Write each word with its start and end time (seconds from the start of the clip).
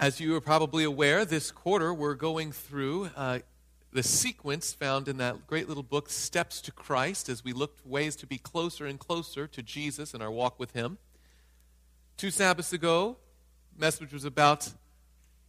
As 0.00 0.18
you 0.18 0.34
are 0.34 0.40
probably 0.40 0.82
aware, 0.84 1.26
this 1.26 1.50
quarter 1.50 1.92
we're 1.92 2.14
going 2.14 2.52
through 2.52 3.10
uh, 3.14 3.40
the 3.92 4.02
sequence 4.02 4.72
found 4.72 5.08
in 5.08 5.18
that 5.18 5.46
great 5.46 5.68
little 5.68 5.82
book, 5.82 6.08
Steps 6.08 6.62
to 6.62 6.72
Christ, 6.72 7.28
as 7.28 7.44
we 7.44 7.52
look 7.52 7.76
ways 7.84 8.16
to 8.16 8.26
be 8.26 8.38
closer 8.38 8.86
and 8.86 8.98
closer 8.98 9.46
to 9.48 9.62
Jesus 9.62 10.14
in 10.14 10.22
our 10.22 10.30
walk 10.30 10.58
with 10.58 10.70
Him. 10.72 10.96
Two 12.16 12.30
Sabbaths 12.30 12.72
ago, 12.72 13.18
message 13.76 14.14
was 14.14 14.24
about 14.24 14.70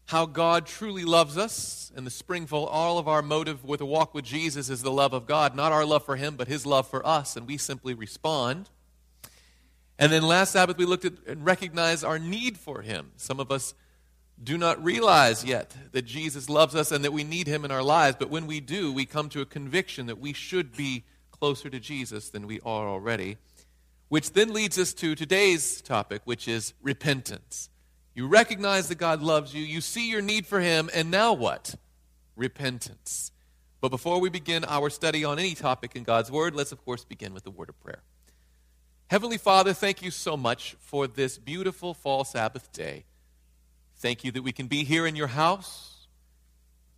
how 0.08 0.26
God 0.26 0.66
truly 0.66 1.06
loves 1.06 1.38
us, 1.38 1.90
and 1.96 2.06
the 2.06 2.12
spring 2.12 2.46
for 2.46 2.70
all 2.70 2.98
of 2.98 3.08
our 3.08 3.22
motive 3.22 3.64
with 3.64 3.80
a 3.80 3.86
walk 3.86 4.14
with 4.14 4.26
Jesus 4.26 4.70
is 4.70 4.82
the 4.82 4.92
love 4.92 5.14
of 5.14 5.26
God, 5.26 5.56
not 5.56 5.72
our 5.72 5.86
love 5.86 6.04
for 6.04 6.18
Him, 6.18 6.36
but 6.36 6.50
His 6.50 6.66
love 6.66 6.90
for 6.90 7.08
us, 7.08 7.38
and 7.38 7.48
we 7.48 7.58
simply 7.58 7.94
respond. 7.94 8.70
And 9.98 10.12
then 10.12 10.24
last 10.24 10.52
Sabbath, 10.52 10.78
we 10.78 10.84
looked 10.84 11.06
at 11.06 11.14
and 11.26 11.46
recognized 11.46 12.04
our 12.04 12.20
need 12.20 12.58
for 12.58 12.82
Him. 12.82 13.12
Some 13.16 13.40
of 13.40 13.50
us 13.50 13.76
do 14.44 14.58
not 14.58 14.84
realize 14.84 15.44
yet 15.46 15.76
that 15.92 16.04
Jesus 16.04 16.50
loves 16.50 16.76
us 16.76 16.92
and 16.92 17.04
that 17.04 17.14
we 17.14 17.24
need 17.24 17.48
him 17.48 17.64
in 17.64 17.72
our 17.72 17.84
lives, 17.84 18.18
but 18.18 18.30
when 18.30 18.48
we 18.48 18.60
do, 18.60 18.92
we 18.92 19.06
come 19.06 19.30
to 19.30 19.42
a 19.42 19.46
conviction 19.46 20.08
that 20.08 20.20
we 20.20 20.34
should 20.34 20.76
be 20.76 21.04
closer 21.32 21.70
to 21.70 21.80
Jesus 21.80 22.30
than 22.30 22.48
we 22.48 22.60
are 22.62 22.88
already. 22.88 23.38
Which 24.10 24.34
then 24.34 24.54
leads 24.54 24.78
us 24.78 24.94
to 24.96 25.16
today's 25.16 25.82
topic, 25.82 26.22
which 26.26 26.48
is 26.48 26.74
repentance. 26.82 27.70
You 28.14 28.28
recognize 28.28 28.90
that 28.90 28.96
God 28.96 29.22
loves 29.22 29.54
you, 29.54 29.64
you 29.64 29.80
see 29.80 30.10
your 30.10 30.22
need 30.22 30.46
for 30.46 30.60
him, 30.60 30.90
and 30.94 31.10
now 31.10 31.34
what? 31.34 31.76
Repentance. 32.36 33.32
But 33.80 33.90
before 33.90 34.20
we 34.20 34.30
begin 34.30 34.66
our 34.66 34.90
study 34.90 35.24
on 35.24 35.40
any 35.40 35.56
topic 35.56 35.96
in 35.96 36.04
God's 36.04 36.30
Word, 36.30 36.56
let's 36.56 36.72
of 36.72 36.84
course 36.84 37.04
begin 37.06 37.34
with 37.34 37.44
the 37.44 37.52
word 37.52 37.70
of 37.70 37.80
prayer. 37.80 38.04
Heavenly 39.10 39.38
Father, 39.38 39.74
thank 39.74 40.02
you 40.02 40.12
so 40.12 40.38
much 40.38 40.76
for 40.80 41.08
this 41.08 41.38
beautiful 41.38 41.94
fall 41.94 42.24
Sabbath 42.24 42.72
day. 42.72 43.06
Thank 44.02 44.24
you 44.24 44.32
that 44.32 44.42
we 44.42 44.52
can 44.52 44.66
be 44.66 44.84
here 44.84 45.06
in 45.06 45.16
your 45.16 45.28
house. 45.28 46.08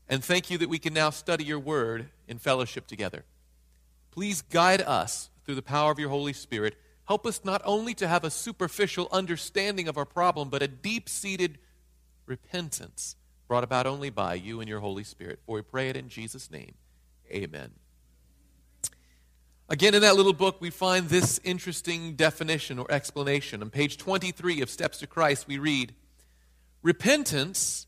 And 0.08 0.24
thank 0.24 0.50
you 0.50 0.58
that 0.60 0.70
we 0.70 0.80
can 0.80 0.94
now 0.94 1.10
study 1.10 1.44
your 1.44 1.60
word 1.60 2.10
in 2.30 2.38
fellowship 2.38 2.88
together. 2.88 3.26
Please 4.12 4.42
guide 4.42 4.80
us 4.80 5.30
through 5.44 5.56
the 5.56 5.62
power 5.62 5.92
of 5.92 6.00
your 6.00 6.08
Holy 6.08 6.32
Spirit. 6.32 6.78
Help 7.06 7.26
us 7.26 7.44
not 7.44 7.62
only 7.66 7.94
to 7.96 8.08
have 8.08 8.24
a 8.24 8.30
superficial 8.30 9.10
understanding 9.12 9.90
of 9.90 9.98
our 9.98 10.06
problem, 10.06 10.48
but 10.48 10.64
a 10.64 10.68
deep 10.68 11.10
seated 11.10 11.58
repentance 12.26 13.18
brought 13.50 13.66
about 13.66 13.86
only 13.86 14.10
by 14.10 14.36
you 14.36 14.62
and 14.62 14.70
your 14.70 14.80
Holy 14.80 15.04
Spirit. 15.04 15.40
For 15.46 15.56
we 15.56 15.62
pray 15.62 15.90
it 15.90 15.98
in 15.98 16.08
Jesus' 16.08 16.50
name. 16.50 16.74
Amen. 17.30 17.72
Again, 19.68 19.94
in 19.94 20.04
that 20.04 20.16
little 20.16 20.32
book, 20.32 20.62
we 20.62 20.70
find 20.70 21.10
this 21.10 21.42
interesting 21.44 22.16
definition 22.16 22.80
or 22.80 22.90
explanation. 22.90 23.62
On 23.62 23.70
page 23.70 23.98
23 23.98 24.62
of 24.62 24.70
Steps 24.70 25.00
to 25.00 25.08
Christ, 25.08 25.50
we 25.50 25.58
read 25.58 25.94
Repentance 26.84 27.88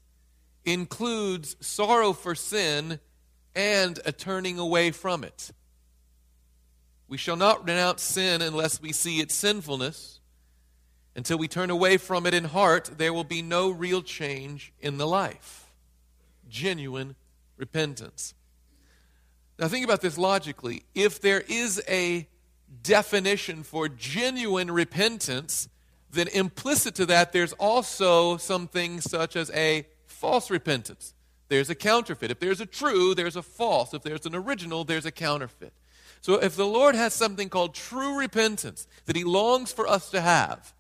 includes 0.64 1.58
sorrow 1.60 2.14
for 2.14 2.34
sin 2.34 3.00
and 3.54 4.00
a 4.06 4.12
turning 4.12 4.58
away 4.58 4.92
from 4.92 5.24
it. 5.24 5.52
We 7.08 7.18
shall 7.18 7.36
not 7.36 7.68
renounce 7.68 8.02
sin 8.02 8.42
unless 8.42 8.82
we 8.82 8.92
see 8.92 9.20
its 9.20 9.36
sinfulness. 9.36 10.20
Until 11.16 11.38
we 11.38 11.48
turn 11.48 11.70
away 11.70 11.98
from 11.98 12.26
it 12.26 12.34
in 12.34 12.46
heart, 12.46 12.92
there 12.98 13.14
will 13.14 13.24
be 13.24 13.42
no 13.42 13.70
real 13.70 14.02
change 14.02 14.74
in 14.80 14.98
the 14.98 15.08
life. 15.08 15.72
Genuine 16.50 17.16
repentance. 17.58 18.34
Now, 19.60 19.68
think 19.68 19.86
about 19.86 20.02
this 20.02 20.18
logically. 20.18 20.84
If 20.94 21.22
there 21.22 21.42
is 21.42 21.82
a 21.88 22.28
definition 22.82 23.64
for 23.64 23.88
genuine 23.88 24.72
repentance, 24.72 25.70
then 26.16 26.28
implicit 26.30 26.96
to 26.96 27.06
that, 27.08 27.34
there's 27.34 27.54
also 27.54 28.38
something 28.38 29.02
such 29.02 29.36
as 29.36 29.52
a 29.52 29.86
false 30.06 30.50
repentance. 30.50 31.14
There's 31.48 31.70
a 31.70 31.76
counterfeit. 31.76 32.32
If 32.32 32.40
there's 32.40 32.62
a 32.62 32.66
true, 32.66 33.14
there's 33.14 33.36
a 33.36 33.44
false. 33.44 33.94
If 33.94 34.02
there's 34.02 34.26
an 34.26 34.36
original, 34.36 34.84
there's 34.84 35.06
a 35.06 35.12
counterfeit. 35.12 35.74
So 36.22 36.36
if 36.36 36.56
the 36.56 36.66
Lord 36.66 36.96
has 36.96 37.14
something 37.14 37.50
called 37.50 37.76
true 37.76 38.18
repentance 38.18 38.88
that 39.06 39.16
He 39.16 39.24
longs 39.24 39.72
for 39.72 39.88
us 39.88 40.10
to 40.10 40.22
have, 40.22 40.74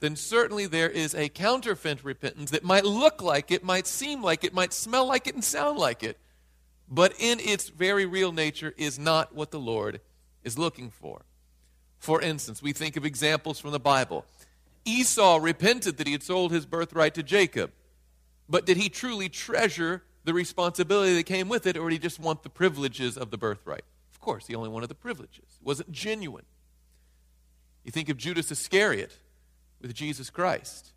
then 0.00 0.14
certainly 0.14 0.66
there 0.66 0.90
is 0.90 1.14
a 1.14 1.28
counterfeit 1.28 2.04
repentance 2.04 2.50
that 2.50 2.64
might 2.64 2.84
look 2.84 3.22
like 3.22 3.50
it, 3.50 3.64
might 3.64 3.86
seem 3.86 4.22
like 4.22 4.44
it, 4.44 4.52
might 4.52 4.72
smell 4.72 5.06
like 5.06 5.26
it, 5.26 5.34
and 5.34 5.42
sound 5.42 5.78
like 5.78 6.02
it, 6.02 6.18
but 6.88 7.14
in 7.18 7.40
its 7.40 7.68
very 7.68 8.06
real 8.06 8.32
nature 8.32 8.74
is 8.76 8.98
not 8.98 9.34
what 9.34 9.50
the 9.50 9.58
Lord 9.58 10.00
is 10.44 10.58
looking 10.58 10.90
for. 10.90 11.22
For 11.98 12.20
instance, 12.22 12.62
we 12.62 12.72
think 12.72 12.96
of 12.96 13.04
examples 13.04 13.58
from 13.58 13.72
the 13.72 13.80
Bible. 13.80 14.24
Esau 14.84 15.38
repented 15.40 15.96
that 15.96 16.06
he 16.06 16.12
had 16.12 16.22
sold 16.22 16.52
his 16.52 16.66
birthright 16.66 17.14
to 17.14 17.22
Jacob. 17.22 17.72
But 18.48 18.66
did 18.66 18.76
he 18.76 18.88
truly 18.88 19.28
treasure 19.28 20.02
the 20.24 20.32
responsibility 20.32 21.14
that 21.16 21.24
came 21.24 21.48
with 21.48 21.66
it, 21.66 21.76
or 21.76 21.88
did 21.88 21.96
he 21.96 21.98
just 21.98 22.18
want 22.18 22.42
the 22.42 22.50
privileges 22.50 23.16
of 23.16 23.30
the 23.30 23.38
birthright? 23.38 23.84
Of 24.12 24.20
course, 24.20 24.46
he 24.46 24.54
only 24.54 24.68
wanted 24.68 24.88
the 24.88 24.94
privileges. 24.94 25.58
It 25.60 25.66
wasn't 25.66 25.92
genuine. 25.92 26.44
You 27.84 27.92
think 27.92 28.08
of 28.08 28.16
Judas 28.16 28.50
Iscariot 28.50 29.16
with 29.80 29.94
Jesus 29.94 30.30
Christ. 30.30 30.92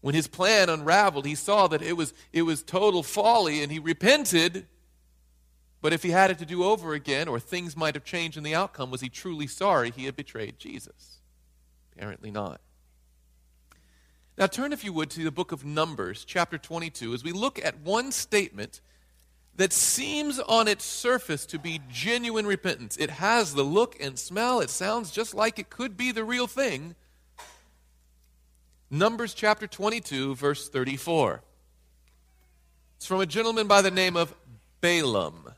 When 0.00 0.14
his 0.14 0.28
plan 0.28 0.68
unraveled, 0.68 1.26
he 1.26 1.34
saw 1.34 1.66
that 1.68 1.82
it 1.82 1.96
was, 1.96 2.14
it 2.32 2.42
was 2.42 2.62
total 2.62 3.02
folly 3.02 3.62
and 3.62 3.72
he 3.72 3.78
repented. 3.78 4.66
But 5.80 5.92
if 5.92 6.02
he 6.02 6.10
had 6.10 6.30
it 6.30 6.38
to 6.38 6.46
do 6.46 6.64
over 6.64 6.94
again, 6.94 7.28
or 7.28 7.40
things 7.40 7.76
might 7.76 7.94
have 7.94 8.04
changed 8.04 8.36
in 8.36 8.42
the 8.42 8.54
outcome, 8.54 8.90
was 8.90 9.00
he 9.00 9.08
truly 9.08 9.46
sorry 9.46 9.90
he 9.90 10.04
had 10.04 10.16
betrayed 10.16 10.58
Jesus? 10.58 11.17
Apparently 11.98 12.30
not. 12.30 12.60
Now, 14.36 14.46
turn, 14.46 14.72
if 14.72 14.84
you 14.84 14.92
would, 14.92 15.10
to 15.10 15.24
the 15.24 15.32
book 15.32 15.50
of 15.50 15.64
Numbers, 15.64 16.24
chapter 16.24 16.56
22, 16.56 17.12
as 17.12 17.24
we 17.24 17.32
look 17.32 17.58
at 17.64 17.80
one 17.80 18.12
statement 18.12 18.80
that 19.56 19.72
seems 19.72 20.38
on 20.38 20.68
its 20.68 20.84
surface 20.84 21.44
to 21.46 21.58
be 21.58 21.80
genuine 21.90 22.46
repentance. 22.46 22.96
It 22.96 23.10
has 23.10 23.54
the 23.54 23.64
look 23.64 24.00
and 24.00 24.16
smell, 24.16 24.60
it 24.60 24.70
sounds 24.70 25.10
just 25.10 25.34
like 25.34 25.58
it 25.58 25.70
could 25.70 25.96
be 25.96 26.12
the 26.12 26.22
real 26.22 26.46
thing. 26.46 26.94
Numbers 28.88 29.34
chapter 29.34 29.66
22, 29.66 30.36
verse 30.36 30.68
34. 30.68 31.42
It's 32.96 33.06
from 33.06 33.20
a 33.20 33.26
gentleman 33.26 33.66
by 33.66 33.82
the 33.82 33.90
name 33.90 34.16
of 34.16 34.36
Balaam. 34.80 35.52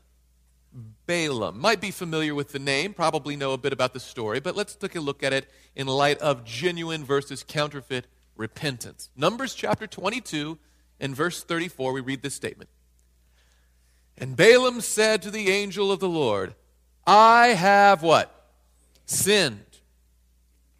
Balaam. 1.11 1.59
Might 1.59 1.81
be 1.81 1.91
familiar 1.91 2.33
with 2.33 2.53
the 2.53 2.59
name, 2.59 2.93
probably 2.93 3.35
know 3.35 3.51
a 3.51 3.57
bit 3.57 3.73
about 3.73 3.91
the 3.91 3.99
story, 3.99 4.39
but 4.39 4.55
let's 4.55 4.75
take 4.75 4.95
a 4.95 5.01
look 5.01 5.23
at 5.23 5.33
it 5.33 5.51
in 5.75 5.85
light 5.85 6.17
of 6.19 6.45
genuine 6.45 7.03
versus 7.03 7.43
counterfeit 7.45 8.07
repentance. 8.37 9.09
Numbers 9.17 9.53
chapter 9.53 9.87
22 9.87 10.57
and 11.01 11.13
verse 11.13 11.43
34, 11.43 11.91
we 11.91 11.99
read 11.99 12.21
this 12.21 12.33
statement. 12.33 12.69
And 14.17 14.37
Balaam 14.37 14.79
said 14.79 15.21
to 15.23 15.31
the 15.31 15.49
angel 15.49 15.91
of 15.91 15.99
the 15.99 16.07
Lord, 16.07 16.55
I 17.05 17.47
have 17.47 18.03
what? 18.03 18.33
Sinned. 19.05 19.65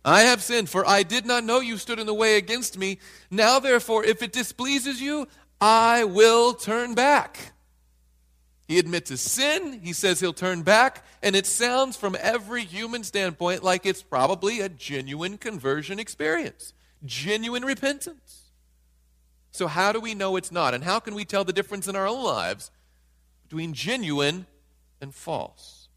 I 0.05 0.21
have 0.21 0.41
sinned, 0.41 0.69
for 0.69 0.87
I 0.87 1.03
did 1.03 1.25
not 1.25 1.43
know 1.43 1.59
you 1.59 1.75
stood 1.75 1.99
in 1.99 2.07
the 2.07 2.13
way 2.13 2.37
against 2.37 2.77
me. 2.77 2.99
Now, 3.29 3.59
therefore, 3.59 4.05
if 4.05 4.21
it 4.21 4.31
displeases 4.31 5.01
you, 5.01 5.27
I 5.59 6.05
will 6.05 6.53
turn 6.53 6.95
back. 6.95 7.51
He 8.71 8.79
admits 8.79 9.09
his 9.09 9.19
sin. 9.19 9.81
He 9.83 9.91
says 9.91 10.21
he'll 10.21 10.31
turn 10.31 10.61
back. 10.61 11.03
And 11.21 11.35
it 11.35 11.45
sounds 11.45 11.97
from 11.97 12.15
every 12.21 12.63
human 12.63 13.03
standpoint 13.03 13.65
like 13.65 13.85
it's 13.85 14.01
probably 14.01 14.61
a 14.61 14.69
genuine 14.69 15.37
conversion 15.37 15.99
experience, 15.99 16.71
genuine 17.03 17.65
repentance. 17.65 18.53
So, 19.51 19.67
how 19.67 19.91
do 19.91 19.99
we 19.99 20.13
know 20.13 20.37
it's 20.37 20.53
not? 20.53 20.73
And 20.73 20.85
how 20.85 21.01
can 21.01 21.15
we 21.15 21.25
tell 21.25 21.43
the 21.43 21.51
difference 21.51 21.89
in 21.89 21.97
our 21.97 22.07
own 22.07 22.23
lives 22.23 22.71
between 23.43 23.73
genuine 23.73 24.45
and 25.01 25.13
false? 25.13 25.89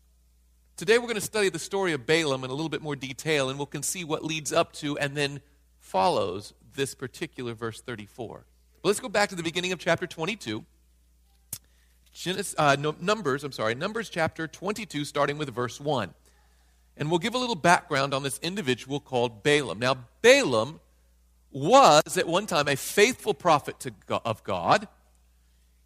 Today, 0.76 0.98
we're 0.98 1.04
going 1.04 1.14
to 1.14 1.20
study 1.20 1.50
the 1.50 1.60
story 1.60 1.92
of 1.92 2.06
Balaam 2.06 2.42
in 2.42 2.50
a 2.50 2.54
little 2.54 2.68
bit 2.68 2.82
more 2.82 2.96
detail, 2.96 3.50
and 3.50 3.56
we'll 3.56 3.66
can 3.66 3.84
see 3.84 4.02
what 4.02 4.24
leads 4.24 4.52
up 4.52 4.72
to 4.72 4.98
and 4.98 5.16
then 5.16 5.40
follows 5.78 6.54
this 6.74 6.96
particular 6.96 7.54
verse 7.54 7.80
34. 7.80 8.44
But 8.82 8.88
let's 8.88 8.98
go 8.98 9.08
back 9.08 9.28
to 9.28 9.36
the 9.36 9.44
beginning 9.44 9.70
of 9.70 9.78
chapter 9.78 10.08
22. 10.08 10.64
Genesis, 12.14 12.54
uh, 12.56 12.76
no, 12.78 12.94
Numbers, 13.00 13.42
I'm 13.42 13.52
sorry, 13.52 13.74
Numbers 13.74 14.08
chapter 14.08 14.46
22, 14.46 15.04
starting 15.04 15.36
with 15.36 15.52
verse 15.52 15.80
1. 15.80 16.14
And 16.96 17.10
we'll 17.10 17.18
give 17.18 17.34
a 17.34 17.38
little 17.38 17.56
background 17.56 18.14
on 18.14 18.22
this 18.22 18.38
individual 18.38 19.00
called 19.00 19.42
Balaam. 19.42 19.80
Now, 19.80 19.96
Balaam 20.22 20.80
was 21.50 22.16
at 22.16 22.28
one 22.28 22.46
time 22.46 22.68
a 22.68 22.76
faithful 22.76 23.34
prophet 23.34 23.80
to, 23.80 23.92
of 24.24 24.44
God. 24.44 24.86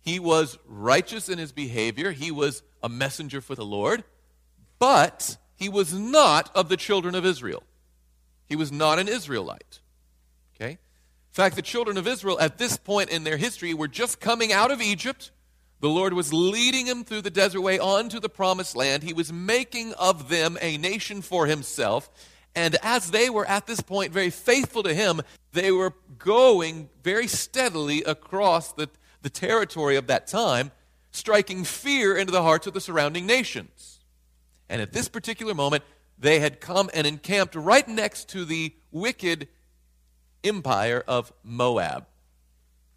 He 0.01 0.19
was 0.19 0.59
righteous 0.67 1.31
in 1.31 1.39
his 1.39 1.51
behavior, 1.51 2.13
he 2.13 2.31
was 2.31 2.63
a 2.83 2.91
messenger 2.91 3.41
for 3.41 3.55
the 3.55 3.65
Lord, 3.65 4.05
but 4.79 5.39
he 5.57 5.69
was 5.69 5.95
not 5.95 6.55
of 6.55 6.69
the 6.69 6.77
children 6.77 7.15
of 7.15 7.25
Israel. 7.25 7.63
He 8.47 8.55
was 8.55 8.71
not 8.71 8.99
an 8.99 9.09
Israelite. 9.09 9.81
Okay? 10.55 10.73
In 10.73 10.79
fact, 11.33 11.57
the 11.57 11.63
children 11.63 11.97
of 11.97 12.07
Israel 12.07 12.39
at 12.39 12.59
this 12.59 12.77
point 12.77 13.09
in 13.09 13.25
their 13.25 13.39
history 13.39 13.73
were 13.73 13.89
just 13.89 14.21
coming 14.21 14.53
out 14.53 14.71
of 14.71 14.83
Egypt 14.83 15.31
the 15.81 15.89
Lord 15.89 16.13
was 16.13 16.33
leading 16.33 16.87
him 16.87 17.05
through 17.05 17.23
the 17.23 17.31
desert 17.31 17.61
way 17.61 17.79
onto 17.79 18.19
the 18.19 18.29
promised 18.29 18.75
land. 18.75 19.03
He 19.03 19.13
was 19.13 19.33
making 19.33 19.95
of 19.95 20.29
them 20.29 20.59
a 20.61 20.77
nation 20.77 21.23
for 21.23 21.47
himself. 21.47 22.11
And 22.55 22.77
as 22.83 23.13
they 23.13 23.31
were 23.31 23.47
at 23.47 23.67
this 23.67 23.81
point 23.81 24.13
very 24.13 24.31
faithful 24.31 24.83
to 24.83 24.93
him, 24.93 25.21
they 25.53 25.71
were 25.71 25.95
going 26.19 26.89
very 27.05 27.29
steadily 27.29 28.03
across 28.03 28.73
the, 28.73 28.89
the 29.23 29.31
territory 29.31 29.95
of 29.95 30.09
that 30.09 30.27
time, 30.27 30.73
striking 31.13 31.63
fear 31.63 32.17
into 32.17 32.33
the 32.33 32.43
hearts 32.43 32.67
of 32.67 32.75
the 32.75 32.81
surrounding 32.81 33.27
nations. 33.27 34.01
And 34.69 34.83
at 34.83 34.93
this 34.93 35.09
particular 35.09 35.55
moment, 35.55 35.85
they 36.19 36.41
had 36.41 36.61
come 36.61 36.91
and 36.93 37.07
encamped 37.07 37.55
right 37.55 37.87
next 37.87 38.29
to 38.31 38.45
the 38.45 38.75
wicked 38.91 39.47
empire 40.43 41.05
of 41.07 41.33
Moab. 41.45 42.07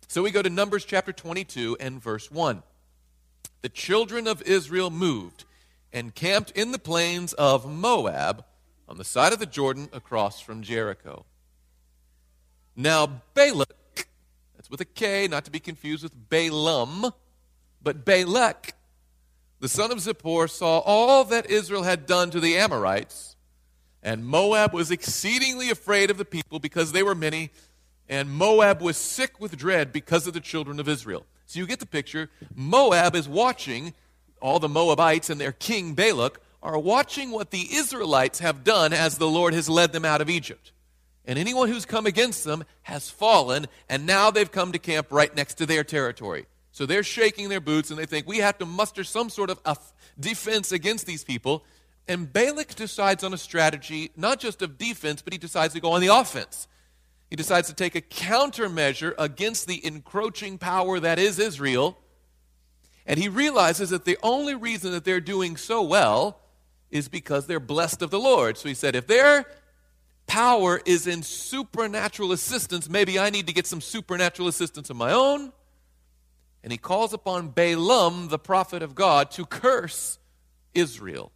So 0.07 0.23
we 0.23 0.31
go 0.31 0.41
to 0.41 0.49
Numbers 0.49 0.83
chapter 0.83 1.13
22 1.13 1.77
and 1.79 2.01
verse 2.01 2.31
1. 2.31 2.63
The 3.61 3.69
children 3.69 4.27
of 4.27 4.41
Israel 4.41 4.89
moved 4.89 5.45
and 5.93 6.15
camped 6.15 6.51
in 6.51 6.71
the 6.71 6.79
plains 6.79 7.33
of 7.33 7.69
Moab 7.69 8.43
on 8.87 8.97
the 8.97 9.03
side 9.03 9.33
of 9.33 9.39
the 9.39 9.45
Jordan 9.45 9.89
across 9.93 10.39
from 10.39 10.63
Jericho. 10.63 11.25
Now, 12.75 13.21
Balak, 13.33 14.07
that's 14.55 14.69
with 14.69 14.81
a 14.81 14.85
K, 14.85 15.27
not 15.27 15.45
to 15.45 15.51
be 15.51 15.59
confused 15.59 16.03
with 16.03 16.29
Balaam, 16.29 17.11
but 17.83 18.03
Balak, 18.03 18.73
the 19.59 19.69
son 19.69 19.91
of 19.91 19.99
Zippor, 19.99 20.49
saw 20.49 20.79
all 20.79 21.23
that 21.25 21.49
Israel 21.49 21.83
had 21.83 22.05
done 22.05 22.31
to 22.31 22.39
the 22.39 22.57
Amorites, 22.57 23.35
and 24.01 24.25
Moab 24.25 24.73
was 24.73 24.89
exceedingly 24.89 25.69
afraid 25.69 26.09
of 26.09 26.17
the 26.17 26.25
people 26.25 26.59
because 26.59 26.91
they 26.91 27.03
were 27.03 27.13
many, 27.13 27.51
and 28.09 28.31
Moab 28.31 28.81
was 28.81 28.97
sick 28.97 29.39
with 29.39 29.55
dread 29.55 29.93
because 29.93 30.25
of 30.25 30.33
the 30.33 30.39
children 30.39 30.79
of 30.79 30.89
Israel. 30.89 31.25
So 31.51 31.59
you 31.59 31.67
get 31.67 31.81
the 31.81 31.85
picture. 31.85 32.29
Moab 32.55 33.13
is 33.13 33.27
watching, 33.27 33.93
all 34.41 34.59
the 34.59 34.69
Moabites 34.69 35.29
and 35.29 35.41
their 35.41 35.51
king 35.51 35.95
Balak 35.95 36.39
are 36.63 36.79
watching 36.79 37.31
what 37.31 37.51
the 37.51 37.67
Israelites 37.73 38.39
have 38.39 38.63
done 38.63 38.93
as 38.93 39.17
the 39.17 39.27
Lord 39.27 39.53
has 39.53 39.67
led 39.67 39.91
them 39.91 40.05
out 40.05 40.21
of 40.21 40.29
Egypt. 40.29 40.71
And 41.25 41.37
anyone 41.37 41.67
who's 41.67 41.83
come 41.83 42.05
against 42.05 42.45
them 42.45 42.63
has 42.83 43.09
fallen, 43.09 43.67
and 43.89 44.05
now 44.05 44.31
they've 44.31 44.49
come 44.49 44.71
to 44.71 44.79
camp 44.79 45.07
right 45.11 45.35
next 45.35 45.55
to 45.55 45.65
their 45.65 45.83
territory. 45.83 46.45
So 46.71 46.85
they're 46.85 47.03
shaking 47.03 47.49
their 47.49 47.59
boots 47.59 47.89
and 47.89 47.99
they 47.99 48.05
think 48.05 48.27
we 48.27 48.37
have 48.37 48.57
to 48.59 48.65
muster 48.65 49.03
some 49.03 49.29
sort 49.29 49.49
of 49.49 49.59
defense 50.17 50.71
against 50.71 51.05
these 51.05 51.25
people. 51.25 51.65
And 52.07 52.31
Balak 52.31 52.75
decides 52.75 53.25
on 53.25 53.33
a 53.33 53.37
strategy, 53.37 54.11
not 54.15 54.39
just 54.39 54.61
of 54.61 54.77
defense, 54.77 55.21
but 55.21 55.33
he 55.33 55.37
decides 55.37 55.73
to 55.73 55.81
go 55.81 55.91
on 55.91 55.99
the 55.99 56.15
offense. 56.15 56.69
He 57.31 57.35
decides 57.35 57.67
to 57.69 57.73
take 57.73 57.95
a 57.95 58.01
countermeasure 58.01 59.15
against 59.17 59.65
the 59.65 59.83
encroaching 59.83 60.59
power 60.59 60.99
that 60.99 61.17
is 61.17 61.39
Israel. 61.39 61.97
And 63.07 63.19
he 63.19 63.29
realizes 63.29 63.89
that 63.89 64.05
the 64.05 64.19
only 64.21 64.53
reason 64.53 64.91
that 64.91 65.05
they're 65.05 65.19
doing 65.19 65.57
so 65.57 65.81
well 65.81 66.39
is 66.91 67.07
because 67.09 67.47
they're 67.47 67.59
blessed 67.59 68.03
of 68.03 68.11
the 68.11 68.19
Lord. 68.19 68.57
So 68.57 68.69
he 68.69 68.75
said, 68.75 68.95
if 68.95 69.07
their 69.07 69.47
power 70.27 70.79
is 70.85 71.07
in 71.07 71.23
supernatural 71.23 72.31
assistance, 72.31 72.87
maybe 72.87 73.17
I 73.17 73.31
need 73.31 73.47
to 73.47 73.53
get 73.53 73.65
some 73.65 73.81
supernatural 73.81 74.47
assistance 74.47 74.91
of 74.91 74.95
my 74.95 75.11
own 75.11 75.51
and 76.63 76.71
he 76.71 76.77
calls 76.77 77.13
upon 77.13 77.49
Balaam, 77.49 78.27
the 78.27 78.37
prophet 78.37 78.83
of 78.83 78.93
God, 78.93 79.31
to 79.31 79.45
curse 79.45 80.19
Israel. 80.73 81.31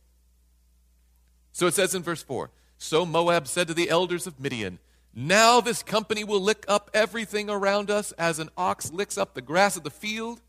So 1.52 1.68
it 1.68 1.74
says 1.74 1.96
in 1.96 2.04
verse 2.04 2.22
4 2.22 2.52
So 2.78 3.06
Moab 3.06 3.48
said 3.48 3.68
to 3.68 3.74
the 3.74 3.90
elders 3.90 4.28
of 4.28 4.40
Midian, 4.40 4.80
Now 5.16 5.62
this 5.62 5.82
company 5.82 6.24
will 6.24 6.42
lick 6.42 6.66
up 6.68 6.92
everything 6.94 7.50
around 7.50 7.90
us 7.90 8.12
as 8.14 8.38
an 8.38 8.50
ox 8.58 8.92
licks 8.92 9.18
up 9.18 9.34
the 9.34 9.42
grass 9.42 9.78
of 9.78 9.84
the 9.84 9.90
field. 9.90 10.42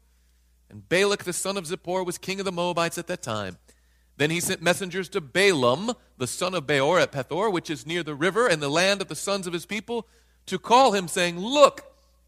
And 0.68 0.88
Balak 0.88 1.22
the 1.24 1.32
son 1.32 1.56
of 1.56 1.64
Zippor 1.64 2.04
was 2.04 2.18
king 2.18 2.40
of 2.40 2.44
the 2.44 2.52
Moabites 2.52 2.98
at 2.98 3.06
that 3.06 3.22
time. 3.22 3.58
Then 4.16 4.30
he 4.30 4.40
sent 4.40 4.62
messengers 4.62 5.08
to 5.10 5.20
Balaam, 5.20 5.92
the 6.18 6.26
son 6.26 6.54
of 6.54 6.66
Beor 6.66 6.98
at 6.98 7.12
Pethor, 7.12 7.52
which 7.52 7.70
is 7.70 7.86
near 7.86 8.02
the 8.02 8.14
river 8.14 8.48
and 8.48 8.60
the 8.60 8.68
land 8.68 9.00
of 9.00 9.08
the 9.08 9.14
sons 9.14 9.46
of 9.46 9.52
his 9.52 9.66
people, 9.66 10.08
to 10.46 10.58
call 10.58 10.92
him, 10.92 11.06
saying, 11.06 11.38
Look, 11.38 11.84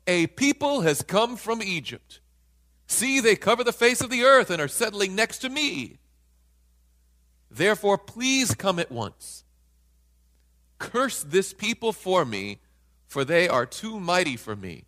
a 0.07 0.29
people 0.29 0.83
has 0.83 1.03
come 1.03 1.37
from 1.37 1.63
Egypt 1.63 2.21
See, 2.89 3.21
they 3.21 3.37
cover 3.37 3.63
the 3.63 3.73
face 3.73 4.01
of 4.01 4.09
the 4.09 4.25
earth 4.25 4.51
and 4.51 4.63
are 4.63 4.67
settling 4.67 5.15
next 5.15 5.39
to 5.41 5.51
me. 5.51 5.99
Therefore, 7.51 7.99
please 7.99 8.55
come 8.55 8.79
at 8.79 8.91
once. 8.91 9.45
Curse 10.79 11.23
this 11.23 11.53
people 11.53 11.93
for 11.93 12.25
me, 12.25 12.61
for 13.07 13.25
they 13.25 13.49
are 13.49 13.67
too 13.67 13.99
mighty 13.99 14.37
for 14.37 14.55
me. 14.55 14.85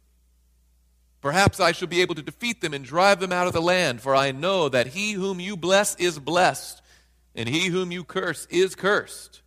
Perhaps 1.21 1.61
I 1.61 1.73
shall 1.73 1.89
be 1.89 2.01
able 2.01 2.15
to 2.15 2.23
defeat 2.23 2.61
them 2.61 2.73
and 2.73 2.85
drive 2.85 3.21
them 3.21 3.33
out 3.33 3.47
of 3.47 3.53
the 3.53 3.61
land, 3.61 4.01
for 4.01 4.15
I 4.15 4.33
know 4.33 4.69
that 4.69 4.89
he 4.89 5.13
whom 5.13 5.39
you 5.39 5.57
bless 5.57 5.95
is 5.97 6.19
blessed, 6.19 6.81
and 7.35 7.49
he 7.49 7.69
whom 7.69 7.93
you 7.93 8.05
curse 8.05 8.47
is 8.47 8.75
cursed. 8.75 9.43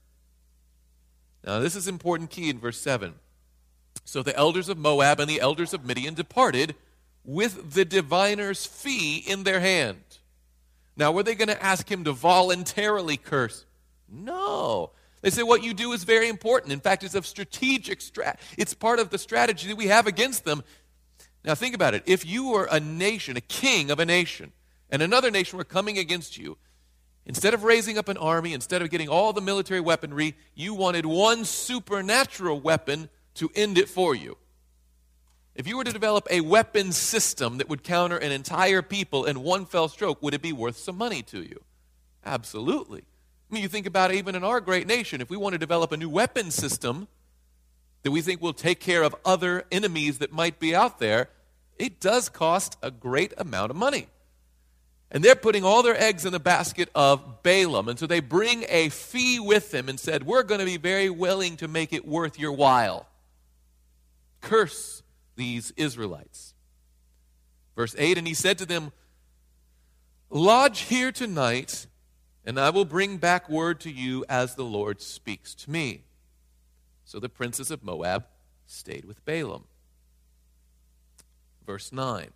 Now, 1.46 1.60
this 1.60 1.76
is 1.76 1.88
important 1.88 2.30
key 2.30 2.50
in 2.50 2.60
verse 2.60 2.80
7. 2.80 3.16
So 4.06 4.22
the 4.22 4.36
elders 4.36 4.70
of 4.70 4.78
Moab 4.78 5.20
and 5.20 5.30
the 5.30 5.42
elders 5.42 5.74
of 5.74 5.86
Midian 5.86 6.14
departed 6.14 6.76
with 7.26 7.74
the 7.74 7.86
diviner's 7.86 8.66
fee 8.66 9.18
in 9.18 9.44
their 9.44 9.60
hand. 9.60 10.02
Now, 10.96 11.12
were 11.12 11.24
they 11.24 11.36
going 11.36 11.48
to 11.48 11.64
ask 11.64 11.90
him 11.90 12.04
to 12.04 12.12
voluntarily 12.12 13.18
curse? 13.18 13.66
No. 14.08 14.92
They 15.24 15.30
say 15.30 15.42
what 15.42 15.64
you 15.64 15.74
do 15.74 15.94
is 15.94 16.04
very 16.04 16.28
important. 16.28 16.74
In 16.74 16.82
fact, 16.82 17.02
it's 17.02 17.16
a 17.16 17.24
strategic 17.24 18.02
strat. 18.02 18.36
It's 18.58 18.74
part 18.74 19.00
of 19.00 19.10
the 19.10 19.18
strategy 19.18 19.70
that 19.70 19.78
we 19.78 19.88
have 19.88 20.06
against 20.06 20.44
them. 20.44 20.64
Now, 21.46 21.56
think 21.56 21.74
about 21.74 21.94
it. 21.94 22.04
If 22.06 22.26
you 22.26 22.50
were 22.50 22.68
a 22.70 22.82
nation, 22.82 23.38
a 23.38 23.42
king 23.42 23.90
of 23.90 24.02
a 24.02 24.06
nation, 24.06 24.52
and 24.90 25.02
another 25.02 25.32
nation 25.32 25.58
were 25.58 25.64
coming 25.64 25.98
against 25.98 26.38
you, 26.38 26.58
instead 27.26 27.54
of 27.54 27.64
raising 27.64 27.98
up 27.98 28.10
an 28.10 28.18
army, 28.18 28.52
instead 28.54 28.82
of 28.82 28.90
getting 28.90 29.08
all 29.08 29.32
the 29.32 29.40
military 29.40 29.80
weaponry, 29.80 30.36
you 30.56 30.74
wanted 30.74 31.06
one 31.06 31.46
supernatural 31.46 32.60
weapon 32.60 33.08
to 33.36 33.50
end 33.56 33.78
it 33.78 33.88
for 33.88 34.14
you. 34.14 34.38
If 35.56 35.68
you 35.68 35.78
were 35.78 35.86
to 35.86 35.94
develop 35.94 36.28
a 36.30 36.42
weapon 36.42 36.92
system 36.92 37.60
that 37.60 37.70
would 37.70 37.84
counter 37.84 38.18
an 38.18 38.34
entire 38.34 38.82
people 38.82 39.24
in 39.24 39.42
one 39.42 39.66
fell 39.66 39.88
stroke, 39.88 40.22
would 40.22 40.34
it 40.34 40.42
be 40.42 40.52
worth 40.52 40.78
some 40.78 40.98
money 40.98 41.22
to 41.24 41.42
you? 41.42 41.64
Absolutely. 42.26 43.06
You 43.62 43.68
think 43.68 43.86
about 43.86 44.14
even 44.14 44.36
in 44.36 44.44
our 44.44 44.60
great 44.60 44.88
nation, 44.88 45.22
if 45.22 45.30
we 45.30 45.38
want 45.38 45.54
to 45.54 45.60
develop 45.60 45.92
a 45.92 45.98
new 45.98 46.10
weapon 46.10 46.52
system 46.52 47.08
that 48.04 48.12
we 48.12 48.22
think 48.22 48.42
will 48.42 48.54
take 48.54 48.80
care 48.80 49.04
of 49.04 49.16
other 49.26 49.66
enemies 49.72 50.20
that 50.20 50.32
might 50.32 50.60
be 50.60 50.76
out 50.76 51.00
there, 51.00 51.30
it 51.78 52.00
does 52.00 52.30
cost 52.30 52.78
a 52.82 52.92
great 52.92 53.34
amount 53.38 53.72
of 53.72 53.78
money. 53.78 54.08
And 55.10 55.24
they're 55.24 55.36
putting 55.36 55.64
all 55.64 55.84
their 55.84 56.00
eggs 56.00 56.26
in 56.26 56.32
the 56.32 56.40
basket 56.40 56.90
of 56.96 57.44
Balaam. 57.44 57.88
And 57.88 58.00
so 58.00 58.08
they 58.08 58.20
bring 58.20 58.66
a 58.68 58.90
fee 58.90 59.40
with 59.40 59.72
them 59.72 59.88
and 59.88 60.00
said, 60.00 60.24
We're 60.24 60.44
going 60.44 60.60
to 60.60 60.66
be 60.66 60.78
very 60.78 61.10
willing 61.10 61.56
to 61.58 61.68
make 61.68 61.94
it 61.94 62.08
worth 62.08 62.40
your 62.40 62.52
while. 62.52 63.08
Curse 64.42 65.04
these 65.36 65.72
Israelites. 65.78 66.56
Verse 67.76 67.96
8 67.98 68.18
And 68.18 68.28
he 68.28 68.34
said 68.34 68.58
to 68.58 68.66
them, 68.66 68.92
Lodge 70.30 70.82
here 70.82 71.12
tonight, 71.12 71.86
and 72.46 72.60
I 72.60 72.70
will 72.70 72.86
bring 72.86 73.18
back 73.18 73.50
word 73.50 73.80
to 73.82 73.92
you 73.92 74.26
as 74.28 74.56
the 74.56 74.66
Lord 74.66 75.02
speaks 75.02 75.56
to 75.56 75.72
me. 75.72 76.04
So 77.06 77.20
the 77.20 77.30
princes 77.30 77.72
of 77.72 77.84
Moab 77.84 78.26
stayed 78.66 79.06
with 79.06 79.24
Balaam. 79.26 79.66
Verse 81.66 81.92
9 81.92 82.32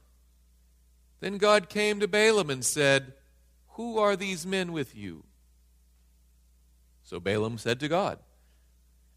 Then 1.19 1.37
God 1.37 1.69
came 1.69 1.99
to 1.99 2.07
Balaam 2.07 2.49
and 2.49 2.63
said, 2.63 3.13
Who 3.71 3.97
are 3.97 4.15
these 4.15 4.45
men 4.45 4.71
with 4.71 4.95
you? 4.95 5.23
So 7.03 7.19
Balaam 7.19 7.57
said 7.57 7.79
to 7.81 7.87
God, 7.87 8.19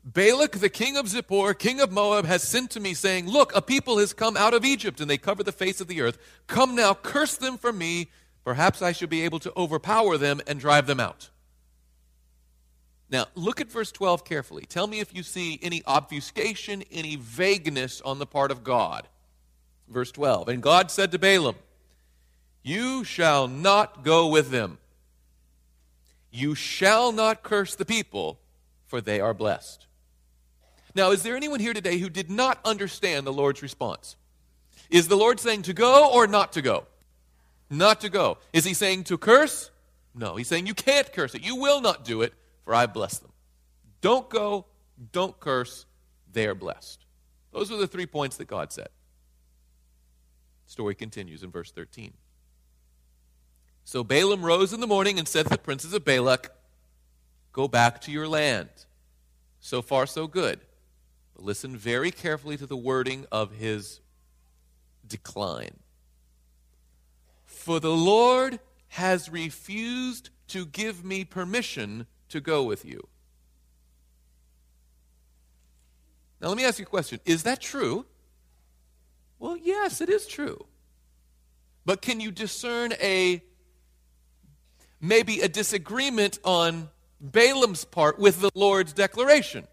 Balak, 0.03 0.53
the 0.53 0.71
king 0.71 0.97
of 0.97 1.07
Zippor, 1.07 1.59
king 1.59 1.81
of 1.81 1.93
Moab, 1.93 2.25
has 2.25 2.43
sent 2.43 2.71
to 2.71 2.81
me, 2.81 2.95
saying, 2.95 3.29
Look, 3.29 3.55
a 3.55 3.61
people 3.61 3.99
has 3.99 4.15
come 4.15 4.37
out 4.37 4.55
of 4.55 4.65
Egypt, 4.65 5.01
and 5.01 5.11
they 5.11 5.19
cover 5.19 5.43
the 5.43 5.53
face 5.53 5.81
of 5.81 5.89
the 5.89 6.01
earth. 6.01 6.17
Come 6.47 6.75
now, 6.75 6.95
curse 6.95 7.37
them 7.37 7.59
for 7.59 7.71
me. 7.73 8.09
Perhaps 8.45 8.83
I 8.83 8.93
should 8.93 9.11
be 9.11 9.23
able 9.23 9.39
to 9.41 9.53
overpower 9.57 10.17
them 10.17 10.41
and 10.47 10.59
drive 10.59 10.87
them 10.87 11.01
out. 11.01 11.31
Now, 13.11 13.27
look 13.35 13.61
at 13.61 13.71
verse 13.71 13.91
12 13.91 14.25
carefully. 14.25 14.65
Tell 14.69 14.87
me 14.87 15.01
if 15.01 15.15
you 15.15 15.23
see 15.23 15.59
any 15.63 15.83
obfuscation, 15.87 16.85
any 16.93 17.17
vagueness 17.17 18.01
on 18.01 18.19
the 18.19 18.27
part 18.27 18.51
of 18.51 18.63
God. 18.63 19.09
Verse 19.89 20.13
12 20.13 20.49
And 20.49 20.63
God 20.63 20.91
said 20.91 21.11
to 21.13 21.19
Balaam, 21.19 21.57
You 22.63 23.03
shall 23.03 23.49
not 23.49 24.05
go 24.05 24.29
with 24.29 24.51
them. 24.51 24.79
You 26.31 26.55
shall 26.55 27.11
not 27.11 27.43
curse 27.43 27.75
the 27.75 27.85
people, 27.85 28.39
for 28.87 29.01
they 29.01 29.21
are 29.21 29.35
blessed. 29.35 29.87
Now, 30.95 31.11
is 31.11 31.25
there 31.25 31.37
anyone 31.37 31.61
here 31.61 31.75
today 31.75 31.99
who 31.99 32.09
did 32.09 32.31
not 32.31 32.59
understand 32.65 33.27
the 33.27 33.33
Lord's 33.33 33.63
response? 33.63 34.17
Is 34.89 35.09
the 35.09 35.17
Lord 35.17 35.41
saying 35.41 35.63
to 35.63 35.73
go 35.73 36.13
or 36.13 36.27
not 36.27 36.53
to 36.53 36.63
go? 36.63 36.87
Not 37.71 38.01
to 38.01 38.09
go. 38.09 38.39
Is 38.53 38.65
he 38.65 38.75
saying 38.75 39.05
to 39.05 39.17
curse? 39.17 39.71
No. 40.15 40.35
He's 40.35 40.49
saying 40.49 40.67
you 40.67 40.75
can't 40.75 41.11
curse 41.13 41.35
it. 41.35 41.43
You 41.45 41.57
will 41.57 41.81
not 41.81 42.05
do 42.05 42.23
it, 42.23 42.35
for 42.65 42.75
I 42.75 42.87
bless 42.87 43.19
them. 43.19 43.31
Don't 44.01 44.29
go, 44.29 44.67
don't 45.13 45.39
curse, 45.39 45.87
they 46.33 46.47
are 46.47 46.55
blessed. 46.55 47.05
Those 47.53 47.71
are 47.71 47.77
the 47.77 47.87
three 47.87 48.07
points 48.07 48.37
that 48.39 48.47
God 48.47 48.73
said. 48.73 48.89
Story 50.67 50.95
continues 50.95 51.43
in 51.43 51.51
verse 51.51 51.71
13. 51.71 52.13
So 53.85 54.05
Balaam 54.05 54.45
rose 54.45 54.73
in 54.73 54.81
the 54.81 54.87
morning 54.87 55.19
and 55.19 55.27
said 55.27 55.47
to 55.47 55.51
the 55.51 55.59
princes 55.59 55.93
of 55.93 56.05
Balak, 56.05 56.53
Go 57.53 57.67
back 57.67 58.01
to 58.03 58.13
your 58.13 58.29
land. 58.29 58.69
So 59.59 59.83
far, 59.83 60.07
so 60.07 60.27
good. 60.27 60.61
But 61.35 61.45
listen 61.45 61.77
very 61.77 62.11
carefully 62.11 62.57
to 62.57 62.67
the 62.67 62.77
wording 62.77 63.27
of 63.33 63.53
his 63.53 64.01
decline. 65.07 65.81
For 67.61 67.79
the 67.79 67.93
Lord 67.93 68.59
has 68.89 69.29
refused 69.29 70.31
to 70.49 70.65
give 70.65 71.05
me 71.05 71.27
permission 71.27 72.07
to 72.31 72.41
go 72.41 72.63
with 72.63 72.87
you. 72.87 73.07
Now, 76.41 76.49
let 76.49 76.57
me 76.57 76.65
ask 76.65 76.79
you 76.79 76.87
a 76.87 76.89
question. 76.89 77.21
Is 77.27 77.43
that 77.43 77.61
true? 77.61 78.07
Well, 79.39 79.59
yes, 79.59 80.01
it 80.01 80.09
is 80.09 80.27
true. 80.27 80.65
But 81.85 82.01
can 82.01 82.19
you 82.19 82.31
discern 82.31 82.95
a 82.95 83.43
maybe 84.99 85.43
a 85.43 85.49
disagreement 85.49 86.39
on 86.43 86.89
Balaam's 87.21 87.85
part 87.85 88.19
with 88.19 88.41
the 88.41 88.51
Lord's 88.55 88.95
declaration? 88.95 89.69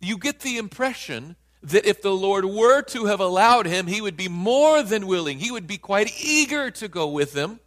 You 0.00 0.18
get 0.18 0.40
the 0.40 0.58
impression 0.58 1.36
that 1.62 1.84
if 1.84 2.00
the 2.00 2.14
Lord 2.14 2.44
were 2.44 2.82
to 2.82 3.06
have 3.06 3.20
allowed 3.20 3.66
him, 3.66 3.86
he 3.86 4.00
would 4.00 4.16
be 4.16 4.28
more 4.28 4.82
than 4.82 5.06
willing. 5.06 5.38
He 5.38 5.50
would 5.50 5.66
be 5.66 5.78
quite 5.78 6.10
eager 6.22 6.70
to 6.72 6.88
go 6.88 7.08
with 7.08 7.32
them. 7.32 7.60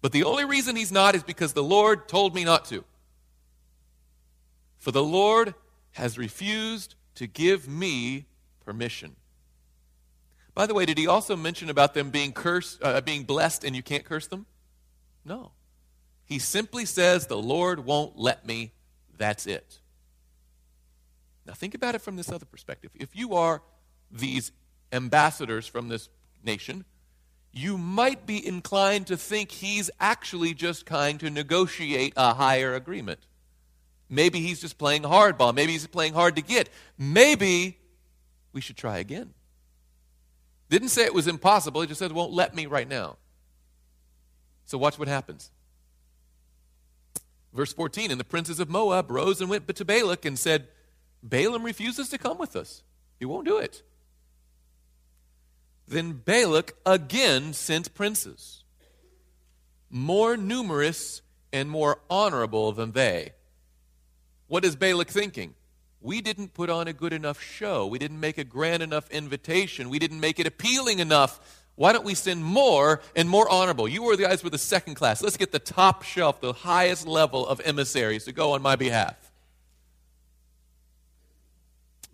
But 0.00 0.12
the 0.12 0.24
only 0.24 0.44
reason 0.44 0.76
he's 0.76 0.92
not 0.92 1.14
is 1.14 1.22
because 1.22 1.52
the 1.52 1.62
Lord 1.62 2.08
told 2.08 2.34
me 2.34 2.44
not 2.44 2.66
to. 2.66 2.84
For 4.78 4.92
the 4.92 5.02
Lord 5.02 5.54
has 5.92 6.16
refused 6.16 6.94
to 7.16 7.26
give 7.26 7.66
me 7.66 8.26
permission. 8.64 9.16
By 10.54 10.66
the 10.66 10.74
way, 10.74 10.86
did 10.86 10.96
he 10.96 11.06
also 11.06 11.34
mention 11.34 11.68
about 11.68 11.94
them 11.94 12.10
being 12.10 12.32
cursed, 12.32 12.82
uh, 12.82 13.00
being 13.00 13.24
blessed, 13.24 13.64
and 13.64 13.74
you 13.74 13.82
can't 13.82 14.04
curse 14.04 14.26
them? 14.26 14.46
No. 15.24 15.50
He 16.24 16.38
simply 16.38 16.84
says, 16.84 17.26
The 17.26 17.36
Lord 17.36 17.84
won't 17.84 18.16
let 18.16 18.46
me. 18.46 18.72
That's 19.18 19.46
it. 19.46 19.80
Now, 21.46 21.54
think 21.54 21.74
about 21.74 21.94
it 21.94 22.00
from 22.00 22.16
this 22.16 22.30
other 22.30 22.46
perspective. 22.46 22.90
If 22.94 23.14
you 23.14 23.34
are 23.34 23.62
these 24.10 24.52
ambassadors 24.92 25.66
from 25.66 25.88
this 25.88 26.08
nation, 26.44 26.84
you 27.52 27.78
might 27.78 28.26
be 28.26 28.44
inclined 28.46 29.06
to 29.06 29.16
think 29.16 29.50
he's 29.50 29.90
actually 30.00 30.54
just 30.54 30.86
trying 30.86 31.18
to 31.18 31.30
negotiate 31.30 32.12
a 32.16 32.34
higher 32.34 32.74
agreement. 32.74 33.20
Maybe 34.08 34.40
he's 34.40 34.60
just 34.60 34.78
playing 34.78 35.02
hardball. 35.02 35.54
Maybe 35.54 35.72
he's 35.72 35.86
playing 35.86 36.14
hard 36.14 36.36
to 36.36 36.42
get. 36.42 36.68
Maybe 36.98 37.78
we 38.52 38.60
should 38.60 38.76
try 38.76 38.98
again. 38.98 39.32
Didn't 40.68 40.88
say 40.88 41.04
it 41.04 41.14
was 41.14 41.28
impossible, 41.28 41.80
he 41.80 41.86
just 41.86 42.00
said, 42.00 42.12
won't 42.12 42.32
let 42.32 42.54
me 42.54 42.66
right 42.66 42.88
now. 42.88 43.18
So 44.64 44.78
watch 44.78 44.98
what 44.98 45.08
happens. 45.08 45.50
Verse 47.54 47.72
14 47.72 48.10
And 48.10 48.20
the 48.20 48.24
princes 48.24 48.60
of 48.60 48.68
Moab 48.68 49.10
rose 49.10 49.40
and 49.40 49.48
went 49.48 49.74
to 49.74 49.84
Balak 49.84 50.24
and 50.24 50.38
said, 50.38 50.68
Balaam 51.28 51.62
refuses 51.62 52.08
to 52.10 52.18
come 52.18 52.38
with 52.38 52.54
us. 52.56 52.82
He 53.18 53.24
won't 53.24 53.46
do 53.46 53.58
it. 53.58 53.82
Then 55.88 56.12
Balak 56.12 56.74
again 56.84 57.52
sent 57.52 57.94
princes, 57.94 58.64
more 59.88 60.36
numerous 60.36 61.22
and 61.52 61.70
more 61.70 62.00
honorable 62.10 62.72
than 62.72 62.92
they. 62.92 63.32
What 64.48 64.64
is 64.64 64.76
Balak 64.76 65.08
thinking? 65.08 65.54
We 66.00 66.20
didn't 66.20 66.54
put 66.54 66.70
on 66.70 66.86
a 66.86 66.92
good 66.92 67.12
enough 67.12 67.40
show. 67.40 67.86
We 67.86 67.98
didn't 67.98 68.20
make 68.20 68.38
a 68.38 68.44
grand 68.44 68.82
enough 68.82 69.10
invitation. 69.10 69.88
We 69.88 69.98
didn't 69.98 70.20
make 70.20 70.38
it 70.38 70.46
appealing 70.46 70.98
enough. 70.98 71.64
Why 71.74 71.92
don't 71.92 72.04
we 72.04 72.14
send 72.14 72.44
more 72.44 73.00
and 73.14 73.28
more 73.28 73.48
honorable? 73.50 73.88
You 73.88 74.02
were 74.02 74.16
the 74.16 74.24
guys 74.24 74.42
with 74.42 74.52
the 74.52 74.58
second 74.58 74.94
class. 74.94 75.22
Let's 75.22 75.36
get 75.36 75.52
the 75.52 75.58
top 75.58 76.02
shelf, 76.02 76.40
the 76.40 76.52
highest 76.52 77.06
level 77.06 77.46
of 77.46 77.60
emissaries 77.64 78.24
to 78.24 78.32
go 78.32 78.52
on 78.52 78.62
my 78.62 78.76
behalf. 78.76 79.25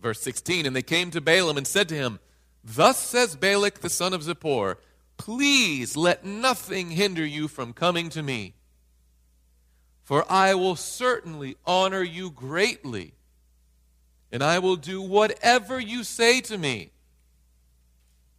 Verse 0.03 0.21
16 0.21 0.67
And 0.67 0.75
they 0.75 0.83
came 0.83 1.11
to 1.13 1.21
Balaam 1.21 1.57
and 1.57 1.67
said 1.67 1.89
to 1.89 1.95
him, 1.95 2.19
Thus 2.63 2.99
says 2.99 3.37
Balak 3.37 3.79
the 3.79 3.89
son 3.89 4.13
of 4.13 4.23
Zippor, 4.23 4.77
Please 5.17 5.97
let 5.97 6.25
nothing 6.25 6.91
hinder 6.91 7.25
you 7.25 7.47
from 7.47 7.73
coming 7.73 8.09
to 8.11 8.23
me. 8.23 8.55
For 10.03 10.31
I 10.31 10.55
will 10.55 10.75
certainly 10.75 11.57
honor 11.65 12.03
you 12.03 12.31
greatly, 12.31 13.15
and 14.33 14.43
I 14.43 14.59
will 14.59 14.77
do 14.77 15.01
whatever 15.01 15.79
you 15.79 16.03
say 16.03 16.41
to 16.43 16.59
me. 16.59 16.91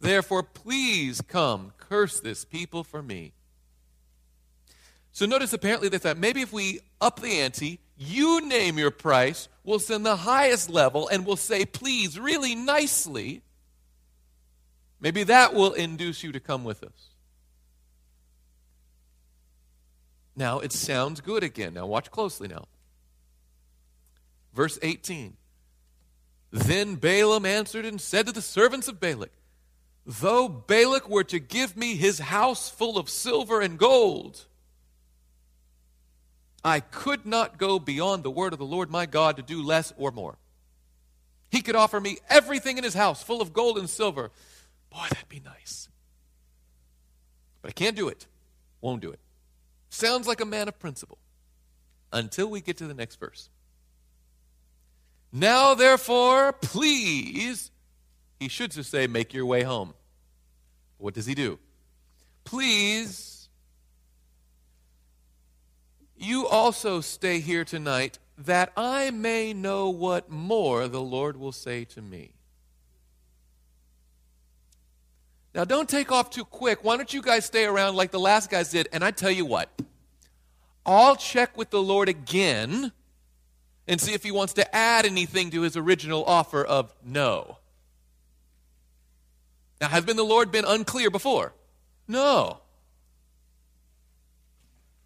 Therefore, 0.00 0.42
please 0.42 1.22
come, 1.22 1.72
curse 1.78 2.20
this 2.20 2.44
people 2.44 2.84
for 2.84 3.02
me. 3.02 3.32
So 5.12 5.24
notice 5.24 5.54
apparently 5.54 5.88
they 5.88 5.98
thought 5.98 6.18
maybe 6.18 6.42
if 6.42 6.52
we 6.52 6.80
up 7.00 7.20
the 7.20 7.40
ante, 7.40 7.80
you 7.96 8.46
name 8.46 8.78
your 8.78 8.90
price, 8.90 9.48
we'll 9.62 9.78
send 9.78 10.04
the 10.04 10.16
highest 10.16 10.68
level, 10.68 11.08
and 11.08 11.24
we'll 11.24 11.36
say, 11.36 11.64
please, 11.64 12.18
really 12.18 12.54
nicely. 12.54 13.42
Maybe 15.00 15.22
that 15.24 15.54
will 15.54 15.72
induce 15.72 16.22
you 16.22 16.32
to 16.32 16.40
come 16.40 16.64
with 16.64 16.82
us. 16.82 17.10
Now, 20.36 20.58
it 20.58 20.72
sounds 20.72 21.20
good 21.20 21.44
again. 21.44 21.74
Now, 21.74 21.86
watch 21.86 22.10
closely 22.10 22.48
now. 22.48 22.66
Verse 24.52 24.78
18. 24.82 25.36
Then 26.50 26.96
Balaam 26.96 27.46
answered 27.46 27.84
and 27.84 28.00
said 28.00 28.26
to 28.26 28.32
the 28.32 28.42
servants 28.42 28.88
of 28.88 29.00
Balak, 29.00 29.32
Though 30.06 30.48
Balak 30.48 31.08
were 31.08 31.24
to 31.24 31.38
give 31.38 31.76
me 31.76 31.96
his 31.96 32.18
house 32.18 32.68
full 32.68 32.98
of 32.98 33.08
silver 33.08 33.60
and 33.60 33.78
gold, 33.78 34.46
I 36.64 36.80
could 36.80 37.26
not 37.26 37.58
go 37.58 37.78
beyond 37.78 38.22
the 38.22 38.30
word 38.30 38.54
of 38.54 38.58
the 38.58 38.64
Lord 38.64 38.90
my 38.90 39.04
God 39.04 39.36
to 39.36 39.42
do 39.42 39.62
less 39.62 39.92
or 39.98 40.10
more. 40.10 40.38
He 41.50 41.60
could 41.60 41.76
offer 41.76 42.00
me 42.00 42.18
everything 42.28 42.78
in 42.78 42.84
his 42.84 42.94
house 42.94 43.22
full 43.22 43.42
of 43.42 43.52
gold 43.52 43.76
and 43.78 43.88
silver. 43.88 44.30
Boy, 44.90 45.06
that'd 45.10 45.28
be 45.28 45.40
nice. 45.44 45.88
But 47.60 47.68
I 47.68 47.72
can't 47.72 47.96
do 47.96 48.08
it. 48.08 48.26
Won't 48.80 49.02
do 49.02 49.10
it. 49.10 49.20
Sounds 49.90 50.26
like 50.26 50.40
a 50.40 50.46
man 50.46 50.68
of 50.68 50.78
principle. 50.78 51.18
Until 52.12 52.48
we 52.48 52.60
get 52.60 52.78
to 52.78 52.86
the 52.86 52.94
next 52.94 53.16
verse. 53.20 53.50
Now, 55.32 55.74
therefore, 55.74 56.52
please, 56.52 57.70
he 58.38 58.48
should 58.48 58.70
just 58.70 58.90
say, 58.90 59.06
make 59.06 59.34
your 59.34 59.46
way 59.46 59.62
home. 59.62 59.94
What 60.98 61.14
does 61.14 61.26
he 61.26 61.34
do? 61.34 61.58
Please, 62.44 63.33
you 66.16 66.46
also 66.46 67.00
stay 67.00 67.40
here 67.40 67.64
tonight 67.64 68.18
that 68.38 68.72
I 68.76 69.10
may 69.10 69.52
know 69.52 69.90
what 69.90 70.30
more 70.30 70.88
the 70.88 71.00
Lord 71.00 71.36
will 71.36 71.52
say 71.52 71.84
to 71.86 72.02
me. 72.02 72.32
Now, 75.54 75.64
don't 75.64 75.88
take 75.88 76.10
off 76.10 76.30
too 76.30 76.44
quick. 76.44 76.82
Why 76.82 76.96
don't 76.96 77.12
you 77.14 77.22
guys 77.22 77.44
stay 77.44 77.64
around 77.64 77.94
like 77.94 78.10
the 78.10 78.18
last 78.18 78.50
guys 78.50 78.70
did? 78.70 78.88
And 78.92 79.04
I 79.04 79.12
tell 79.12 79.30
you 79.30 79.44
what, 79.44 79.70
I'll 80.84 81.14
check 81.14 81.56
with 81.56 81.70
the 81.70 81.80
Lord 81.80 82.08
again 82.08 82.90
and 83.86 84.00
see 84.00 84.14
if 84.14 84.24
he 84.24 84.32
wants 84.32 84.54
to 84.54 84.74
add 84.74 85.06
anything 85.06 85.50
to 85.50 85.62
his 85.62 85.76
original 85.76 86.24
offer 86.24 86.64
of 86.64 86.92
no. 87.04 87.58
Now, 89.80 89.88
has 89.88 90.04
been 90.04 90.16
the 90.16 90.24
Lord 90.24 90.50
been 90.50 90.64
unclear 90.64 91.10
before? 91.10 91.52
No. 92.08 92.60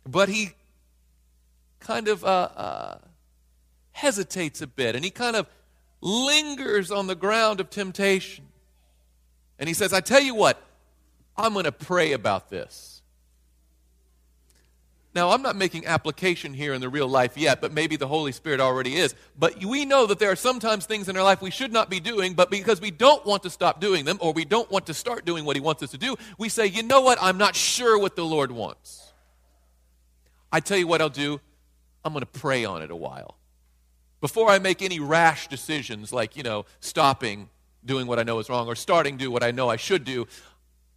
But 0.07 0.31
he 0.31 0.53
kind 1.89 2.07
of 2.09 2.23
uh, 2.23 2.51
uh, 2.55 2.99
hesitates 3.93 4.61
a 4.61 4.67
bit 4.67 4.95
and 4.95 5.03
he 5.03 5.11
kind 5.11 5.35
of 5.35 5.47
lingers 6.03 6.91
on 6.91 7.07
the 7.07 7.15
ground 7.15 7.61
of 7.61 7.71
temptation. 7.71 8.45
And 9.59 9.69
he 9.69 9.75
says, 9.75 9.95
I 9.95 10.01
tell 10.01 10.21
you 10.21 10.35
what, 10.35 10.63
I'm 11.35 11.55
going 11.55 11.65
to 11.65 11.73
pray 11.73 12.13
about 12.13 12.51
this. 12.51 13.01
Now, 15.15 15.31
I'm 15.31 15.41
not 15.41 15.57
making 15.57 15.87
application 15.87 16.53
here 16.53 16.75
in 16.75 16.83
the 16.83 16.91
real 16.91 17.09
life 17.09 17.39
yet, 17.39 17.63
but 17.63 17.73
maybe 17.73 17.97
the 17.97 18.07
Holy 18.07 18.33
Spirit 18.33 18.61
already 18.61 18.97
is. 18.97 19.15
But 19.39 19.65
we 19.65 19.87
know 19.87 20.05
that 20.05 20.19
there 20.19 20.31
are 20.31 20.37
sometimes 20.37 20.85
things 20.85 21.09
in 21.09 21.17
our 21.17 21.25
life 21.25 21.41
we 21.41 21.51
should 21.51 21.73
not 21.73 21.89
be 21.89 22.01
doing, 22.01 22.35
but 22.35 22.51
because 22.51 22.83
we 22.83 22.91
don't 22.91 23.25
want 23.25 23.45
to 23.45 23.51
stop 23.51 23.81
doing 23.81 24.05
them 24.05 24.19
or 24.21 24.35
we 24.35 24.45
don't 24.45 24.71
want 24.71 24.85
to 24.87 24.95
start 24.95 25.25
doing 25.25 25.47
what 25.47 25.57
He 25.57 25.61
wants 25.61 25.83
us 25.83 25.93
to 25.93 25.99
do, 25.99 26.17
we 26.37 26.51
say, 26.51 26.67
you 26.67 26.83
know 26.83 27.01
what? 27.01 27.17
I'm 27.23 27.39
not 27.39 27.57
sure 27.57 27.99
what 27.99 28.15
the 28.15 28.27
Lord 28.27 28.53
wants. 28.53 29.11
I 30.53 30.61
tell 30.61 30.77
you 30.77 30.87
what 30.87 31.01
I'll 31.01 31.09
do. 31.09 31.41
I'm 32.05 32.13
going 32.13 32.21
to 32.21 32.27
pray 32.27 32.65
on 32.65 32.83
it 32.83 32.91
a 32.91 32.97
while. 32.97 33.37
Before 34.21 34.51
I 34.51 34.59
make 34.59 34.83
any 34.83 35.01
rash 35.01 35.49
decisions 35.49 36.13
like, 36.13 36.37
you 36.37 36.43
know, 36.43 36.65
stopping 36.81 37.49
doing 37.85 38.07
what 38.07 38.19
I 38.19 38.23
know 38.25 38.39
is 38.39 38.49
wrong 38.49 38.67
or 38.67 38.75
starting 38.75 39.17
to 39.19 39.25
do 39.25 39.31
what 39.31 39.43
I 39.43 39.51
know 39.51 39.69
I 39.69 39.77
should 39.77 40.05
do, 40.05 40.27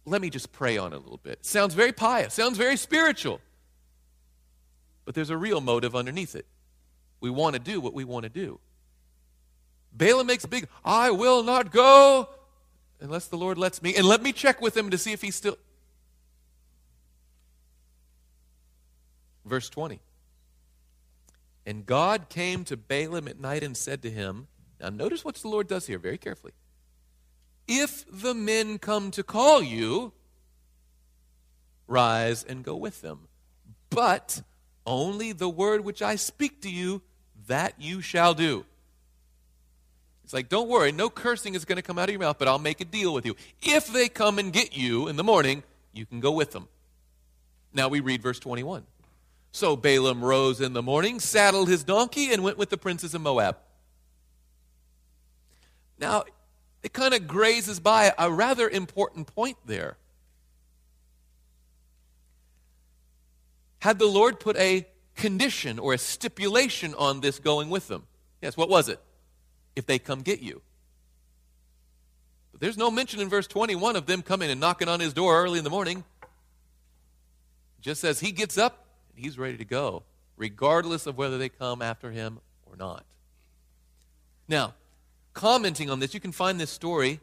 let 0.04 0.20
me 0.20 0.30
just 0.30 0.52
pray 0.52 0.78
on 0.78 0.92
it 0.92 0.96
a 0.96 0.98
little 0.98 1.20
bit. 1.22 1.44
Sounds 1.44 1.74
very 1.74 1.92
pious, 1.92 2.34
sounds 2.34 2.58
very 2.58 2.76
spiritual. 2.76 3.40
But 5.04 5.14
there's 5.14 5.30
a 5.30 5.36
real 5.36 5.60
motive 5.60 5.94
underneath 5.94 6.34
it. 6.34 6.46
We 7.20 7.30
want 7.30 7.54
to 7.54 7.60
do 7.60 7.80
what 7.80 7.94
we 7.94 8.04
want 8.04 8.24
to 8.24 8.28
do. 8.28 8.58
Balaam 9.92 10.26
makes 10.26 10.46
big, 10.46 10.68
I 10.84 11.10
will 11.10 11.42
not 11.42 11.70
go 11.70 12.28
unless 13.00 13.26
the 13.26 13.36
Lord 13.36 13.58
lets 13.58 13.82
me. 13.82 13.94
And 13.94 14.06
let 14.06 14.22
me 14.22 14.32
check 14.32 14.60
with 14.60 14.76
him 14.76 14.90
to 14.90 14.98
see 14.98 15.12
if 15.12 15.22
he's 15.22 15.36
still. 15.36 15.58
Verse 19.44 19.68
20. 19.68 20.00
And 21.64 21.86
God 21.86 22.28
came 22.28 22.64
to 22.64 22.76
Balaam 22.76 23.28
at 23.28 23.38
night 23.38 23.62
and 23.62 23.76
said 23.76 24.02
to 24.02 24.10
him, 24.10 24.48
Now 24.80 24.88
notice 24.88 25.24
what 25.24 25.36
the 25.36 25.48
Lord 25.48 25.68
does 25.68 25.86
here 25.86 25.98
very 25.98 26.18
carefully. 26.18 26.52
If 27.68 28.04
the 28.10 28.34
men 28.34 28.78
come 28.78 29.10
to 29.12 29.22
call 29.22 29.62
you, 29.62 30.12
rise 31.86 32.42
and 32.42 32.64
go 32.64 32.74
with 32.74 33.00
them. 33.00 33.28
But 33.90 34.42
only 34.84 35.32
the 35.32 35.48
word 35.48 35.84
which 35.84 36.02
I 36.02 36.16
speak 36.16 36.62
to 36.62 36.70
you, 36.70 37.02
that 37.46 37.74
you 37.78 38.00
shall 38.00 38.34
do. 38.34 38.64
It's 40.24 40.32
like, 40.32 40.48
don't 40.48 40.68
worry, 40.68 40.92
no 40.92 41.10
cursing 41.10 41.54
is 41.54 41.64
going 41.64 41.76
to 41.76 41.82
come 41.82 41.98
out 41.98 42.08
of 42.08 42.10
your 42.10 42.20
mouth, 42.20 42.38
but 42.38 42.48
I'll 42.48 42.58
make 42.58 42.80
a 42.80 42.84
deal 42.84 43.12
with 43.12 43.26
you. 43.26 43.36
If 43.60 43.92
they 43.92 44.08
come 44.08 44.38
and 44.38 44.52
get 44.52 44.76
you 44.76 45.08
in 45.08 45.16
the 45.16 45.24
morning, 45.24 45.62
you 45.92 46.06
can 46.06 46.20
go 46.20 46.32
with 46.32 46.52
them. 46.52 46.68
Now 47.72 47.88
we 47.88 48.00
read 48.00 48.22
verse 48.22 48.38
21. 48.38 48.84
So 49.52 49.76
Balaam 49.76 50.24
rose 50.24 50.62
in 50.62 50.72
the 50.72 50.82
morning, 50.82 51.20
saddled 51.20 51.68
his 51.68 51.84
donkey, 51.84 52.32
and 52.32 52.42
went 52.42 52.56
with 52.56 52.70
the 52.70 52.78
princes 52.78 53.14
of 53.14 53.20
Moab. 53.20 53.58
Now, 55.98 56.24
it 56.82 56.94
kind 56.94 57.12
of 57.12 57.28
grazes 57.28 57.78
by 57.78 58.12
a 58.18 58.30
rather 58.30 58.68
important 58.68 59.32
point 59.32 59.58
there. 59.66 59.98
Had 63.80 63.98
the 63.98 64.06
Lord 64.06 64.40
put 64.40 64.56
a 64.56 64.86
condition 65.16 65.78
or 65.78 65.92
a 65.92 65.98
stipulation 65.98 66.94
on 66.94 67.20
this 67.20 67.38
going 67.38 67.68
with 67.68 67.88
them? 67.88 68.04
Yes, 68.40 68.56
what 68.56 68.70
was 68.70 68.88
it? 68.88 69.00
If 69.76 69.84
they 69.86 69.98
come 69.98 70.22
get 70.22 70.40
you. 70.40 70.62
But 72.52 72.60
there's 72.60 72.78
no 72.78 72.90
mention 72.90 73.20
in 73.20 73.28
verse 73.28 73.46
21 73.46 73.96
of 73.96 74.06
them 74.06 74.22
coming 74.22 74.50
and 74.50 74.60
knocking 74.60 74.88
on 74.88 75.00
his 75.00 75.12
door 75.12 75.42
early 75.42 75.58
in 75.58 75.64
the 75.64 75.70
morning. 75.70 76.04
Just 77.80 78.00
says 78.00 78.20
he 78.20 78.32
gets 78.32 78.56
up 78.56 78.81
and 79.14 79.24
he's 79.24 79.38
ready 79.38 79.56
to 79.56 79.64
go, 79.64 80.02
regardless 80.36 81.06
of 81.06 81.16
whether 81.16 81.38
they 81.38 81.48
come 81.48 81.82
after 81.82 82.10
him 82.10 82.40
or 82.66 82.76
not. 82.76 83.04
Now, 84.48 84.74
commenting 85.34 85.90
on 85.90 86.00
this, 86.00 86.14
you 86.14 86.20
can 86.20 86.32
find 86.32 86.60
this 86.60 86.70
story 86.70 87.20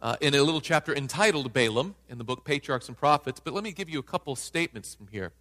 uh, 0.00 0.16
in 0.20 0.34
a 0.34 0.42
little 0.42 0.60
chapter 0.60 0.94
entitled 0.94 1.52
Balaam 1.52 1.94
in 2.08 2.18
the 2.18 2.24
book 2.24 2.44
Patriarchs 2.44 2.88
and 2.88 2.96
Prophets, 2.96 3.40
but 3.40 3.54
let 3.54 3.62
me 3.62 3.72
give 3.72 3.88
you 3.88 3.98
a 3.98 4.02
couple 4.02 4.34
statements 4.36 4.94
from 4.94 5.08
here. 5.08 5.32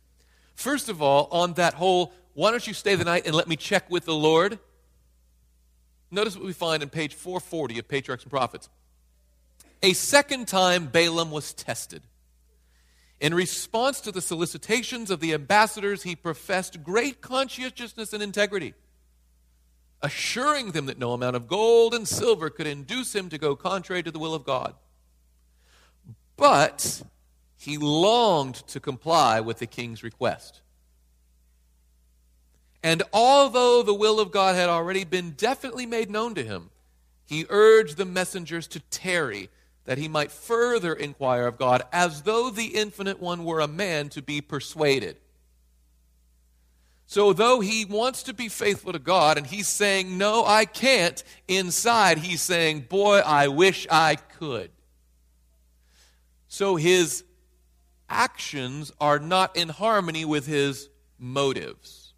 First 0.54 0.90
of 0.90 1.02
all, 1.02 1.28
on 1.32 1.54
that 1.54 1.74
whole, 1.74 2.14
why 2.34 2.52
don't 2.52 2.66
you 2.66 2.74
stay 2.74 2.96
the 2.96 3.04
night 3.04 3.26
and 3.26 3.36
let 3.36 3.48
me 3.48 3.56
check 3.56 3.90
with 3.90 4.06
the 4.06 4.14
Lord? 4.14 4.60
Notice 6.12 6.36
what 6.36 6.46
we 6.46 6.54
find 6.54 6.84
in 6.84 6.90
page 6.90 7.16
440 7.16 7.80
of 7.80 7.88
Patriarchs 7.88 8.24
and 8.24 8.32
Prophets. 8.32 8.70
A 9.82 9.94
second 9.94 10.48
time, 10.48 10.86
Balaam 10.88 11.32
was 11.32 11.54
tested. 11.54 12.04
In 13.22 13.36
response 13.36 14.02
to 14.02 14.12
the 14.12 14.20
solicitations 14.20 15.12
of 15.12 15.20
the 15.20 15.36
ambassadors, 15.36 16.02
he 16.02 16.16
professed 16.16 16.84
great 16.84 17.22
conscientiousness 17.22 18.14
and 18.14 18.24
integrity, 18.24 18.74
assuring 20.02 20.72
them 20.72 20.88
that 20.88 20.98
no 20.98 21.14
amount 21.14 21.36
of 21.36 21.48
gold 21.48 21.94
and 21.94 22.08
silver 22.08 22.50
could 22.50 22.66
induce 22.66 23.14
him 23.14 23.30
to 23.30 23.38
go 23.38 23.56
contrary 23.56 24.02
to 24.02 24.10
the 24.10 24.18
will 24.18 24.34
of 24.34 24.44
God. 24.44 24.74
But 26.36 27.04
he 27.58 27.78
longed 27.78 28.56
to 28.70 28.80
comply 28.80 29.40
with 29.40 29.60
the 29.60 29.68
king's 29.68 30.02
request. 30.02 30.62
And 32.82 33.04
although 33.14 33.84
the 33.84 33.94
will 33.94 34.20
of 34.20 34.32
God 34.32 34.56
had 34.56 34.68
already 34.68 35.04
been 35.04 35.34
definitely 35.34 35.86
made 35.86 36.10
known 36.10 36.34
to 36.34 36.44
him, 36.44 36.72
he 37.24 37.46
urged 37.50 37.98
the 37.98 38.06
messengers 38.06 38.66
to 38.70 38.80
tarry 38.80 39.52
that 39.86 39.98
he 39.98 40.08
might 40.08 40.32
further 40.32 40.94
inquire 40.94 41.48
of 41.48 41.58
God, 41.58 41.84
as 41.92 42.24
though 42.24 42.50
the 42.50 42.68
infinite 42.68 43.20
one 43.20 43.44
were 43.44 43.60
a 43.60 43.68
man 43.68 44.10
to 44.10 44.22
be 44.22 44.42
persuaded. 44.42 45.18
So, 47.08 47.34
though 47.34 47.60
he 47.60 47.84
wants 47.84 48.24
to 48.24 48.34
be 48.34 48.48
faithful 48.48 48.94
to 48.94 49.00
God 49.00 49.38
and 49.38 49.46
he's 49.46 49.68
saying, 49.68 50.18
No, 50.18 50.46
I 50.46 50.64
can't, 50.64 51.22
inside 51.48 52.20
he's 52.20 52.42
saying, 52.42 52.86
Boy, 52.88 53.18
I 53.20 53.50
wish 53.50 53.86
I 53.92 54.16
could. 54.16 54.72
So, 56.48 56.78
his 56.78 57.26
actions 58.08 58.94
are 59.02 59.20
not 59.20 59.58
in 59.58 59.68
harmony 59.68 60.24
with 60.24 60.46
his 60.46 60.90
motives. 61.20 62.14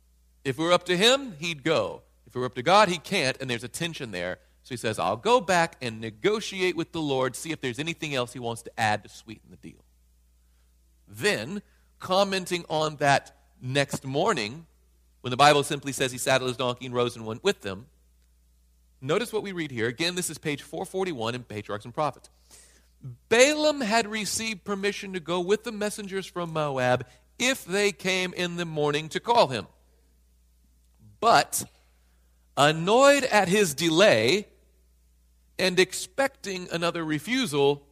If 0.46 0.60
it 0.60 0.62
were 0.62 0.72
up 0.72 0.86
to 0.86 0.98
him, 0.98 1.38
he'd 1.40 1.64
go. 1.64 2.04
If 2.28 2.36
it 2.36 2.40
were 2.40 2.46
up 2.46 2.56
to 2.56 2.64
God, 2.64 2.90
he 2.90 2.98
can't, 2.98 3.38
and 3.42 3.50
there's 3.50 3.64
a 3.64 3.68
tension 3.68 4.12
there. 4.12 4.38
He 4.74 4.78
says, 4.78 4.98
I'll 4.98 5.16
go 5.16 5.40
back 5.40 5.78
and 5.82 6.02
negotiate 6.02 6.76
with 6.76 6.92
the 6.94 7.02
Lord, 7.02 7.36
see 7.36 7.52
if 7.52 7.62
there's 7.62 7.78
anything 7.78 8.16
else 8.16 8.34
he 8.34 8.40
wants 8.40 8.64
to 8.64 8.80
add 8.80 9.04
to 9.04 9.10
sweeten 9.10 9.52
the 9.52 9.58
deal. 9.58 9.84
Then, 11.08 11.62
commenting 12.00 12.66
on 12.70 12.96
that 12.96 13.36
next 13.62 14.04
morning, 14.04 14.66
when 15.22 15.30
the 15.30 15.38
Bible 15.38 15.64
simply 15.64 15.92
says 15.92 16.12
he 16.12 16.18
saddled 16.18 16.50
his 16.50 16.58
donkey 16.58 16.88
and 16.88 16.96
rose 16.96 17.16
and 17.16 17.26
went 17.26 17.44
with 17.44 17.62
them, 17.62 17.86
notice 19.00 19.32
what 19.32 19.44
we 19.44 19.52
read 19.52 19.70
here. 19.70 19.88
Again, 19.88 20.16
this 20.16 20.32
is 20.32 20.40
page 20.40 20.64
441 20.64 21.36
in 21.36 21.44
Patriarchs 21.44 21.86
and 21.86 21.94
Prophets. 21.94 22.32
Balaam 23.30 23.82
had 23.82 24.08
received 24.08 24.64
permission 24.64 25.14
to 25.14 25.20
go 25.20 25.40
with 25.40 25.64
the 25.66 25.72
messengers 25.72 26.26
from 26.26 26.52
Moab 26.52 27.06
if 27.38 27.64
they 27.64 27.92
came 27.92 28.34
in 28.34 28.56
the 28.56 28.66
morning 28.66 29.08
to 29.10 29.20
call 29.20 29.50
him. 29.50 29.68
But, 31.20 31.64
annoyed 32.58 33.24
at 33.26 33.48
his 33.50 33.74
delay 33.74 34.48
and 35.58 35.80
expecting 35.80 36.68
another 36.72 37.04
refusal, 37.04 37.86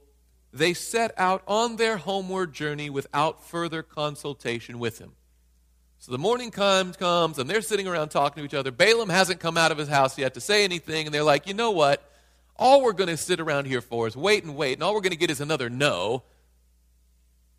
they 0.51 0.73
set 0.73 1.13
out 1.17 1.43
on 1.47 1.75
their 1.75 1.97
homeward 1.97 2.53
journey 2.53 2.89
without 2.89 3.43
further 3.43 3.83
consultation 3.83 4.79
with 4.79 4.99
him. 4.99 5.13
So 5.99 6.11
the 6.11 6.17
morning 6.17 6.49
comes, 6.49 6.97
comes, 6.97 7.37
and 7.37 7.49
they're 7.49 7.61
sitting 7.61 7.87
around 7.87 8.09
talking 8.09 8.41
to 8.41 8.45
each 8.45 8.55
other. 8.55 8.71
Balaam 8.71 9.09
hasn't 9.09 9.39
come 9.39 9.55
out 9.55 9.71
of 9.71 9.77
his 9.77 9.87
house 9.87 10.17
yet 10.17 10.33
to 10.33 10.41
say 10.41 10.63
anything, 10.63 11.05
and 11.05 11.13
they're 11.13 11.23
like, 11.23 11.47
you 11.47 11.53
know 11.53 11.71
what? 11.71 12.07
all 12.61 12.81
we're 12.81 12.93
going 12.93 13.09
to 13.09 13.17
sit 13.17 13.39
around 13.39 13.65
here 13.65 13.81
for 13.81 14.07
is 14.07 14.15
wait 14.15 14.43
and 14.43 14.55
wait, 14.55 14.73
and 14.73 14.83
all 14.83 14.93
we're 14.93 15.01
going 15.01 15.11
to 15.11 15.17
get 15.17 15.31
is 15.31 15.41
another 15.41 15.69
no. 15.69 16.23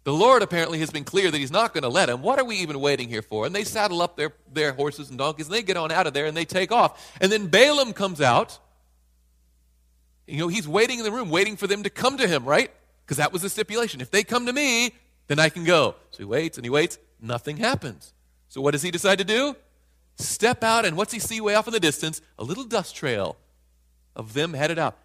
The 0.05 0.13
Lord 0.13 0.43
apparently 0.43 0.79
has 0.79 0.91
been 0.91 1.05
clear 1.05 1.31
that 1.31 1.37
He's 1.37 1.51
not 1.51 1.75
going 1.75 1.83
to 1.83 1.89
let 1.89 2.09
him. 2.09 2.23
What 2.23 2.39
are 2.39 2.45
we 2.45 2.57
even 2.57 2.81
waiting 2.81 3.09
here 3.09 3.23
for? 3.23 3.45
And 3.45 3.55
they 3.55 3.65
saddle 3.65 4.01
up 4.01 4.17
their, 4.17 4.33
their 4.53 4.73
horses 4.73 5.11
and 5.11 5.19
donkeys, 5.19 5.47
and 5.47 5.55
they 5.55 5.63
get 5.63 5.77
on 5.77 5.93
out 5.93 6.07
of 6.07 6.15
there, 6.15 6.27
and 6.27 6.37
they 6.37 6.45
take 6.45 6.73
off. 6.73 7.17
And 7.21 7.31
then 7.31 7.49
Balaam 7.49 7.93
comes 7.93 8.21
out. 8.21 8.59
You 10.27 10.39
know, 10.39 10.49
he's 10.49 10.69
waiting 10.69 10.99
in 10.99 11.05
the 11.05 11.13
room, 11.13 11.31
waiting 11.31 11.57
for 11.57 11.67
them 11.67 11.83
to 11.83 11.91
come 11.91 12.17
to 12.19 12.29
him, 12.29 12.45
right? 12.45 12.71
Because 13.05 13.17
that 13.17 13.33
was 13.33 13.43
the 13.43 13.51
stipulation. 13.51 14.01
If 14.01 14.11
they 14.11 14.23
come 14.23 14.47
to 14.47 14.53
me, 14.53 14.95
then 15.27 15.39
I 15.39 15.49
can 15.49 15.65
go. 15.65 15.97
So 16.11 16.19
he 16.19 16.25
waits 16.25 16.59
and 16.59 16.65
he 16.65 16.71
waits. 16.71 16.99
Nothing 17.21 17.57
happens. 17.57 18.13
So 18.49 18.61
what 18.61 18.73
does 18.73 18.83
he 18.83 18.91
decide 18.91 19.19
to 19.19 19.25
do? 19.25 19.57
Step 20.17 20.63
out, 20.63 20.85
and 20.85 20.97
what's 20.97 21.13
he 21.13 21.19
see 21.19 21.41
way 21.41 21.55
off 21.55 21.67
in 21.67 21.73
the 21.73 21.81
distance? 21.81 22.21
A 22.39 22.45
little 22.45 22.65
dust 22.65 22.95
trail 22.95 23.37
of 24.15 24.35
them 24.35 24.53
headed 24.55 24.79
out. 24.79 24.99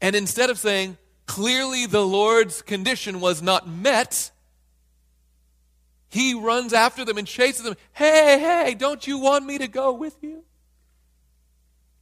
And 0.00 0.16
instead 0.16 0.50
of 0.50 0.58
saying, 0.58 0.96
clearly 1.26 1.86
the 1.86 2.04
Lord's 2.04 2.62
condition 2.62 3.20
was 3.20 3.42
not 3.42 3.68
met, 3.68 4.30
he 6.08 6.34
runs 6.34 6.72
after 6.72 7.04
them 7.04 7.18
and 7.18 7.26
chases 7.26 7.64
them. 7.64 7.76
Hey, 7.92 8.38
hey, 8.38 8.74
don't 8.74 9.06
you 9.06 9.18
want 9.18 9.44
me 9.44 9.58
to 9.58 9.68
go 9.68 9.92
with 9.92 10.16
you? 10.22 10.44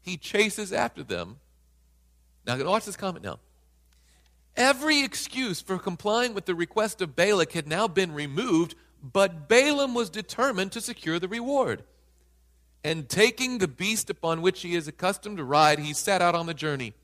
He 0.01 0.17
chases 0.17 0.73
after 0.73 1.03
them. 1.03 1.41
Now, 2.49 2.65
watch 2.65 2.87
this 2.87 2.97
comment 2.97 3.23
now. 3.25 3.39
Every 4.57 5.05
excuse 5.05 5.61
for 5.61 5.79
complying 5.79 6.33
with 6.33 6.47
the 6.47 6.55
request 6.55 7.03
of 7.03 7.15
Balak 7.15 7.53
had 7.53 7.69
now 7.69 7.87
been 7.87 8.13
removed, 8.13 8.75
but 9.03 9.49
Balaam 9.49 9.95
was 9.95 10.09
determined 10.09 10.73
to 10.73 10.81
secure 10.81 11.19
the 11.19 11.29
reward. 11.29 11.85
And 12.83 13.07
taking 13.09 13.59
the 13.59 13.69
beast 13.69 14.09
upon 14.09 14.41
which 14.41 14.63
he 14.63 14.75
is 14.75 14.89
accustomed 14.89 15.37
to 15.37 15.45
ride, 15.45 15.79
he 15.79 15.93
set 15.93 16.23
out 16.23 16.35
on 16.35 16.47
the 16.47 16.55
journey. 16.55 16.95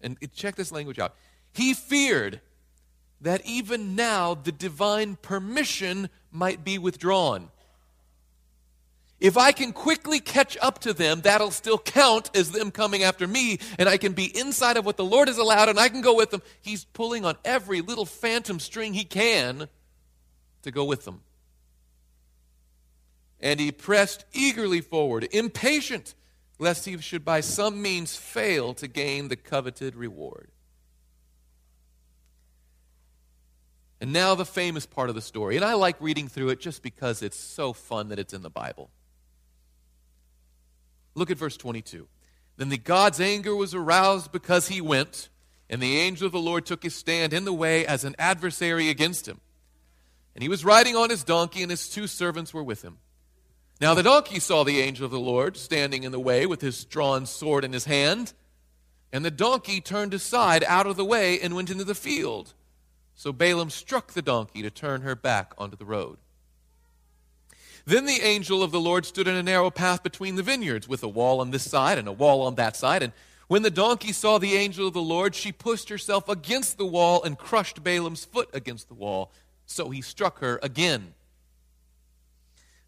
And 0.00 0.16
check 0.34 0.56
this 0.56 0.72
language 0.72 0.98
out. 0.98 1.14
He 1.52 1.74
feared 1.74 2.40
that 3.20 3.44
even 3.44 3.94
now 3.94 4.34
the 4.34 4.52
divine 4.52 5.16
permission 5.16 6.08
might 6.32 6.64
be 6.64 6.78
withdrawn. 6.78 7.50
If 9.24 9.38
I 9.38 9.52
can 9.52 9.72
quickly 9.72 10.20
catch 10.20 10.56
up 10.60 10.80
to 10.80 10.92
them, 10.92 11.22
that'll 11.22 11.50
still 11.50 11.78
count 11.78 12.30
as 12.36 12.50
them 12.50 12.70
coming 12.70 13.02
after 13.02 13.26
me, 13.26 13.58
and 13.78 13.88
I 13.88 13.96
can 13.96 14.12
be 14.12 14.26
inside 14.38 14.76
of 14.76 14.84
what 14.84 14.98
the 14.98 15.04
Lord 15.04 15.28
has 15.28 15.38
allowed, 15.38 15.68
and 15.68 15.80
I 15.80 15.88
can 15.88 16.02
go 16.02 16.14
with 16.14 16.30
them. 16.30 16.42
He's 16.60 16.84
pulling 16.84 17.24
on 17.24 17.36
every 17.44 17.80
little 17.80 18.04
phantom 18.04 18.60
string 18.60 18.92
he 18.92 19.04
can 19.04 19.68
to 20.62 20.70
go 20.70 20.84
with 20.84 21.04
them 21.04 21.22
and 23.44 23.60
he 23.60 23.70
pressed 23.70 24.24
eagerly 24.32 24.80
forward, 24.80 25.28
impatient 25.30 26.14
lest 26.58 26.86
he 26.86 26.96
should 26.98 27.26
by 27.26 27.40
some 27.40 27.82
means 27.82 28.16
fail 28.16 28.72
to 28.72 28.88
gain 28.88 29.28
the 29.28 29.36
coveted 29.36 29.94
reward. 29.94 30.48
And 34.00 34.14
now 34.14 34.34
the 34.34 34.46
famous 34.46 34.86
part 34.86 35.10
of 35.10 35.14
the 35.14 35.20
story. 35.20 35.56
And 35.56 35.64
I 35.64 35.74
like 35.74 35.96
reading 36.00 36.26
through 36.26 36.50
it 36.50 36.60
just 36.60 36.82
because 36.82 37.22
it's 37.22 37.38
so 37.38 37.74
fun 37.74 38.08
that 38.08 38.18
it's 38.18 38.32
in 38.32 38.40
the 38.40 38.50
Bible. 38.50 38.90
Look 41.14 41.30
at 41.30 41.38
verse 41.38 41.56
22. 41.56 42.08
Then 42.56 42.68
the 42.68 42.78
God's 42.78 43.20
anger 43.20 43.54
was 43.54 43.74
aroused 43.74 44.32
because 44.32 44.68
he 44.68 44.80
went, 44.80 45.28
and 45.68 45.82
the 45.82 45.98
angel 45.98 46.26
of 46.26 46.32
the 46.32 46.38
Lord 46.38 46.66
took 46.66 46.82
his 46.82 46.94
stand 46.94 47.32
in 47.32 47.44
the 47.44 47.52
way 47.52 47.86
as 47.86 48.04
an 48.04 48.14
adversary 48.18 48.88
against 48.88 49.26
him. 49.26 49.40
And 50.34 50.42
he 50.42 50.48
was 50.48 50.64
riding 50.64 50.96
on 50.96 51.10
his 51.10 51.24
donkey, 51.24 51.62
and 51.62 51.70
his 51.70 51.88
two 51.88 52.06
servants 52.06 52.52
were 52.52 52.62
with 52.62 52.82
him. 52.82 52.98
Now 53.80 53.94
the 53.94 54.02
donkey 54.02 54.38
saw 54.38 54.64
the 54.64 54.80
angel 54.80 55.04
of 55.04 55.10
the 55.10 55.18
Lord 55.18 55.56
standing 55.56 56.04
in 56.04 56.12
the 56.12 56.20
way 56.20 56.46
with 56.46 56.60
his 56.60 56.84
drawn 56.84 57.26
sword 57.26 57.64
in 57.64 57.72
his 57.72 57.84
hand. 57.84 58.32
And 59.12 59.24
the 59.24 59.30
donkey 59.30 59.80
turned 59.80 60.14
aside 60.14 60.64
out 60.64 60.86
of 60.86 60.96
the 60.96 61.04
way 61.04 61.40
and 61.40 61.54
went 61.54 61.70
into 61.70 61.84
the 61.84 61.94
field. 61.94 62.54
So 63.14 63.32
Balaam 63.32 63.70
struck 63.70 64.12
the 64.12 64.22
donkey 64.22 64.62
to 64.62 64.70
turn 64.70 65.02
her 65.02 65.14
back 65.14 65.54
onto 65.58 65.76
the 65.76 65.84
road. 65.84 66.18
Then 67.86 68.06
the 68.06 68.22
angel 68.22 68.62
of 68.62 68.70
the 68.70 68.80
Lord 68.80 69.04
stood 69.04 69.28
in 69.28 69.34
a 69.34 69.42
narrow 69.42 69.70
path 69.70 70.02
between 70.02 70.36
the 70.36 70.42
vineyards, 70.42 70.88
with 70.88 71.02
a 71.02 71.08
wall 71.08 71.40
on 71.40 71.50
this 71.50 71.68
side 71.68 71.98
and 71.98 72.08
a 72.08 72.12
wall 72.12 72.42
on 72.42 72.54
that 72.54 72.76
side. 72.76 73.02
And 73.02 73.12
when 73.46 73.62
the 73.62 73.70
donkey 73.70 74.12
saw 74.12 74.38
the 74.38 74.54
angel 74.54 74.88
of 74.88 74.94
the 74.94 75.02
Lord, 75.02 75.34
she 75.34 75.52
pushed 75.52 75.90
herself 75.90 76.28
against 76.28 76.78
the 76.78 76.86
wall 76.86 77.22
and 77.22 77.36
crushed 77.36 77.84
Balaam's 77.84 78.24
foot 78.24 78.48
against 78.54 78.88
the 78.88 78.94
wall. 78.94 79.32
So 79.66 79.90
he 79.90 80.00
struck 80.00 80.40
her 80.40 80.58
again. 80.62 81.12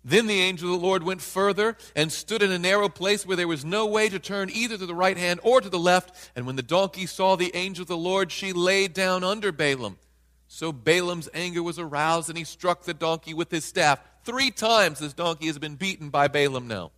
Then 0.03 0.29
the 0.29 0.41
angel 0.41 0.73
of 0.73 0.81
the 0.81 0.87
Lord 0.87 1.03
went 1.03 1.21
further 1.21 1.77
and 1.97 2.13
stood 2.13 2.41
in 2.41 2.53
a 2.53 2.59
narrow 2.59 2.89
place 2.89 3.27
where 3.27 3.37
there 3.37 3.49
was 3.49 3.65
no 3.65 3.87
way 3.87 4.09
to 4.09 4.21
turn 4.21 4.51
either 4.51 4.79
to 4.79 4.87
the 4.87 4.95
right 4.95 5.19
hand 5.19 5.41
or 5.43 5.61
to 5.61 5.69
the 5.69 5.81
left. 5.81 6.31
And 6.37 6.47
when 6.47 6.55
the 6.55 6.63
donkey 6.63 7.07
saw 7.07 7.35
the 7.35 7.55
angel 7.57 7.83
of 7.83 7.89
the 7.89 7.97
Lord, 7.97 8.31
she 8.31 8.53
lay 8.53 8.87
down 8.87 9.25
under 9.25 9.51
Balaam. 9.51 9.99
So 10.47 10.71
Balaam's 10.73 11.29
anger 11.35 11.61
was 11.61 11.79
aroused, 11.79 12.29
and 12.29 12.39
he 12.39 12.45
struck 12.45 12.85
the 12.85 12.95
donkey 12.95 13.35
with 13.35 13.51
his 13.51 13.65
staff. 13.65 14.01
Three 14.27 14.51
times 14.51 14.99
this 14.99 15.15
donkey 15.15 15.47
has 15.47 15.59
been 15.59 15.77
beaten 15.77 16.11
by 16.11 16.29
Balaam 16.29 16.69
now. 16.69 16.93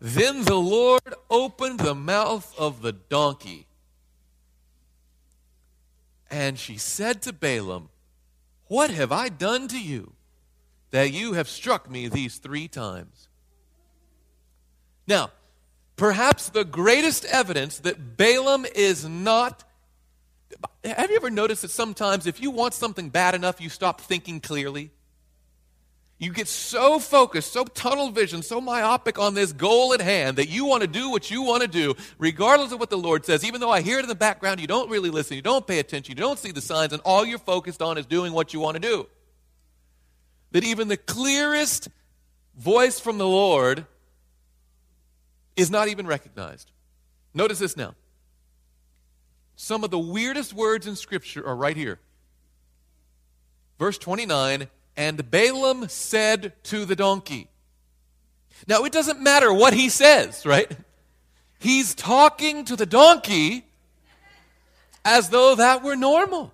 Then 0.00 0.44
the 0.44 0.54
Lord 0.54 1.14
opened 1.28 1.80
the 1.80 1.94
mouth 1.94 2.54
of 2.56 2.82
the 2.82 2.92
donkey. 2.92 3.66
And 6.30 6.58
she 6.58 6.76
said 6.76 7.22
to 7.22 7.32
Balaam, 7.32 7.88
What 8.68 8.90
have 8.90 9.10
I 9.10 9.28
done 9.28 9.66
to 9.68 9.80
you? 9.80 10.12
that 10.90 11.12
you 11.12 11.34
have 11.34 11.48
struck 11.48 11.90
me 11.90 12.08
these 12.08 12.38
three 12.38 12.68
times. 12.68 13.28
Now, 15.06 15.30
perhaps 15.96 16.48
the 16.48 16.64
greatest 16.64 17.24
evidence 17.26 17.78
that 17.80 18.16
Balaam 18.16 18.64
is 18.74 19.06
not. 19.06 19.64
Have 20.84 21.10
you 21.10 21.16
ever 21.16 21.30
noticed 21.30 21.62
that 21.62 21.70
sometimes 21.70 22.26
if 22.26 22.40
you 22.40 22.50
want 22.50 22.72
something 22.72 23.10
bad 23.10 23.34
enough, 23.34 23.60
you 23.60 23.68
stop 23.68 24.00
thinking 24.00 24.40
clearly? 24.40 24.90
You 26.18 26.32
get 26.32 26.48
so 26.48 26.98
focused, 26.98 27.52
so 27.52 27.64
tunnel 27.64 28.10
vision, 28.10 28.42
so 28.42 28.58
myopic 28.60 29.18
on 29.18 29.34
this 29.34 29.52
goal 29.52 29.92
at 29.92 30.00
hand 30.00 30.38
that 30.38 30.48
you 30.48 30.64
want 30.64 30.80
to 30.80 30.86
do 30.86 31.10
what 31.10 31.30
you 31.30 31.42
want 31.42 31.62
to 31.62 31.68
do, 31.68 31.94
regardless 32.18 32.72
of 32.72 32.80
what 32.80 32.88
the 32.88 32.96
Lord 32.96 33.26
says. 33.26 33.44
Even 33.44 33.60
though 33.60 33.70
I 33.70 33.82
hear 33.82 33.98
it 33.98 34.02
in 34.02 34.08
the 34.08 34.14
background, 34.14 34.60
you 34.60 34.66
don't 34.66 34.88
really 34.90 35.10
listen, 35.10 35.36
you 35.36 35.42
don't 35.42 35.66
pay 35.66 35.78
attention, 35.78 36.16
you 36.16 36.22
don't 36.22 36.38
see 36.38 36.52
the 36.52 36.62
signs, 36.62 36.94
and 36.94 37.02
all 37.04 37.26
you're 37.26 37.38
focused 37.38 37.82
on 37.82 37.98
is 37.98 38.06
doing 38.06 38.32
what 38.32 38.54
you 38.54 38.60
want 38.60 38.76
to 38.76 38.80
do 38.80 39.06
that 40.52 40.64
even 40.64 40.88
the 40.88 40.96
clearest 40.96 41.88
voice 42.56 42.98
from 42.98 43.18
the 43.18 43.26
Lord 43.26 43.84
is 45.54 45.70
not 45.70 45.88
even 45.88 46.06
recognized. 46.06 46.70
Notice 47.34 47.58
this 47.58 47.76
now. 47.76 47.94
Some 49.56 49.84
of 49.84 49.90
the 49.90 49.98
weirdest 49.98 50.54
words 50.54 50.86
in 50.86 50.96
Scripture 50.96 51.46
are 51.46 51.54
right 51.54 51.76
here. 51.76 51.98
Verse 53.78 53.98
29 53.98 54.68
And 54.96 55.30
Balaam 55.30 55.88
said 55.88 56.52
to 56.64 56.84
the 56.84 56.96
donkey. 56.96 57.48
Now, 58.66 58.84
it 58.84 58.92
doesn't 58.92 59.20
matter 59.20 59.52
what 59.52 59.74
he 59.74 59.88
says, 59.88 60.46
right? 60.46 60.70
He's 61.58 61.94
talking 61.94 62.64
to 62.66 62.76
the 62.76 62.86
donkey 62.86 63.66
as 65.04 65.28
though 65.28 65.54
that 65.54 65.82
were 65.82 65.96
normal. 65.96 66.52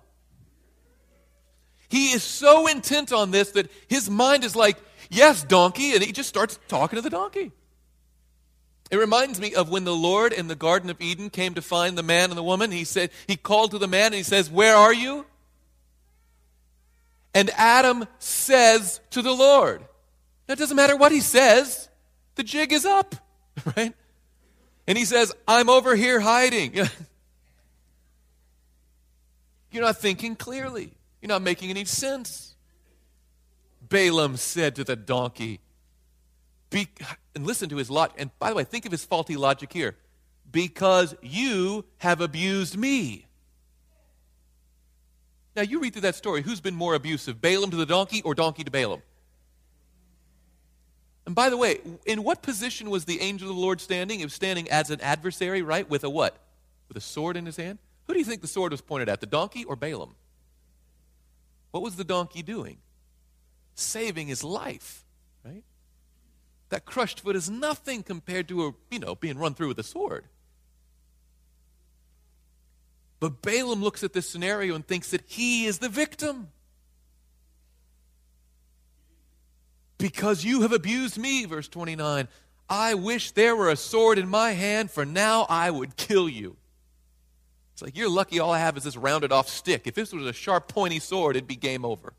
He 1.89 2.11
is 2.11 2.23
so 2.23 2.67
intent 2.67 3.13
on 3.13 3.31
this 3.31 3.51
that 3.51 3.69
his 3.87 4.09
mind 4.09 4.43
is 4.43 4.55
like, 4.55 4.77
yes, 5.09 5.43
donkey, 5.43 5.93
and 5.93 6.03
he 6.03 6.11
just 6.11 6.29
starts 6.29 6.59
talking 6.67 6.97
to 6.97 7.01
the 7.01 7.09
donkey. 7.09 7.51
It 8.91 8.97
reminds 8.97 9.39
me 9.39 9.55
of 9.55 9.69
when 9.69 9.85
the 9.85 9.95
Lord 9.95 10.33
in 10.33 10.47
the 10.47 10.55
Garden 10.55 10.89
of 10.89 11.01
Eden 11.01 11.29
came 11.29 11.53
to 11.55 11.61
find 11.61 11.97
the 11.97 12.03
man 12.03 12.29
and 12.29 12.37
the 12.37 12.43
woman. 12.43 12.71
He 12.71 12.83
said, 12.83 13.11
He 13.27 13.35
called 13.35 13.71
to 13.71 13.79
the 13.79 13.87
man 13.87 14.07
and 14.07 14.15
he 14.15 14.23
says, 14.23 14.51
Where 14.51 14.75
are 14.75 14.93
you? 14.93 15.25
And 17.33 17.49
Adam 17.51 18.05
says 18.19 18.99
to 19.11 19.21
the 19.21 19.31
Lord, 19.31 19.81
Now 20.47 20.53
it 20.53 20.59
doesn't 20.59 20.75
matter 20.75 20.95
what 20.95 21.11
he 21.11 21.19
says, 21.19 21.89
the 22.35 22.43
jig 22.43 22.71
is 22.73 22.85
up, 22.85 23.15
right? 23.77 23.93
And 24.87 24.97
he 24.97 25.05
says, 25.05 25.33
I'm 25.47 25.69
over 25.69 25.95
here 25.95 26.19
hiding. 26.19 26.73
You're 29.71 29.83
not 29.83 29.97
thinking 29.97 30.35
clearly. 30.35 30.91
You're 31.21 31.29
not 31.29 31.41
making 31.41 31.69
any 31.69 31.85
sense. 31.85 32.55
Balaam 33.81 34.37
said 34.37 34.75
to 34.75 34.83
the 34.83 34.95
donkey, 34.95 35.61
Be, 36.69 36.87
and 37.35 37.45
listen 37.45 37.69
to 37.69 37.77
his 37.77 37.89
logic. 37.89 38.17
And 38.19 38.29
by 38.39 38.49
the 38.49 38.55
way, 38.55 38.63
think 38.65 38.85
of 38.85 38.91
his 38.91 39.05
faulty 39.05 39.35
logic 39.35 39.73
here. 39.73 39.95
Because 40.51 41.15
you 41.21 41.85
have 41.97 42.21
abused 42.21 42.77
me. 42.77 43.25
Now, 45.55 45.61
you 45.61 45.79
read 45.79 45.93
through 45.93 46.01
that 46.03 46.15
story. 46.15 46.41
Who's 46.41 46.61
been 46.61 46.75
more 46.75 46.95
abusive, 46.95 47.39
Balaam 47.41 47.69
to 47.71 47.77
the 47.77 47.85
donkey 47.85 48.21
or 48.23 48.33
donkey 48.33 48.63
to 48.63 48.71
Balaam? 48.71 49.01
And 51.25 51.35
by 51.35 51.49
the 51.49 51.57
way, 51.57 51.79
in 52.05 52.23
what 52.23 52.41
position 52.41 52.89
was 52.89 53.05
the 53.05 53.21
angel 53.21 53.49
of 53.49 53.55
the 53.55 53.61
Lord 53.61 53.79
standing? 53.79 54.19
He 54.19 54.25
was 54.25 54.33
standing 54.33 54.69
as 54.69 54.89
an 54.89 54.99
adversary, 55.01 55.61
right? 55.61 55.89
With 55.89 56.03
a 56.03 56.09
what? 56.09 56.37
With 56.87 56.97
a 56.97 57.01
sword 57.01 57.37
in 57.37 57.45
his 57.45 57.55
hand? 57.55 57.79
Who 58.07 58.13
do 58.13 58.19
you 58.19 58.25
think 58.25 58.41
the 58.41 58.47
sword 58.47 58.71
was 58.71 58.81
pointed 58.81 59.07
at, 59.07 59.21
the 59.21 59.25
donkey 59.25 59.63
or 59.63 59.75
Balaam? 59.75 60.15
What 61.71 61.81
was 61.81 61.95
the 61.95 62.03
donkey 62.03 62.41
doing? 62.41 62.77
Saving 63.75 64.27
his 64.27 64.43
life, 64.43 65.05
right? 65.45 65.63
That 66.69 66.85
crushed 66.85 67.21
foot 67.21 67.35
is 67.35 67.49
nothing 67.49 68.03
compared 68.03 68.47
to 68.49 68.67
a, 68.67 68.73
you 68.91 68.99
know, 68.99 69.15
being 69.15 69.37
run 69.37 69.53
through 69.53 69.69
with 69.69 69.79
a 69.79 69.83
sword. 69.83 70.25
But 73.23 73.41
Balaam 73.41 73.81
looks 73.81 74.03
at 74.03 74.11
this 74.11 74.29
scenario 74.29 74.75
and 74.75 74.85
thinks 74.85 75.11
that 75.11 75.21
he 75.25 75.65
is 75.65 75.79
the 75.79 75.87
victim. 75.87 76.49
Because 79.97 80.43
you 80.43 80.63
have 80.63 80.73
abused 80.73 81.17
me, 81.17 81.45
verse 81.45 81.69
29. 81.69 82.27
I 82.69 82.93
wish 82.95 83.31
there 83.31 83.55
were 83.55 83.69
a 83.69 83.77
sword 83.77 84.17
in 84.17 84.27
my 84.27 84.51
hand, 84.51 84.91
for 84.91 85.05
now 85.05 85.45
I 85.47 85.71
would 85.71 85.95
kill 85.95 86.27
you. 86.27 86.57
It's 87.71 87.81
like, 87.81 87.95
you're 87.95 88.09
lucky 88.09 88.39
all 88.39 88.51
I 88.51 88.59
have 88.59 88.75
is 88.75 88.83
this 88.83 88.97
rounded 88.97 89.31
off 89.31 89.47
stick. 89.47 89.87
If 89.87 89.95
this 89.95 90.11
was 90.11 90.25
a 90.25 90.33
sharp, 90.33 90.67
pointy 90.67 90.99
sword, 90.99 91.37
it'd 91.37 91.47
be 91.47 91.55
game 91.55 91.85
over. 91.85 92.11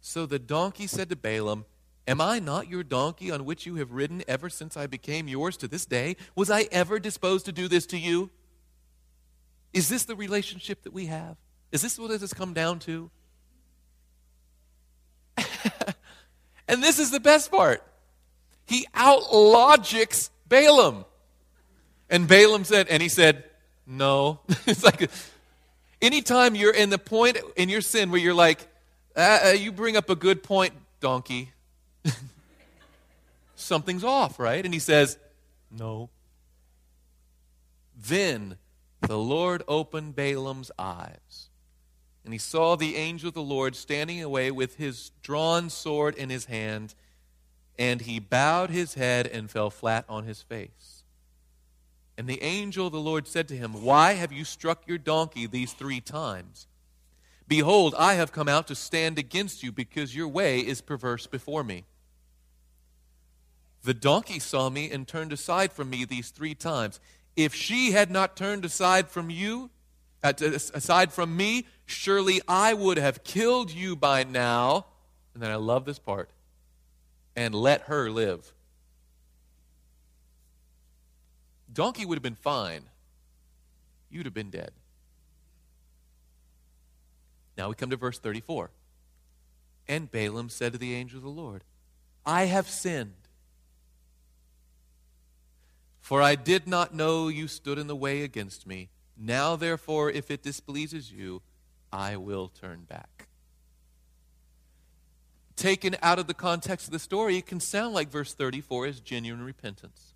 So 0.00 0.26
the 0.26 0.40
donkey 0.40 0.88
said 0.88 1.08
to 1.10 1.14
Balaam, 1.14 1.66
Am 2.06 2.20
I 2.20 2.40
not 2.40 2.68
your 2.68 2.82
donkey 2.82 3.30
on 3.30 3.44
which 3.44 3.64
you 3.64 3.76
have 3.76 3.92
ridden 3.92 4.24
ever 4.26 4.48
since 4.48 4.76
I 4.76 4.86
became 4.86 5.28
yours 5.28 5.56
to 5.58 5.68
this 5.68 5.86
day? 5.86 6.16
Was 6.34 6.50
I 6.50 6.68
ever 6.72 6.98
disposed 6.98 7.46
to 7.46 7.52
do 7.52 7.68
this 7.68 7.86
to 7.86 7.98
you? 7.98 8.30
Is 9.72 9.88
this 9.88 10.04
the 10.04 10.16
relationship 10.16 10.82
that 10.82 10.92
we 10.92 11.06
have? 11.06 11.36
Is 11.70 11.80
this 11.80 11.98
what 11.98 12.10
it 12.10 12.20
has 12.20 12.34
come 12.34 12.52
down 12.52 12.80
to? 12.80 13.10
and 16.68 16.82
this 16.82 16.98
is 16.98 17.10
the 17.10 17.20
best 17.20 17.50
part. 17.50 17.82
He 18.66 18.86
outlogics 18.94 20.30
Balaam. 20.48 21.04
And 22.10 22.28
Balaam 22.28 22.64
said, 22.64 22.88
and 22.88 23.02
he 23.02 23.08
said, 23.08 23.44
no. 23.86 24.40
it's 24.66 24.84
like 24.84 25.08
anytime 26.02 26.54
you're 26.54 26.74
in 26.74 26.90
the 26.90 26.98
point 26.98 27.38
in 27.56 27.68
your 27.68 27.80
sin 27.80 28.10
where 28.10 28.20
you're 28.20 28.34
like, 28.34 28.66
uh, 29.16 29.38
uh, 29.46 29.48
you 29.50 29.72
bring 29.72 29.96
up 29.96 30.10
a 30.10 30.16
good 30.16 30.42
point, 30.42 30.74
donkey. 31.00 31.52
Something's 33.56 34.04
off, 34.04 34.38
right? 34.38 34.64
And 34.64 34.74
he 34.74 34.80
says, 34.80 35.18
no. 35.70 36.10
Then 37.96 38.58
the 39.00 39.18
Lord 39.18 39.62
opened 39.66 40.14
Balaam's 40.14 40.70
eyes, 40.78 41.48
and 42.24 42.32
he 42.32 42.38
saw 42.38 42.76
the 42.76 42.96
angel 42.96 43.28
of 43.28 43.34
the 43.34 43.42
Lord 43.42 43.74
standing 43.74 44.22
away 44.22 44.50
with 44.50 44.76
his 44.76 45.10
drawn 45.22 45.70
sword 45.70 46.14
in 46.14 46.30
his 46.30 46.46
hand, 46.46 46.94
and 47.78 48.02
he 48.02 48.18
bowed 48.18 48.70
his 48.70 48.94
head 48.94 49.26
and 49.26 49.50
fell 49.50 49.70
flat 49.70 50.04
on 50.08 50.24
his 50.24 50.42
face. 50.42 51.04
And 52.18 52.28
the 52.28 52.42
angel 52.42 52.86
of 52.86 52.92
the 52.92 53.00
Lord 53.00 53.26
said 53.26 53.48
to 53.48 53.56
him, 53.56 53.82
Why 53.82 54.12
have 54.12 54.32
you 54.32 54.44
struck 54.44 54.86
your 54.86 54.98
donkey 54.98 55.46
these 55.46 55.72
three 55.72 56.00
times? 56.00 56.66
Behold, 57.48 57.94
I 57.98 58.14
have 58.14 58.32
come 58.32 58.48
out 58.48 58.66
to 58.68 58.74
stand 58.74 59.18
against 59.18 59.62
you 59.62 59.72
because 59.72 60.14
your 60.14 60.28
way 60.28 60.60
is 60.60 60.80
perverse 60.80 61.26
before 61.26 61.64
me. 61.64 61.84
The 63.82 63.94
donkey 63.94 64.38
saw 64.38 64.70
me 64.70 64.90
and 64.90 65.06
turned 65.06 65.32
aside 65.32 65.72
from 65.72 65.90
me 65.90 66.04
these 66.04 66.30
three 66.30 66.54
times. 66.54 67.00
If 67.36 67.54
she 67.54 67.92
had 67.92 68.10
not 68.10 68.36
turned 68.36 68.64
aside 68.64 69.08
from 69.08 69.28
you, 69.30 69.70
aside 70.22 71.12
from 71.12 71.36
me, 71.36 71.66
surely 71.86 72.40
I 72.46 72.74
would 72.74 72.96
have 72.98 73.24
killed 73.24 73.70
you 73.70 73.96
by 73.96 74.24
now. 74.24 74.86
And 75.34 75.42
then 75.42 75.50
I 75.50 75.56
love 75.56 75.84
this 75.84 75.98
part 75.98 76.30
and 77.34 77.54
let 77.54 77.82
her 77.82 78.10
live. 78.10 78.52
Donkey 81.72 82.04
would 82.04 82.16
have 82.16 82.22
been 82.22 82.34
fine. 82.34 82.82
You'd 84.10 84.26
have 84.26 84.34
been 84.34 84.50
dead. 84.50 84.72
Now 87.56 87.68
we 87.68 87.74
come 87.74 87.90
to 87.90 87.96
verse 87.96 88.18
34. 88.18 88.70
And 89.88 90.10
Balaam 90.10 90.50
said 90.50 90.72
to 90.72 90.78
the 90.78 90.94
angel 90.94 91.18
of 91.18 91.24
the 91.24 91.30
Lord, 91.30 91.64
I 92.24 92.44
have 92.44 92.68
sinned. 92.68 93.14
For 96.02 96.20
I 96.20 96.34
did 96.34 96.66
not 96.66 96.92
know 96.92 97.28
you 97.28 97.46
stood 97.46 97.78
in 97.78 97.86
the 97.86 97.96
way 97.96 98.24
against 98.24 98.66
me. 98.66 98.90
Now, 99.16 99.54
therefore, 99.54 100.10
if 100.10 100.32
it 100.32 100.42
displeases 100.42 101.12
you, 101.12 101.42
I 101.92 102.16
will 102.16 102.48
turn 102.48 102.82
back. 102.82 103.28
Taken 105.54 105.96
out 106.02 106.18
of 106.18 106.26
the 106.26 106.34
context 106.34 106.88
of 106.88 106.92
the 106.92 106.98
story, 106.98 107.36
it 107.36 107.46
can 107.46 107.60
sound 107.60 107.94
like 107.94 108.10
verse 108.10 108.34
34 108.34 108.88
is 108.88 109.00
genuine 109.00 109.44
repentance. 109.44 110.14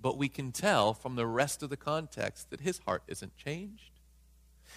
But 0.00 0.16
we 0.16 0.30
can 0.30 0.50
tell 0.50 0.94
from 0.94 1.14
the 1.14 1.26
rest 1.26 1.62
of 1.62 1.68
the 1.68 1.76
context 1.76 2.48
that 2.50 2.62
his 2.62 2.80
heart 2.86 3.02
isn't 3.08 3.36
changed. 3.36 4.00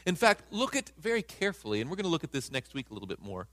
In 0.05 0.15
fact, 0.15 0.51
look 0.51 0.75
at 0.75 0.91
very 0.99 1.21
carefully, 1.21 1.79
and 1.79 1.89
we're 1.89 1.95
going 1.95 2.03
to 2.03 2.09
look 2.09 2.25
at 2.25 2.33
this 2.33 2.51
next 2.51 2.73
week 2.73 2.89
a 2.89 2.93
little 2.93 3.07
bit 3.07 3.21
more. 3.21 3.47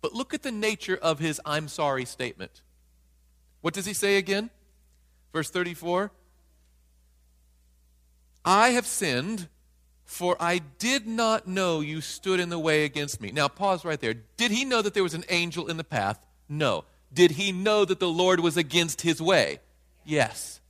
But 0.00 0.14
look 0.14 0.32
at 0.32 0.42
the 0.42 0.50
nature 0.50 0.96
of 0.96 1.18
his 1.18 1.42
I'm 1.44 1.68
sorry 1.68 2.06
statement. 2.06 2.62
What 3.60 3.74
does 3.74 3.84
he 3.84 3.92
say 3.92 4.16
again? 4.16 4.48
Verse 5.32 5.50
34 5.50 6.10
I 8.44 8.70
have 8.70 8.86
sinned, 8.86 9.48
for 10.04 10.36
I 10.40 10.58
did 10.58 11.06
not 11.06 11.46
know 11.46 11.80
you 11.80 12.00
stood 12.00 12.40
in 12.40 12.48
the 12.48 12.58
way 12.58 12.84
against 12.84 13.20
me. 13.20 13.30
Now, 13.30 13.48
pause 13.48 13.84
right 13.84 14.00
there. 14.00 14.14
Did 14.14 14.50
he 14.50 14.64
know 14.64 14.82
that 14.82 14.94
there 14.94 15.02
was 15.02 15.14
an 15.14 15.24
angel 15.28 15.68
in 15.68 15.76
the 15.76 15.84
path? 15.84 16.18
No. 16.48 16.84
Did 17.12 17.32
he 17.32 17.52
know 17.52 17.84
that 17.84 18.00
the 18.00 18.08
Lord 18.08 18.40
was 18.40 18.56
against 18.56 19.02
his 19.02 19.20
way? 19.20 19.60
Yes. 20.04 20.60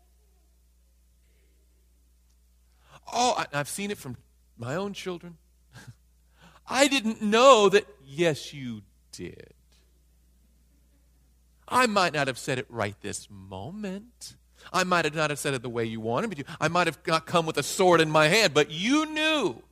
Oh, 3.13 3.45
I've 3.53 3.69
seen 3.69 3.91
it 3.91 3.99
from 3.99 4.17
my 4.59 4.75
own 4.77 4.93
children. 4.93 5.37
I 6.69 6.89
didn't 6.89 7.23
know 7.23 7.69
that. 7.69 7.87
Yes, 8.05 8.53
you 8.53 8.83
did. 9.13 9.55
I 11.69 11.87
might 11.87 12.13
not 12.13 12.27
have 12.27 12.39
said 12.39 12.59
it 12.59 12.67
right 12.69 12.97
this 13.01 13.29
moment. 13.31 14.37
I 14.73 14.85
might 14.85 15.05
have 15.05 15.15
not 15.15 15.31
have 15.31 15.39
said 15.39 15.55
it 15.55 15.63
the 15.63 15.69
way 15.69 15.85
you 15.85 16.01
wanted 16.01 16.31
me 16.31 16.37
to. 16.37 16.45
I 16.61 16.69
might 16.69 16.87
have 16.87 16.99
not 17.07 17.27
come 17.27 17.47
with 17.47 17.57
a 17.57 17.63
sword 17.63 18.01
in 18.01 18.11
my 18.11 18.29
hand, 18.29 18.55
but 18.55 18.71
you 18.71 19.07
knew 19.07 19.63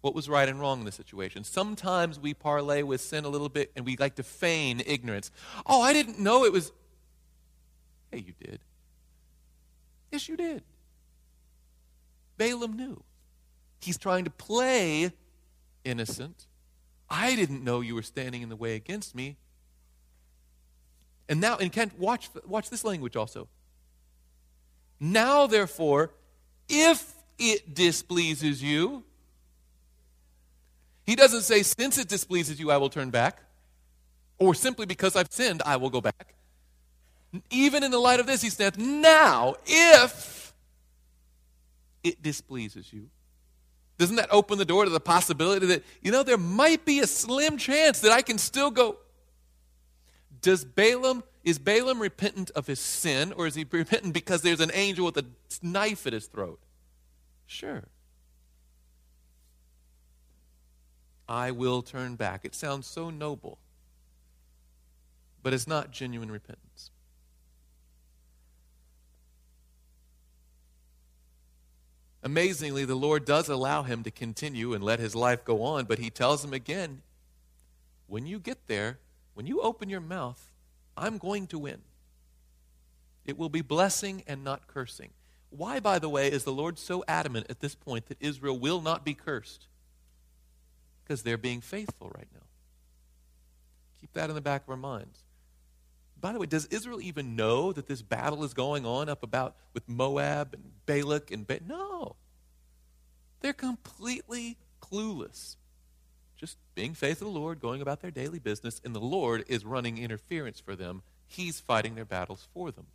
what 0.00 0.14
was 0.14 0.28
right 0.28 0.48
and 0.48 0.60
wrong 0.60 0.80
in 0.80 0.84
the 0.86 0.92
situation. 0.92 1.44
Sometimes 1.44 2.18
we 2.18 2.32
parlay 2.34 2.82
with 2.82 3.00
sin 3.00 3.24
a 3.24 3.28
little 3.28 3.48
bit 3.48 3.70
and 3.76 3.84
we 3.84 3.96
like 3.96 4.14
to 4.16 4.22
feign 4.22 4.82
ignorance. 4.86 5.30
Oh, 5.66 5.82
I 5.82 5.92
didn't 5.92 6.18
know 6.18 6.44
it 6.44 6.52
was. 6.52 6.72
Hey, 8.10 8.18
you 8.18 8.32
did. 8.40 8.60
Yes, 10.10 10.28
you 10.28 10.36
did. 10.36 10.62
Balaam 12.36 12.76
knew. 12.76 13.02
He's 13.80 13.98
trying 13.98 14.24
to 14.24 14.30
play 14.30 15.12
innocent. 15.84 16.46
I 17.08 17.36
didn't 17.36 17.64
know 17.64 17.80
you 17.80 17.94
were 17.94 18.02
standing 18.02 18.42
in 18.42 18.48
the 18.48 18.56
way 18.56 18.74
against 18.74 19.14
me. 19.14 19.36
And 21.30 21.40
now, 21.40 21.56
and 21.58 21.72
Kent, 21.72 21.96
watch, 21.96 22.28
watch 22.44 22.70
this 22.70 22.82
language 22.82 23.14
also. 23.14 23.46
Now, 24.98 25.46
therefore, 25.46 26.10
if 26.68 27.14
it 27.38 27.72
displeases 27.72 28.60
you, 28.60 29.04
he 31.06 31.14
doesn't 31.14 31.42
say, 31.42 31.62
since 31.62 31.98
it 31.98 32.08
displeases 32.08 32.58
you, 32.58 32.72
I 32.72 32.78
will 32.78 32.90
turn 32.90 33.10
back, 33.10 33.42
or 34.38 34.54
simply 34.54 34.86
because 34.86 35.14
I've 35.14 35.28
sinned, 35.30 35.62
I 35.64 35.76
will 35.76 35.88
go 35.88 36.00
back. 36.00 36.34
Even 37.48 37.84
in 37.84 37.92
the 37.92 37.98
light 38.00 38.18
of 38.18 38.26
this, 38.26 38.42
he 38.42 38.50
says, 38.50 38.76
now, 38.76 39.54
if 39.66 40.52
it 42.02 42.20
displeases 42.20 42.92
you, 42.92 43.08
doesn't 43.98 44.16
that 44.16 44.32
open 44.32 44.58
the 44.58 44.64
door 44.64 44.84
to 44.84 44.90
the 44.90 44.98
possibility 44.98 45.66
that, 45.66 45.84
you 46.02 46.10
know, 46.10 46.24
there 46.24 46.38
might 46.38 46.84
be 46.84 46.98
a 46.98 47.06
slim 47.06 47.56
chance 47.56 48.00
that 48.00 48.10
I 48.10 48.20
can 48.20 48.36
still 48.36 48.72
go? 48.72 48.96
Does 50.40 50.64
Balaam, 50.64 51.22
is 51.44 51.58
Balaam 51.58 52.00
repentant 52.00 52.50
of 52.50 52.66
his 52.66 52.80
sin, 52.80 53.32
or 53.32 53.46
is 53.46 53.54
he 53.54 53.66
repentant 53.70 54.14
because 54.14 54.42
there's 54.42 54.60
an 54.60 54.70
angel 54.72 55.04
with 55.04 55.16
a 55.16 55.26
knife 55.62 56.06
at 56.06 56.12
his 56.12 56.26
throat? 56.26 56.60
Sure. 57.46 57.84
I 61.28 61.50
will 61.50 61.82
turn 61.82 62.16
back. 62.16 62.44
It 62.44 62.54
sounds 62.54 62.86
so 62.86 63.10
noble, 63.10 63.58
but 65.42 65.52
it's 65.52 65.66
not 65.66 65.90
genuine 65.90 66.30
repentance. 66.30 66.90
Amazingly, 72.22 72.84
the 72.84 72.96
Lord 72.96 73.24
does 73.24 73.48
allow 73.48 73.82
him 73.82 74.02
to 74.02 74.10
continue 74.10 74.74
and 74.74 74.84
let 74.84 74.98
his 74.98 75.14
life 75.14 75.44
go 75.44 75.62
on, 75.62 75.86
but 75.86 75.98
he 75.98 76.10
tells 76.10 76.44
him 76.44 76.52
again 76.52 77.02
when 78.06 78.26
you 78.26 78.38
get 78.38 78.66
there, 78.66 78.98
when 79.40 79.46
you 79.46 79.62
open 79.62 79.88
your 79.88 80.02
mouth, 80.02 80.52
I'm 80.98 81.16
going 81.16 81.46
to 81.46 81.58
win. 81.58 81.80
It 83.24 83.38
will 83.38 83.48
be 83.48 83.62
blessing 83.62 84.22
and 84.26 84.44
not 84.44 84.66
cursing. 84.66 85.12
Why, 85.48 85.80
by 85.80 85.98
the 85.98 86.10
way, 86.10 86.30
is 86.30 86.44
the 86.44 86.52
Lord 86.52 86.78
so 86.78 87.02
adamant 87.08 87.46
at 87.48 87.60
this 87.60 87.74
point 87.74 88.08
that 88.08 88.18
Israel 88.20 88.58
will 88.58 88.82
not 88.82 89.02
be 89.02 89.14
cursed? 89.14 89.66
Because 91.02 91.22
they're 91.22 91.38
being 91.38 91.62
faithful 91.62 92.12
right 92.14 92.28
now. 92.34 92.42
Keep 93.98 94.12
that 94.12 94.28
in 94.28 94.34
the 94.34 94.42
back 94.42 94.64
of 94.64 94.68
our 94.68 94.76
minds. 94.76 95.24
By 96.20 96.34
the 96.34 96.38
way, 96.38 96.44
does 96.44 96.66
Israel 96.66 97.00
even 97.00 97.34
know 97.34 97.72
that 97.72 97.86
this 97.86 98.02
battle 98.02 98.44
is 98.44 98.52
going 98.52 98.84
on 98.84 99.08
up 99.08 99.22
about 99.22 99.56
with 99.72 99.88
Moab 99.88 100.52
and 100.52 100.72
Balak 100.84 101.30
and 101.30 101.46
ba- 101.46 101.60
no. 101.66 102.16
They're 103.40 103.54
completely 103.54 104.58
clueless. 104.82 105.56
Just 106.40 106.56
being 106.74 106.94
faithful 106.94 107.28
to 107.28 107.34
the 107.34 107.38
Lord, 107.38 107.60
going 107.60 107.82
about 107.82 108.00
their 108.00 108.10
daily 108.10 108.38
business, 108.38 108.80
and 108.82 108.94
the 108.94 108.98
Lord 108.98 109.44
is 109.46 109.66
running 109.66 109.98
interference 109.98 110.58
for 110.58 110.74
them. 110.74 111.02
He's 111.26 111.60
fighting 111.60 111.96
their 111.96 112.06
battles 112.06 112.48
for 112.54 112.70
them. 112.70 112.86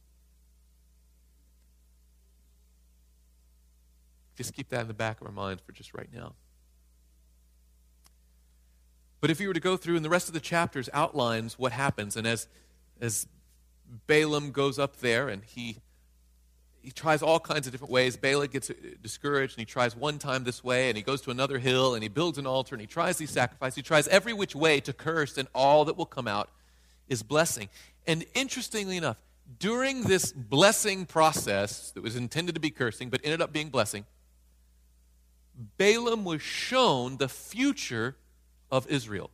Just 4.35 4.55
keep 4.55 4.69
that 4.69 4.81
in 4.81 4.87
the 4.87 4.95
back 4.95 5.21
of 5.21 5.27
our 5.27 5.31
mind 5.31 5.61
for 5.61 5.73
just 5.73 5.93
right 5.93 6.09
now. 6.11 6.33
But 9.21 9.29
if 9.29 9.39
you 9.39 9.47
were 9.47 9.53
to 9.53 9.59
go 9.59 9.77
through, 9.77 9.95
and 9.95 10.03
the 10.03 10.09
rest 10.09 10.27
of 10.27 10.33
the 10.33 10.39
chapters 10.39 10.89
outlines 10.91 11.59
what 11.59 11.71
happens, 11.71 12.17
and 12.17 12.25
as 12.25 12.47
as 12.99 13.27
Balaam 14.07 14.51
goes 14.51 14.79
up 14.79 14.97
there 14.97 15.29
and 15.29 15.43
he 15.43 15.77
he 16.85 16.91
tries 16.91 17.23
all 17.23 17.39
kinds 17.39 17.65
of 17.65 17.71
different 17.73 17.91
ways. 17.91 18.15
Balak 18.15 18.51
gets 18.51 18.69
uh, 18.69 18.73
discouraged 19.01 19.53
and 19.53 19.59
he 19.59 19.65
tries 19.65 19.95
one 19.95 20.19
time 20.19 20.43
this 20.43 20.63
way 20.63 20.87
and 20.87 20.95
he 20.95 21.01
goes 21.01 21.19
to 21.21 21.31
another 21.31 21.57
hill 21.57 21.95
and 21.95 22.03
he 22.03 22.09
builds 22.09 22.37
an 22.37 22.45
altar 22.45 22.75
and 22.75 22.79
he 22.81 22.85
tries 22.85 23.17
these 23.17 23.31
sacrifices. 23.31 23.75
He 23.75 23.81
tries 23.81 24.07
every 24.07 24.33
which 24.33 24.55
way 24.55 24.79
to 24.81 24.93
curse 24.93 25.39
and 25.39 25.47
all 25.55 25.85
that 25.85 25.97
will 25.97 26.05
come 26.05 26.27
out 26.27 26.51
is 27.09 27.23
blessing. 27.23 27.69
And 28.05 28.23
interestingly 28.35 28.97
enough, 28.97 29.17
during 29.57 30.03
this 30.03 30.31
blessing 30.31 31.07
process 31.07 31.89
that 31.91 32.03
was 32.03 32.15
intended 32.15 32.53
to 32.53 32.61
be 32.61 32.69
cursing 32.69 33.09
but 33.09 33.19
ended 33.23 33.41
up 33.41 33.51
being 33.51 33.69
blessing, 33.69 34.05
Balaam 35.77 36.23
was 36.23 36.43
shown 36.43 37.17
the 37.17 37.29
future 37.29 38.15
of 38.69 38.87
Israel. 38.87 39.31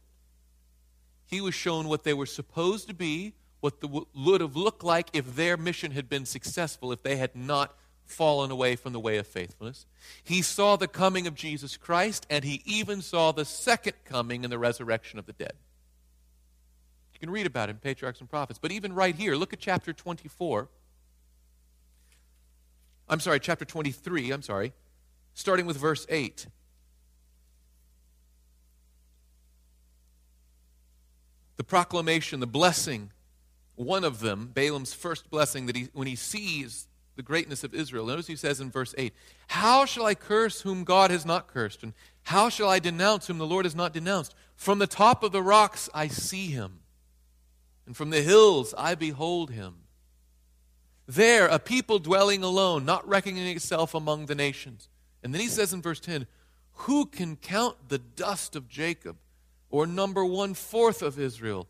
He 1.25 1.41
was 1.41 1.53
shown 1.53 1.89
what 1.89 2.05
they 2.05 2.13
were 2.13 2.25
supposed 2.25 2.87
to 2.87 2.93
be, 2.93 3.33
what 3.61 3.79
the, 3.79 4.05
would 4.13 4.41
have 4.41 4.55
looked 4.55 4.83
like 4.83 5.09
if 5.13 5.35
their 5.35 5.55
mission 5.55 5.91
had 5.91 6.09
been 6.09 6.25
successful, 6.25 6.91
if 6.91 7.03
they 7.03 7.15
had 7.15 7.35
not 7.35 7.77
fallen 8.03 8.51
away 8.51 8.75
from 8.75 8.91
the 8.91 8.99
way 8.99 9.17
of 9.17 9.25
faithfulness. 9.25 9.85
He 10.23 10.41
saw 10.41 10.75
the 10.75 10.87
coming 10.87 11.27
of 11.27 11.35
Jesus 11.35 11.77
Christ, 11.77 12.27
and 12.29 12.43
he 12.43 12.61
even 12.65 13.01
saw 13.01 13.31
the 13.31 13.45
second 13.45 13.93
coming 14.03 14.43
and 14.43 14.51
the 14.51 14.59
resurrection 14.59 15.17
of 15.17 15.27
the 15.27 15.33
dead. 15.33 15.53
You 17.13 17.19
can 17.19 17.29
read 17.29 17.45
about 17.45 17.69
it 17.69 17.73
in 17.73 17.77
Patriarchs 17.77 18.19
and 18.19 18.29
Prophets. 18.29 18.59
But 18.59 18.71
even 18.71 18.93
right 18.93 19.15
here, 19.15 19.35
look 19.35 19.53
at 19.53 19.59
chapter 19.59 19.93
24. 19.93 20.67
I'm 23.07 23.19
sorry, 23.19 23.39
chapter 23.39 23.63
23, 23.63 24.31
I'm 24.31 24.41
sorry, 24.41 24.73
starting 25.33 25.65
with 25.65 25.77
verse 25.77 26.05
8. 26.09 26.47
The 31.57 31.63
proclamation, 31.63 32.39
the 32.39 32.47
blessing 32.47 33.11
one 33.81 34.03
of 34.03 34.19
them, 34.19 34.51
Balaam's 34.53 34.93
first 34.93 35.29
blessing, 35.29 35.65
that 35.65 35.75
he, 35.75 35.89
when 35.93 36.07
he 36.07 36.15
sees 36.15 36.87
the 37.15 37.23
greatness 37.23 37.63
of 37.63 37.73
Israel, 37.73 38.05
notice 38.05 38.27
he 38.27 38.35
says 38.35 38.61
in 38.61 38.71
verse 38.71 38.95
8, 38.97 39.13
How 39.47 39.85
shall 39.85 40.05
I 40.05 40.15
curse 40.15 40.61
whom 40.61 40.83
God 40.83 41.11
has 41.11 41.25
not 41.25 41.47
cursed? 41.47 41.83
And 41.83 41.93
how 42.23 42.49
shall 42.49 42.69
I 42.69 42.79
denounce 42.79 43.27
whom 43.27 43.37
the 43.37 43.45
Lord 43.45 43.65
has 43.65 43.75
not 43.75 43.93
denounced? 43.93 44.35
From 44.55 44.79
the 44.79 44.87
top 44.87 45.23
of 45.23 45.31
the 45.31 45.41
rocks 45.41 45.89
I 45.93 46.07
see 46.07 46.47
him, 46.47 46.79
and 47.85 47.97
from 47.97 48.11
the 48.11 48.21
hills 48.21 48.73
I 48.77 48.95
behold 48.95 49.51
him. 49.51 49.75
There, 51.07 51.47
a 51.47 51.59
people 51.59 51.99
dwelling 51.99 52.43
alone, 52.43 52.85
not 52.85 53.07
reckoning 53.07 53.47
itself 53.47 53.93
among 53.93 54.27
the 54.27 54.35
nations. 54.35 54.87
And 55.23 55.33
then 55.33 55.41
he 55.41 55.47
says 55.47 55.73
in 55.73 55.81
verse 55.81 55.99
10, 55.99 56.27
Who 56.73 57.05
can 57.05 57.35
count 57.35 57.89
the 57.89 57.97
dust 57.97 58.55
of 58.55 58.69
Jacob, 58.69 59.17
or 59.69 59.85
number 59.85 60.23
one 60.23 60.53
fourth 60.53 61.01
of 61.01 61.19
Israel? 61.19 61.67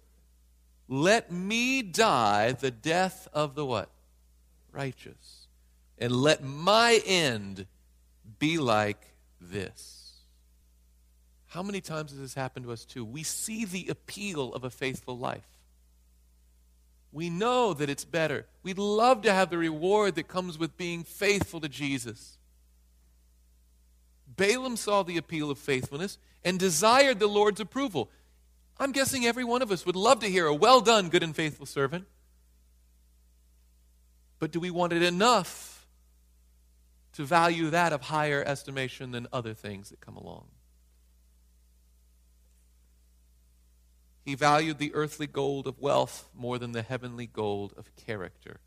Let 0.93 1.32
me 1.32 1.82
die 1.82 2.51
the 2.51 2.69
death 2.69 3.30
of 3.32 3.56
the 3.56 3.65
what? 3.65 3.88
Righteous. 4.73 5.47
And 5.97 6.12
let 6.12 6.43
my 6.43 7.01
end 7.06 7.65
be 8.39 8.58
like 8.58 8.99
this. 9.39 10.15
How 11.47 11.63
many 11.63 11.80
times 11.80 12.12
has 12.12 12.19
this 12.19 12.34
happened 12.34 12.65
to 12.65 12.73
us 12.73 12.84
too? 12.84 13.06
We 13.06 13.23
see 13.23 13.63
the 13.63 13.88
appeal 13.88 14.54
of 14.54 14.65
a 14.65 14.69
faithful 14.69 15.17
life. 15.17 15.47
We 17.13 17.30
know 17.30 17.73
that 17.73 17.89
it's 17.89 18.04
better. 18.04 18.45
We'd 18.62 18.77
love 18.77 19.21
to 19.21 19.32
have 19.32 19.49
the 19.49 19.58
reward 19.58 20.15
that 20.15 20.27
comes 20.27 20.60
with 20.60 20.75
being 20.75 21.06
faithful 21.06 21.62
to 21.62 21.69
Jesus. 21.69 22.38
Balaam 24.27 24.75
saw 24.75 25.04
the 25.04 25.15
appeal 25.15 25.49
of 25.49 25.58
faithfulness 25.58 26.17
and 26.43 26.60
desired 26.60 27.19
the 27.19 27.27
Lord's 27.27 27.62
approval. 27.62 28.10
I'm 28.82 28.94
guessing 28.94 29.28
every 29.28 29.44
one 29.44 29.62
of 29.62 29.72
us 29.72 29.86
would 29.86 29.96
love 29.96 30.22
to 30.22 30.28
hear 30.28 30.48
a 30.48 30.56
well 30.56 30.82
done, 30.82 31.10
good 31.10 31.22
and 31.22 31.36
faithful 31.36 31.67
servant. 31.67 32.06
But 34.39 34.50
do 34.50 34.60
we 34.60 34.72
want 34.72 34.91
it 34.91 35.04
enough 35.04 35.86
to 37.13 37.24
value 37.24 37.70
that 37.70 37.94
of 37.94 38.02
higher 38.02 38.44
estimation 38.44 39.12
than 39.12 39.28
other 39.32 39.54
things 39.54 39.89
that 39.89 40.02
come 40.02 40.17
along? 40.17 40.48
He 44.26 44.34
valued 44.34 44.80
the 44.80 44.96
earthly 44.96 45.28
gold 45.28 45.67
of 45.67 45.78
wealth 45.78 46.28
more 46.36 46.58
than 46.58 46.72
the 46.72 46.82
heavenly 46.82 47.28
gold 47.28 47.76
of 47.78 47.96
character. 47.96 48.62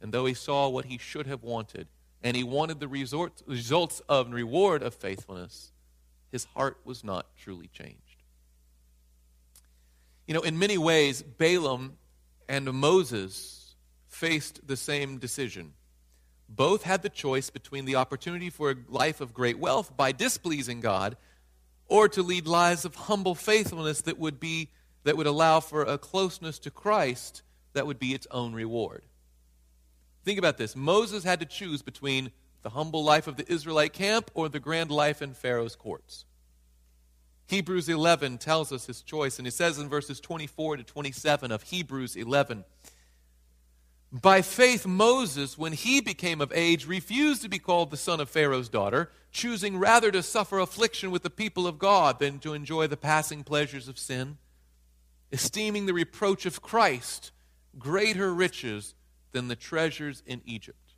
And 0.00 0.12
though 0.12 0.26
he 0.26 0.34
saw 0.34 0.68
what 0.68 0.84
he 0.84 0.98
should 0.98 1.26
have 1.26 1.42
wanted, 1.42 1.88
and 2.22 2.36
he 2.36 2.44
wanted 2.44 2.78
the 2.78 2.86
resort, 2.86 3.42
results 3.44 4.02
of 4.08 4.30
reward 4.30 4.84
of 4.84 4.94
faithfulness, 4.94 5.72
his 6.30 6.44
heart 6.44 6.78
was 6.84 7.02
not 7.02 7.26
truly 7.36 7.66
changed. 7.66 8.11
You 10.26 10.34
know, 10.34 10.40
in 10.40 10.58
many 10.58 10.78
ways, 10.78 11.22
Balaam 11.22 11.98
and 12.48 12.72
Moses 12.72 13.74
faced 14.08 14.66
the 14.66 14.76
same 14.76 15.18
decision. 15.18 15.72
Both 16.48 16.82
had 16.82 17.02
the 17.02 17.08
choice 17.08 17.50
between 17.50 17.86
the 17.86 17.96
opportunity 17.96 18.50
for 18.50 18.70
a 18.70 18.76
life 18.88 19.20
of 19.20 19.34
great 19.34 19.58
wealth 19.58 19.96
by 19.96 20.12
displeasing 20.12 20.80
God 20.80 21.16
or 21.88 22.08
to 22.10 22.22
lead 22.22 22.46
lives 22.46 22.84
of 22.84 22.94
humble 22.94 23.34
faithfulness 23.34 24.02
that 24.02 24.18
would 24.18 24.38
be 24.38 24.70
that 25.04 25.16
would 25.16 25.26
allow 25.26 25.60
for 25.60 25.82
a 25.82 25.98
closeness 25.98 26.58
to 26.60 26.70
Christ 26.70 27.42
that 27.72 27.86
would 27.86 27.98
be 27.98 28.14
its 28.14 28.26
own 28.30 28.54
reward. 28.54 29.02
Think 30.24 30.38
about 30.38 30.58
this. 30.58 30.76
Moses 30.76 31.24
had 31.24 31.40
to 31.40 31.46
choose 31.46 31.82
between 31.82 32.30
the 32.62 32.70
humble 32.70 33.02
life 33.02 33.26
of 33.26 33.36
the 33.36 33.50
Israelite 33.50 33.92
camp 33.92 34.30
or 34.34 34.48
the 34.48 34.60
grand 34.60 34.90
life 34.90 35.20
in 35.20 35.34
Pharaoh's 35.34 35.74
courts. 35.74 36.24
Hebrews 37.46 37.88
11 37.88 38.38
tells 38.38 38.72
us 38.72 38.86
his 38.86 39.02
choice, 39.02 39.38
and 39.38 39.46
he 39.46 39.50
says 39.50 39.78
in 39.78 39.88
verses 39.88 40.20
24 40.20 40.78
to 40.78 40.84
27 40.84 41.52
of 41.52 41.64
Hebrews 41.64 42.16
11 42.16 42.64
By 44.10 44.42
faith, 44.42 44.86
Moses, 44.86 45.58
when 45.58 45.72
he 45.72 46.00
became 46.00 46.40
of 46.40 46.52
age, 46.54 46.86
refused 46.86 47.42
to 47.42 47.48
be 47.48 47.58
called 47.58 47.90
the 47.90 47.96
son 47.96 48.20
of 48.20 48.30
Pharaoh's 48.30 48.68
daughter, 48.68 49.10
choosing 49.30 49.78
rather 49.78 50.10
to 50.10 50.22
suffer 50.22 50.58
affliction 50.58 51.10
with 51.10 51.22
the 51.22 51.30
people 51.30 51.66
of 51.66 51.78
God 51.78 52.18
than 52.18 52.38
to 52.40 52.54
enjoy 52.54 52.86
the 52.86 52.96
passing 52.96 53.44
pleasures 53.44 53.88
of 53.88 53.98
sin, 53.98 54.38
esteeming 55.30 55.86
the 55.86 55.94
reproach 55.94 56.46
of 56.46 56.62
Christ 56.62 57.32
greater 57.78 58.32
riches 58.34 58.94
than 59.32 59.48
the 59.48 59.56
treasures 59.56 60.22
in 60.26 60.42
Egypt. 60.44 60.94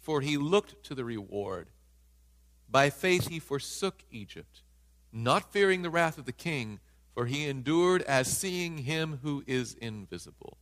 For 0.00 0.20
he 0.20 0.36
looked 0.36 0.84
to 0.84 0.94
the 0.94 1.04
reward. 1.04 1.68
By 2.68 2.90
faith 2.90 3.28
he 3.28 3.38
forsook 3.38 4.04
Egypt, 4.10 4.62
not 5.16 5.52
fearing 5.52 5.82
the 5.82 5.90
wrath 5.90 6.18
of 6.18 6.26
the 6.26 6.32
king, 6.32 6.78
for 7.14 7.26
he 7.26 7.48
endured 7.48 8.02
as 8.02 8.28
seeing 8.28 8.78
him 8.78 9.20
who 9.22 9.42
is 9.46 9.74
invisible. 9.74 10.58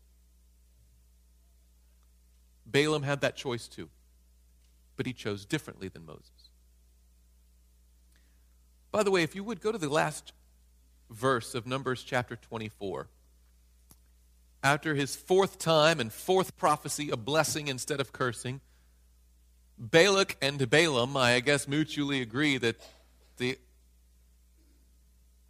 Balaam 2.64 3.02
had 3.02 3.20
that 3.20 3.36
choice 3.36 3.66
too, 3.66 3.88
but 4.96 5.06
he 5.06 5.12
chose 5.12 5.44
differently 5.44 5.88
than 5.88 6.06
Moses. 6.06 6.50
By 8.92 9.02
the 9.02 9.10
way, 9.10 9.24
if 9.24 9.34
you 9.34 9.42
would 9.42 9.60
go 9.60 9.72
to 9.72 9.78
the 9.78 9.88
last 9.88 10.32
verse 11.10 11.54
of 11.54 11.66
Numbers 11.66 12.04
chapter 12.04 12.36
24 12.36 13.08
after 14.62 14.94
his 14.94 15.16
fourth 15.16 15.58
time 15.58 15.98
and 15.98 16.12
fourth 16.12 16.56
prophecy 16.56 17.10
of 17.10 17.24
blessing 17.24 17.66
instead 17.66 18.00
of 18.00 18.12
cursing, 18.12 18.60
Balak 19.76 20.36
and 20.40 20.70
Balaam, 20.70 21.16
I 21.16 21.40
guess, 21.40 21.66
mutually 21.66 22.22
agree 22.22 22.56
that 22.58 22.76
the, 23.36 23.58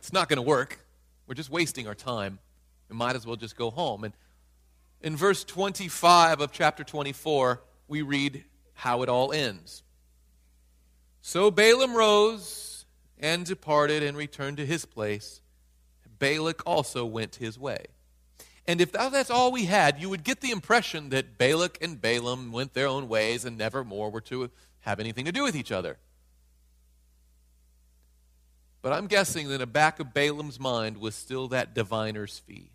it's 0.04 0.12
not 0.12 0.28
going 0.28 0.36
to 0.36 0.42
work. 0.42 0.78
We're 1.26 1.34
just 1.34 1.48
wasting 1.48 1.88
our 1.88 1.94
time. 1.94 2.38
We 2.90 2.96
might 2.96 3.16
as 3.16 3.26
well 3.26 3.36
just 3.36 3.56
go 3.56 3.70
home. 3.70 4.04
And 4.04 4.12
in 5.00 5.16
verse 5.16 5.44
25 5.44 6.42
of 6.42 6.52
chapter 6.52 6.84
24, 6.84 7.62
we 7.88 8.02
read 8.02 8.44
how 8.74 9.00
it 9.02 9.08
all 9.08 9.32
ends. 9.32 9.82
So 11.22 11.50
Balaam 11.50 11.96
rose 11.96 12.84
and 13.18 13.46
departed 13.46 14.02
and 14.02 14.14
returned 14.14 14.58
to 14.58 14.66
his 14.66 14.84
place. 14.84 15.40
Balak 16.18 16.62
also 16.66 17.06
went 17.06 17.36
his 17.36 17.58
way. 17.58 17.86
And 18.66 18.82
if 18.82 18.92
that's 18.92 19.30
all 19.30 19.52
we 19.52 19.64
had, 19.64 20.02
you 20.02 20.10
would 20.10 20.22
get 20.22 20.42
the 20.42 20.50
impression 20.50 21.08
that 21.08 21.38
Balak 21.38 21.78
and 21.80 21.98
Balaam 21.98 22.52
went 22.52 22.74
their 22.74 22.88
own 22.88 23.08
ways 23.08 23.46
and 23.46 23.56
never 23.56 23.82
more 23.82 24.10
were 24.10 24.20
to 24.20 24.50
have 24.80 25.00
anything 25.00 25.24
to 25.24 25.32
do 25.32 25.44
with 25.44 25.56
each 25.56 25.72
other. 25.72 25.96
But 28.84 28.92
I'm 28.92 29.06
guessing 29.06 29.48
that 29.48 29.54
in 29.54 29.60
the 29.60 29.66
back 29.66 29.98
of 29.98 30.12
Balaam's 30.12 30.60
mind 30.60 30.98
was 30.98 31.14
still 31.14 31.48
that 31.48 31.74
diviner's 31.74 32.40
fee. 32.40 32.70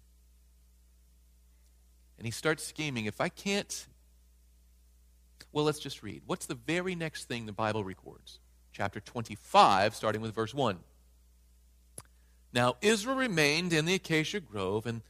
And 2.17 2.25
he 2.25 2.31
starts 2.31 2.65
scheming 2.65 3.05
if 3.05 3.21
I 3.21 3.29
can't, 3.29 3.85
well, 5.51 5.65
let's 5.65 5.77
just 5.77 6.01
read. 6.01 6.23
What's 6.25 6.47
the 6.47 6.55
very 6.55 6.95
next 6.95 7.25
thing 7.25 7.45
the 7.45 7.51
Bible 7.51 7.83
records? 7.83 8.39
Chapter 8.73 8.99
25, 8.99 9.93
starting 9.93 10.19
with 10.19 10.33
verse 10.33 10.51
1. 10.51 10.79
Now 12.53 12.77
Israel 12.81 13.15
remained 13.15 13.71
in 13.71 13.85
the 13.85 13.93
acacia 13.93 14.39
grove, 14.39 14.87
and 14.87 15.03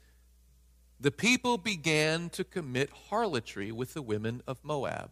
the 1.00 1.12
people 1.12 1.58
began 1.58 2.30
to 2.32 2.44
commit 2.44 2.90
harlotry 3.08 3.72
with 3.72 3.94
the 3.94 4.02
women 4.02 4.44
of 4.46 4.66
Moab. 4.66 5.12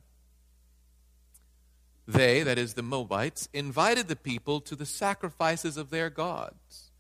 They, 2.08 2.41
that 2.43 2.58
is, 2.58 2.76
the 2.76 2.84
Moabites, 2.84 3.50
invited 3.54 4.08
the 4.08 4.15
people 4.15 4.62
to 4.62 4.76
the 4.76 4.86
sacrifices 4.86 5.76
of 5.76 5.89
their 5.89 6.10
gods. 6.10 6.91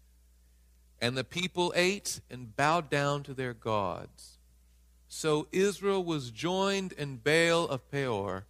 And 0.99 1.15
the 1.15 1.23
people 1.23 1.71
ate 1.75 2.19
and 2.29 2.55
bowed 2.55 2.89
down 2.89 3.23
to 3.23 3.33
their 3.33 3.53
gods. 3.53 4.37
So 5.07 5.47
Israel 5.51 6.03
was 6.03 6.31
joined 6.31 6.91
in 6.91 7.17
Baal 7.17 7.65
of 7.65 7.89
Peor, 7.89 8.45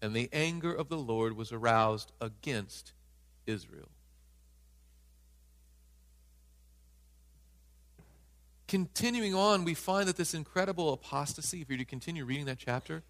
and 0.00 0.14
the 0.14 0.28
anger 0.32 0.72
of 0.72 0.88
the 0.88 0.98
Lord 0.98 1.36
was 1.36 1.50
aroused 1.50 2.12
against 2.20 2.92
Israel. 3.46 3.88
continuing 8.70 9.34
on, 9.34 9.64
we 9.64 9.74
find 9.74 10.08
that 10.08 10.16
this 10.16 10.32
incredible 10.32 10.92
apostasy, 10.92 11.60
if 11.60 11.68
you're 11.68 11.76
to 11.76 11.84
continue 11.84 12.24
reading 12.24 12.46
that 12.46 12.58
chapter, 12.58 13.02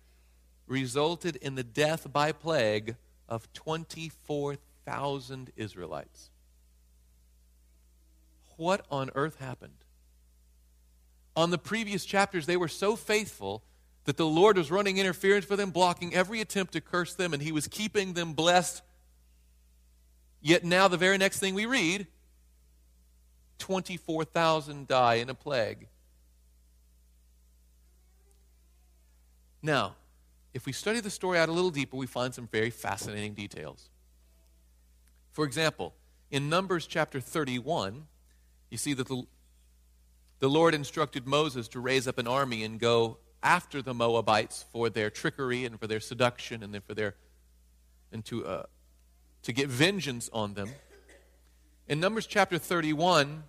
resulted 0.70 1.36
in 1.36 1.56
the 1.56 1.64
death 1.64 2.10
by 2.10 2.32
plague 2.32 2.96
of 3.28 3.52
24,000 3.52 5.50
Israelites. 5.56 6.30
What 8.56 8.86
on 8.90 9.10
earth 9.14 9.40
happened? 9.40 9.84
On 11.34 11.50
the 11.50 11.58
previous 11.58 12.04
chapters, 12.04 12.46
they 12.46 12.56
were 12.56 12.68
so 12.68 12.94
faithful 12.94 13.64
that 14.04 14.16
the 14.16 14.26
Lord 14.26 14.56
was 14.56 14.70
running 14.70 14.98
interference 14.98 15.44
for 15.44 15.56
them, 15.56 15.70
blocking 15.70 16.14
every 16.14 16.40
attempt 16.40 16.72
to 16.74 16.80
curse 16.80 17.14
them, 17.14 17.34
and 17.34 17.42
He 17.42 17.52
was 17.52 17.66
keeping 17.66 18.12
them 18.12 18.32
blessed. 18.32 18.82
Yet 20.40 20.64
now, 20.64 20.88
the 20.88 20.96
very 20.96 21.18
next 21.18 21.40
thing 21.40 21.54
we 21.54 21.66
read 21.66 22.06
24,000 23.58 24.86
die 24.86 25.14
in 25.14 25.28
a 25.28 25.34
plague. 25.34 25.88
Now, 29.62 29.96
if 30.52 30.66
we 30.66 30.72
study 30.72 31.00
the 31.00 31.10
story 31.10 31.38
out 31.38 31.48
a 31.48 31.52
little 31.52 31.70
deeper, 31.70 31.96
we 31.96 32.06
find 32.06 32.34
some 32.34 32.48
very 32.48 32.70
fascinating 32.70 33.34
details. 33.34 33.88
For 35.30 35.44
example, 35.44 35.94
in 36.30 36.48
Numbers 36.48 36.86
chapter 36.86 37.20
31, 37.20 38.06
you 38.70 38.78
see 38.78 38.94
that 38.94 39.08
the, 39.08 39.24
the 40.40 40.48
Lord 40.48 40.74
instructed 40.74 41.26
Moses 41.26 41.68
to 41.68 41.80
raise 41.80 42.08
up 42.08 42.18
an 42.18 42.26
army 42.26 42.64
and 42.64 42.80
go 42.80 43.18
after 43.42 43.80
the 43.80 43.94
Moabites 43.94 44.64
for 44.72 44.90
their 44.90 45.10
trickery 45.10 45.64
and 45.64 45.78
for 45.78 45.86
their 45.86 46.00
seduction 46.00 46.62
and 46.62 46.74
then 46.74 46.82
for 46.82 46.94
their 46.94 47.14
and 48.12 48.24
to 48.24 48.44
uh, 48.44 48.62
to 49.42 49.52
get 49.52 49.68
vengeance 49.68 50.28
on 50.32 50.54
them. 50.54 50.68
In 51.88 52.00
Numbers 52.00 52.26
chapter 52.26 52.58
31, 52.58 53.44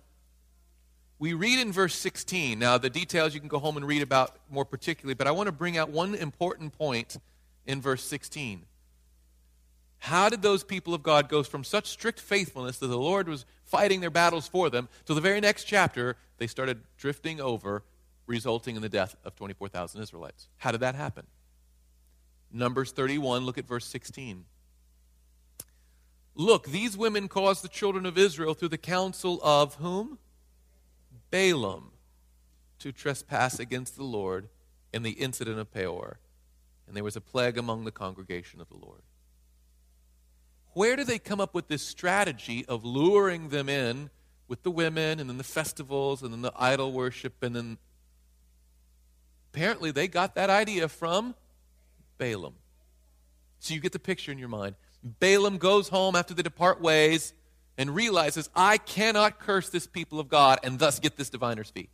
we 1.22 1.34
read 1.34 1.60
in 1.60 1.70
verse 1.70 1.94
16. 1.94 2.58
Now, 2.58 2.78
the 2.78 2.90
details 2.90 3.32
you 3.32 3.38
can 3.38 3.48
go 3.48 3.60
home 3.60 3.76
and 3.76 3.86
read 3.86 4.02
about 4.02 4.34
more 4.50 4.64
particularly, 4.64 5.14
but 5.14 5.28
I 5.28 5.30
want 5.30 5.46
to 5.46 5.52
bring 5.52 5.78
out 5.78 5.88
one 5.88 6.16
important 6.16 6.76
point 6.76 7.16
in 7.64 7.80
verse 7.80 8.02
16. 8.02 8.64
How 9.98 10.28
did 10.28 10.42
those 10.42 10.64
people 10.64 10.94
of 10.94 11.04
God 11.04 11.28
go 11.28 11.44
from 11.44 11.62
such 11.62 11.86
strict 11.86 12.18
faithfulness 12.18 12.78
that 12.78 12.88
the 12.88 12.98
Lord 12.98 13.28
was 13.28 13.44
fighting 13.62 14.00
their 14.00 14.10
battles 14.10 14.48
for 14.48 14.68
them 14.68 14.88
to 15.04 15.14
the 15.14 15.20
very 15.20 15.40
next 15.40 15.62
chapter 15.62 16.16
they 16.38 16.48
started 16.48 16.80
drifting 16.96 17.40
over, 17.40 17.84
resulting 18.26 18.74
in 18.74 18.82
the 18.82 18.88
death 18.88 19.14
of 19.24 19.36
24,000 19.36 20.02
Israelites? 20.02 20.48
How 20.56 20.72
did 20.72 20.80
that 20.80 20.96
happen? 20.96 21.28
Numbers 22.50 22.90
31, 22.90 23.46
look 23.46 23.58
at 23.58 23.68
verse 23.68 23.86
16. 23.86 24.44
Look, 26.34 26.66
these 26.66 26.96
women 26.96 27.28
caused 27.28 27.62
the 27.62 27.68
children 27.68 28.06
of 28.06 28.18
Israel 28.18 28.54
through 28.54 28.70
the 28.70 28.76
counsel 28.76 29.38
of 29.44 29.76
whom? 29.76 30.18
Balaam 31.32 31.90
to 32.78 32.92
trespass 32.92 33.58
against 33.58 33.96
the 33.96 34.04
Lord 34.04 34.48
in 34.92 35.02
the 35.02 35.12
incident 35.12 35.58
of 35.58 35.72
Peor. 35.72 36.18
And 36.86 36.94
there 36.94 37.02
was 37.02 37.16
a 37.16 37.20
plague 37.20 37.56
among 37.58 37.84
the 37.84 37.90
congregation 37.90 38.60
of 38.60 38.68
the 38.68 38.76
Lord. 38.76 39.00
Where 40.74 40.94
do 40.94 41.04
they 41.04 41.18
come 41.18 41.40
up 41.40 41.54
with 41.54 41.68
this 41.68 41.82
strategy 41.82 42.64
of 42.66 42.84
luring 42.84 43.48
them 43.48 43.68
in 43.68 44.10
with 44.46 44.62
the 44.62 44.70
women 44.70 45.18
and 45.18 45.28
then 45.28 45.38
the 45.38 45.44
festivals 45.44 46.22
and 46.22 46.32
then 46.32 46.42
the 46.42 46.52
idol 46.56 46.92
worship 46.92 47.42
and 47.42 47.56
then 47.56 47.78
apparently 49.52 49.90
they 49.90 50.08
got 50.08 50.34
that 50.34 50.50
idea 50.50 50.88
from 50.88 51.34
Balaam. 52.18 52.54
So 53.58 53.72
you 53.72 53.80
get 53.80 53.92
the 53.92 53.98
picture 53.98 54.32
in 54.32 54.38
your 54.38 54.48
mind. 54.48 54.74
Balaam 55.02 55.56
goes 55.56 55.88
home 55.88 56.14
after 56.14 56.34
they 56.34 56.42
depart 56.42 56.80
ways 56.80 57.32
and 57.78 57.94
realizes, 57.94 58.50
I 58.54 58.78
cannot 58.78 59.38
curse 59.38 59.68
this 59.68 59.86
people 59.86 60.20
of 60.20 60.28
God 60.28 60.58
and 60.62 60.78
thus 60.78 60.98
get 60.98 61.16
this 61.16 61.30
diviner's 61.30 61.70
fee. 61.70 61.88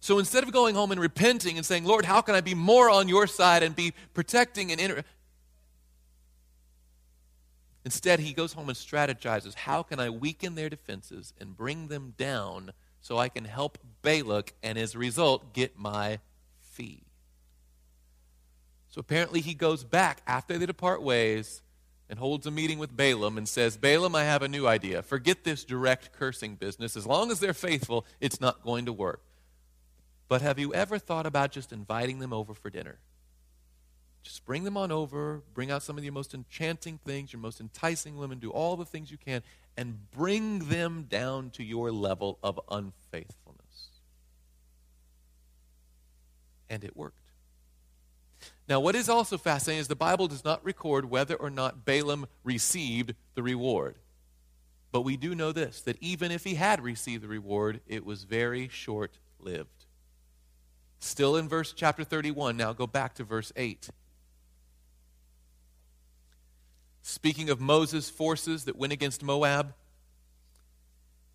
So 0.00 0.18
instead 0.18 0.42
of 0.44 0.52
going 0.52 0.74
home 0.74 0.92
and 0.92 1.00
repenting 1.00 1.56
and 1.56 1.66
saying, 1.66 1.84
Lord, 1.84 2.06
how 2.06 2.22
can 2.22 2.34
I 2.34 2.40
be 2.40 2.54
more 2.54 2.88
on 2.88 3.08
your 3.08 3.26
side 3.26 3.62
and 3.62 3.76
be 3.76 3.92
protecting 4.14 4.72
and 4.72 4.80
inter-? 4.80 5.04
Instead, 7.84 8.20
he 8.20 8.32
goes 8.32 8.54
home 8.54 8.68
and 8.68 8.76
strategizes 8.76 9.54
how 9.54 9.82
can 9.82 10.00
I 10.00 10.10
weaken 10.10 10.54
their 10.54 10.68
defenses 10.68 11.32
and 11.38 11.56
bring 11.56 11.88
them 11.88 12.14
down 12.16 12.72
so 13.00 13.18
I 13.18 13.28
can 13.28 13.44
help 13.44 13.78
Balak 14.02 14.54
and 14.62 14.78
as 14.78 14.94
a 14.94 14.98
result 14.98 15.54
get 15.54 15.78
my 15.78 16.18
fee. 16.58 17.02
So 18.88 19.00
apparently, 19.00 19.40
he 19.40 19.54
goes 19.54 19.84
back 19.84 20.22
after 20.26 20.58
they 20.58 20.66
depart 20.66 21.02
ways 21.02 21.62
and 22.10 22.18
holds 22.18 22.44
a 22.44 22.50
meeting 22.50 22.80
with 22.80 22.94
Balaam 22.96 23.38
and 23.38 23.48
says, 23.48 23.76
Balaam, 23.76 24.16
I 24.16 24.24
have 24.24 24.42
a 24.42 24.48
new 24.48 24.66
idea. 24.66 25.00
Forget 25.00 25.44
this 25.44 25.62
direct 25.62 26.12
cursing 26.12 26.56
business. 26.56 26.96
As 26.96 27.06
long 27.06 27.30
as 27.30 27.38
they're 27.38 27.54
faithful, 27.54 28.04
it's 28.20 28.40
not 28.40 28.64
going 28.64 28.86
to 28.86 28.92
work. 28.92 29.22
But 30.28 30.42
have 30.42 30.58
you 30.58 30.74
ever 30.74 30.98
thought 30.98 31.24
about 31.24 31.52
just 31.52 31.72
inviting 31.72 32.18
them 32.18 32.32
over 32.32 32.52
for 32.52 32.68
dinner? 32.68 32.98
Just 34.24 34.44
bring 34.44 34.64
them 34.64 34.76
on 34.76 34.90
over, 34.90 35.42
bring 35.54 35.70
out 35.70 35.84
some 35.84 35.96
of 35.96 36.04
your 36.04 36.12
most 36.12 36.34
enchanting 36.34 36.98
things, 36.98 37.32
your 37.32 37.40
most 37.40 37.60
enticing 37.60 38.16
women, 38.16 38.40
do 38.40 38.50
all 38.50 38.76
the 38.76 38.84
things 38.84 39.10
you 39.12 39.16
can, 39.16 39.42
and 39.76 40.10
bring 40.10 40.68
them 40.68 41.06
down 41.08 41.50
to 41.50 41.62
your 41.62 41.92
level 41.92 42.40
of 42.42 42.58
unfaithfulness. 42.70 43.88
And 46.68 46.82
it 46.82 46.96
worked. 46.96 47.19
Now, 48.70 48.78
what 48.78 48.94
is 48.94 49.08
also 49.08 49.36
fascinating 49.36 49.80
is 49.80 49.88
the 49.88 49.96
Bible 49.96 50.28
does 50.28 50.44
not 50.44 50.64
record 50.64 51.10
whether 51.10 51.34
or 51.34 51.50
not 51.50 51.84
Balaam 51.84 52.26
received 52.44 53.14
the 53.34 53.42
reward. 53.42 53.96
But 54.92 55.00
we 55.00 55.16
do 55.16 55.34
know 55.34 55.50
this 55.50 55.82
that 55.82 55.98
even 56.00 56.30
if 56.30 56.44
he 56.44 56.54
had 56.54 56.80
received 56.80 57.24
the 57.24 57.28
reward, 57.28 57.80
it 57.88 58.06
was 58.06 58.22
very 58.22 58.68
short 58.68 59.18
lived. 59.40 59.86
Still 61.00 61.36
in 61.36 61.48
verse 61.48 61.72
chapter 61.72 62.04
31, 62.04 62.56
now 62.56 62.72
go 62.72 62.86
back 62.86 63.14
to 63.14 63.24
verse 63.24 63.52
8. 63.56 63.90
Speaking 67.02 67.50
of 67.50 67.60
Moses' 67.60 68.08
forces 68.08 68.66
that 68.66 68.76
went 68.76 68.92
against 68.92 69.24
Moab, 69.24 69.74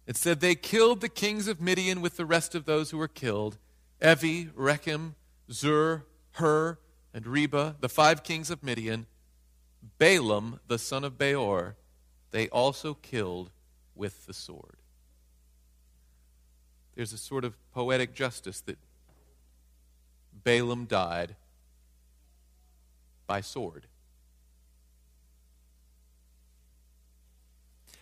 it 0.07 0.15
said, 0.15 0.39
They 0.39 0.55
killed 0.55 1.01
the 1.01 1.09
kings 1.09 1.49
of 1.49 1.59
Midian 1.59 1.99
with 1.99 2.15
the 2.15 2.25
rest 2.25 2.55
of 2.55 2.63
those 2.63 2.91
who 2.91 2.97
were 2.97 3.09
killed 3.09 3.57
Evi, 4.01 4.53
Rekem, 4.53 5.15
Zur, 5.51 6.05
Hur, 6.33 6.77
and 7.15 7.25
Reba, 7.25 7.77
the 7.79 7.87
five 7.87 8.23
kings 8.23 8.51
of 8.51 8.61
Midian, 8.61 9.05
Balaam, 9.97 10.59
the 10.67 10.77
son 10.77 11.05
of 11.05 11.17
Beor, 11.17 11.77
they 12.31 12.49
also 12.49 12.93
killed 12.93 13.51
with 13.95 14.25
the 14.25 14.33
sword. 14.33 14.75
There's 16.93 17.13
a 17.13 17.17
sort 17.17 17.45
of 17.45 17.55
poetic 17.71 18.13
justice 18.13 18.59
that 18.61 18.77
Balaam 20.43 20.85
died 20.85 21.37
by 23.27 23.39
sword. 23.39 23.87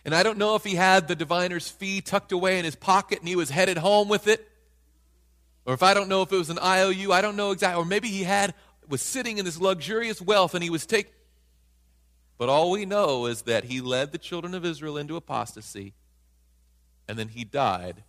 And 0.04 0.12
I 0.12 0.24
don't 0.24 0.38
know 0.38 0.56
if 0.56 0.64
he 0.64 0.74
had 0.74 1.06
the 1.06 1.14
diviner's 1.14 1.68
fee 1.68 2.00
tucked 2.00 2.32
away 2.32 2.58
in 2.58 2.64
his 2.64 2.74
pocket 2.74 3.20
and 3.20 3.28
he 3.28 3.36
was 3.36 3.48
headed 3.48 3.78
home 3.78 4.08
with 4.08 4.26
it. 4.26 4.50
Or 5.66 5.72
if 5.72 5.82
I 5.82 5.94
don't 5.94 6.08
know 6.08 6.22
if 6.22 6.32
it 6.32 6.36
was 6.36 6.50
an 6.50 6.58
IOU, 6.58 7.12
I 7.12 7.22
don't 7.22 7.36
know 7.36 7.52
exactly. 7.52 7.80
Or 7.80 7.86
maybe 7.86 8.08
he 8.08 8.24
had 8.24 8.54
was 8.88 9.02
sitting 9.02 9.38
in 9.38 9.44
this 9.44 9.60
luxurious 9.60 10.20
wealth 10.20 10.54
and 10.54 10.62
he 10.62 10.70
was 10.70 10.86
taking. 10.86 11.12
But 12.36 12.48
all 12.48 12.70
we 12.70 12.84
know 12.84 13.26
is 13.26 13.42
that 13.42 13.64
he 13.64 13.80
led 13.80 14.12
the 14.12 14.18
children 14.18 14.54
of 14.54 14.64
Israel 14.64 14.96
into 14.96 15.16
apostasy 15.16 15.94
and 17.08 17.18
then 17.18 17.28
he 17.28 17.44
died. 17.44 18.04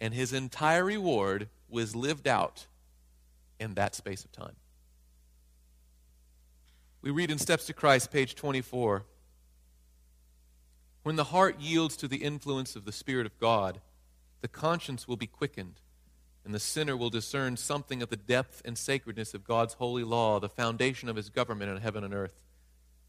And 0.00 0.12
his 0.12 0.32
entire 0.32 0.84
reward 0.84 1.48
was 1.68 1.94
lived 1.94 2.26
out 2.26 2.66
in 3.60 3.74
that 3.74 3.94
space 3.94 4.24
of 4.24 4.32
time. 4.32 4.56
We 7.00 7.10
read 7.10 7.30
in 7.30 7.38
Steps 7.38 7.66
to 7.66 7.72
Christ, 7.72 8.12
page 8.12 8.34
24 8.34 9.04
When 11.02 11.16
the 11.16 11.24
heart 11.24 11.60
yields 11.60 11.96
to 11.98 12.08
the 12.08 12.18
influence 12.18 12.76
of 12.76 12.84
the 12.84 12.92
Spirit 12.92 13.26
of 13.26 13.38
God, 13.38 13.80
the 14.40 14.48
conscience 14.48 15.06
will 15.06 15.16
be 15.16 15.26
quickened 15.26 15.80
and 16.44 16.54
the 16.54 16.60
sinner 16.60 16.96
will 16.96 17.10
discern 17.10 17.56
something 17.56 18.02
of 18.02 18.08
the 18.08 18.16
depth 18.16 18.62
and 18.64 18.76
sacredness 18.76 19.34
of 19.34 19.44
God's 19.44 19.74
holy 19.74 20.02
law, 20.02 20.40
the 20.40 20.48
foundation 20.48 21.08
of 21.08 21.16
his 21.16 21.30
government 21.30 21.70
in 21.70 21.76
heaven 21.78 22.02
and 22.02 22.12
earth. 22.12 22.40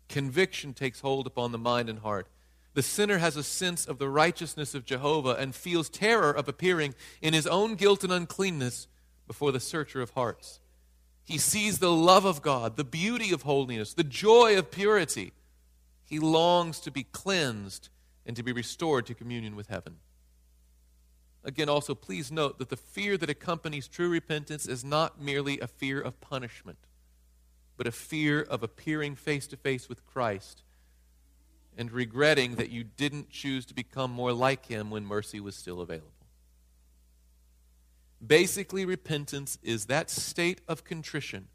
Conviction 0.08 0.74
takes 0.74 1.02
hold 1.02 1.26
upon 1.26 1.52
the 1.52 1.58
mind 1.58 1.90
and 1.90 2.00
heart. 2.00 2.28
The 2.74 2.84
sinner 2.84 3.20
has 3.20 3.36
a 3.36 3.44
sense 3.44 3.86
of 3.86 4.00
the 4.00 4.10
righteousness 4.10 4.76
of 4.76 4.86
Jehovah 4.86 5.36
and 5.40 5.54
feels 5.54 5.90
terror 5.90 6.32
of 6.32 6.48
appearing 6.48 6.96
in 7.22 7.34
his 7.34 7.48
own 7.48 7.76
guilt 7.76 8.04
and 8.04 8.12
uncleanness 8.12 8.88
before 9.28 9.52
the 9.52 9.60
searcher 9.60 10.02
of 10.02 10.12
hearts. 10.12 10.60
He 11.24 11.38
sees 11.38 11.80
the 11.80 11.92
love 11.92 12.26
of 12.26 12.42
God, 12.42 12.76
the 12.76 12.84
beauty 12.84 13.32
of 13.32 13.44
holiness, 13.44 13.94
the 13.94 14.04
joy 14.04 14.58
of 14.58 14.72
purity. 14.72 15.34
He 16.06 16.20
longs 16.20 16.80
to 16.82 16.92
be 16.92 17.04
cleansed 17.04 17.90
and 18.26 18.36
to 18.36 18.44
be 18.44 18.52
restored 18.52 19.06
to 19.06 19.14
communion 19.14 19.56
with 19.56 19.68
heaven. 19.68 19.98
Again, 21.44 21.68
also, 21.68 21.94
please 21.94 22.32
note 22.32 22.58
that 22.60 22.70
the 22.70 22.78
fear 22.78 23.18
that 23.18 23.30
accompanies 23.30 23.88
true 23.88 24.10
repentance 24.10 24.66
is 24.66 24.84
not 24.84 25.22
merely 25.22 25.60
a 25.60 25.68
fear 25.68 26.00
of 26.00 26.22
punishment, 26.22 26.78
but 27.76 27.86
a 27.86 27.92
fear 27.92 28.42
of 28.42 28.64
appearing 28.64 29.16
face 29.16 29.46
to 29.48 29.58
face 29.58 29.90
with 29.90 30.06
Christ 30.06 30.64
and 31.78 31.92
regretting 31.92 32.56
that 32.56 32.70
you 32.70 32.84
didn't 32.84 33.30
choose 33.30 33.66
to 33.66 33.74
become 33.74 34.12
more 34.12 34.32
like 34.32 34.68
Him 34.68 34.90
when 34.90 35.06
mercy 35.06 35.40
was 35.40 35.56
still 35.56 35.82
available. 35.82 36.12
Basically, 38.26 38.86
repentance 38.86 39.58
is 39.64 39.86
that 39.86 40.10
state 40.10 40.62
of 40.68 40.86
contrition 40.86 41.48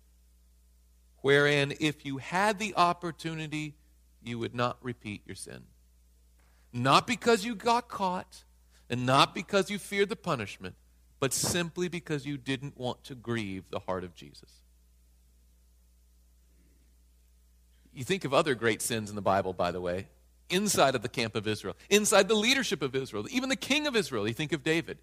wherein, 1.22 1.72
if 1.80 2.04
you 2.04 2.18
had 2.18 2.58
the 2.58 2.74
opportunity, 2.76 3.74
you 4.22 4.38
would 4.38 4.54
not 4.54 4.76
repeat 4.82 5.22
your 5.24 5.34
sin. 5.34 5.64
Not 6.72 7.06
because 7.06 7.44
you 7.44 7.54
got 7.54 7.88
caught 7.88 8.44
and 8.90 9.04
not 9.06 9.34
because 9.34 9.70
you 9.70 9.78
feared 9.78 10.08
the 10.08 10.16
punishment, 10.16 10.74
but 11.20 11.32
simply 11.32 11.88
because 11.88 12.26
you 12.26 12.38
didn't 12.38 12.78
want 12.78 13.04
to 13.04 13.14
grieve 13.14 13.64
the 13.70 13.80
heart 13.80 14.04
of 14.04 14.14
Jesus. 14.14 14.50
You 17.92 18.04
think 18.04 18.24
of 18.24 18.32
other 18.32 18.54
great 18.54 18.80
sins 18.80 19.10
in 19.10 19.16
the 19.16 19.22
Bible, 19.22 19.52
by 19.52 19.72
the 19.72 19.80
way, 19.80 20.06
inside 20.50 20.94
of 20.94 21.02
the 21.02 21.08
camp 21.08 21.34
of 21.34 21.46
Israel, 21.46 21.76
inside 21.90 22.28
the 22.28 22.34
leadership 22.34 22.82
of 22.82 22.94
Israel, 22.94 23.26
even 23.30 23.48
the 23.48 23.56
king 23.56 23.86
of 23.86 23.96
Israel. 23.96 24.26
You 24.28 24.34
think 24.34 24.52
of 24.52 24.62
David. 24.62 24.98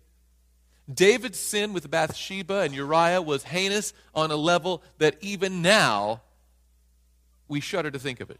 David's 0.91 1.39
sin 1.39 1.73
with 1.73 1.89
Bathsheba 1.89 2.59
and 2.59 2.73
Uriah 2.73 3.21
was 3.21 3.43
heinous 3.43 3.93
on 4.13 4.31
a 4.31 4.35
level 4.35 4.83
that 4.99 5.17
even 5.19 5.61
now 5.61 6.21
we 7.47 7.59
shudder 7.59 7.91
to 7.91 7.99
think 7.99 8.21
of 8.21 8.29
it. 8.29 8.39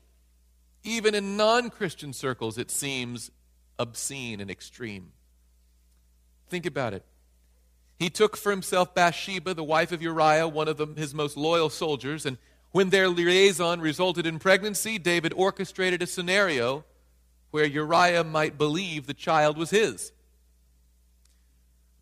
Even 0.84 1.16
in 1.16 1.36
non 1.36 1.70
Christian 1.70 2.14
circles, 2.14 2.58
it 2.58 2.70
seems 2.70 3.32
obscene 3.80 4.40
and 4.40 4.52
extreme. 4.52 5.12
Think 6.50 6.66
about 6.66 6.94
it. 6.94 7.04
He 7.98 8.10
took 8.10 8.36
for 8.36 8.52
himself 8.52 8.94
Bathsheba, 8.94 9.54
the 9.54 9.64
wife 9.64 9.92
of 9.92 10.02
Uriah, 10.02 10.48
one 10.48 10.68
of 10.68 10.78
the, 10.78 10.88
his 10.88 11.14
most 11.14 11.38
loyal 11.38 11.70
soldiers, 11.70 12.26
and 12.26 12.38
when 12.72 12.90
their 12.90 13.08
liaison 13.08 13.80
resulted 13.80 14.26
in 14.26 14.38
pregnancy, 14.38 15.00
David 15.00 15.32
orchestrated 15.34 16.02
a 16.02 16.08
scenario 16.08 16.84
where 17.52 17.64
Uriah 17.64 18.26
might 18.26 18.58
believe 18.58 19.08
the 19.08 19.14
child 19.14 19.58
was 19.58 19.70
his. 19.70 20.12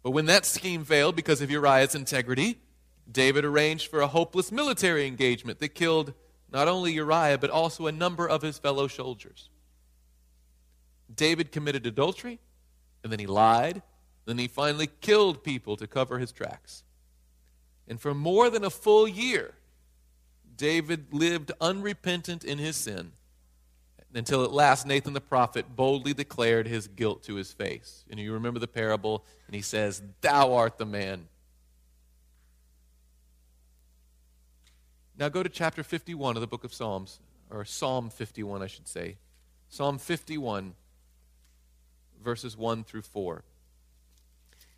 But 0.02 0.12
when 0.12 0.26
that 0.26 0.48
scheme 0.48 0.84
failed 0.84 1.16
because 1.16 1.42
of 1.42 1.52
Uriah's 1.52 1.94
integrity, 1.94 2.58
David 3.10 3.46
arranged 3.46 3.92
for 3.92 4.02
a 4.02 4.08
hopeless 4.08 4.52
military 4.52 5.06
engagement 5.06 5.60
that 5.60 5.76
killed 5.76 6.14
not 6.52 6.68
only 6.68 6.94
Uriah, 6.94 7.38
but 7.38 7.52
also 7.52 7.86
a 7.86 7.92
number 7.92 8.28
of 8.28 8.42
his 8.42 8.58
fellow 8.58 8.88
soldiers. 8.88 9.50
David 11.14 11.52
committed 11.52 11.86
adultery, 11.86 12.40
and 13.04 13.12
then 13.12 13.20
he 13.20 13.28
lied, 13.28 13.84
then 14.26 14.38
he 14.38 14.48
finally 14.48 14.90
killed 15.02 15.44
people 15.44 15.76
to 15.78 15.88
cover 15.88 16.20
his 16.20 16.32
tracks. 16.32 16.84
And 17.88 18.00
for 18.00 18.14
more 18.14 18.50
than 18.50 18.64
a 18.64 18.70
full 18.70 19.08
year, 19.08 19.56
David 20.56 21.14
lived 21.14 21.52
unrepentant 21.60 22.44
in 22.44 22.58
his 22.58 22.76
sin 22.76 23.12
until 24.16 24.44
at 24.44 24.52
last 24.52 24.86
Nathan 24.86 25.14
the 25.14 25.22
prophet 25.22 25.76
boldly 25.76 26.14
declared 26.14 26.68
his 26.68 26.88
guilt 26.88 27.24
to 27.24 27.36
his 27.36 27.52
face. 27.52 28.06
And 28.10 28.20
you 28.20 28.34
remember 28.34 28.60
the 28.60 28.68
parable, 28.68 29.26
and 29.48 29.56
he 29.56 29.62
says, 29.62 30.02
Thou 30.22 30.54
art 30.54 30.78
the 30.78 30.86
man. 30.86 31.28
Now 35.18 35.30
go 35.30 35.44
to 35.44 35.50
chapter 35.50 35.84
51 35.84 36.38
of 36.38 36.42
the 36.42 36.48
book 36.48 36.64
of 36.64 36.74
Psalms, 36.74 37.20
or 37.50 37.66
Psalm 37.66 38.10
51, 38.10 38.62
I 38.62 38.68
should 38.68 38.88
say. 38.88 39.18
Psalm 39.70 39.98
51, 39.98 40.76
verses 42.24 42.56
1 42.56 42.84
through 42.84 43.02
4. 43.02 43.44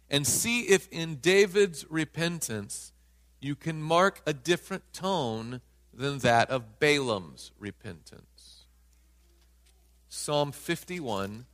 And 0.10 0.26
see 0.26 0.62
if 0.62 0.88
in 0.89 1.16
David's 1.16 1.86
repentance 1.89 2.91
you 3.41 3.56
can 3.56 3.82
mark 3.82 4.22
a 4.26 4.34
different 4.34 4.93
tone 4.93 5.62
than 5.93 6.20
that 6.20 6.49
of 6.49 6.80
Balaam's 6.80 7.51
repentance. 7.60 8.66
Psalm 10.10 10.51
51. 10.51 11.45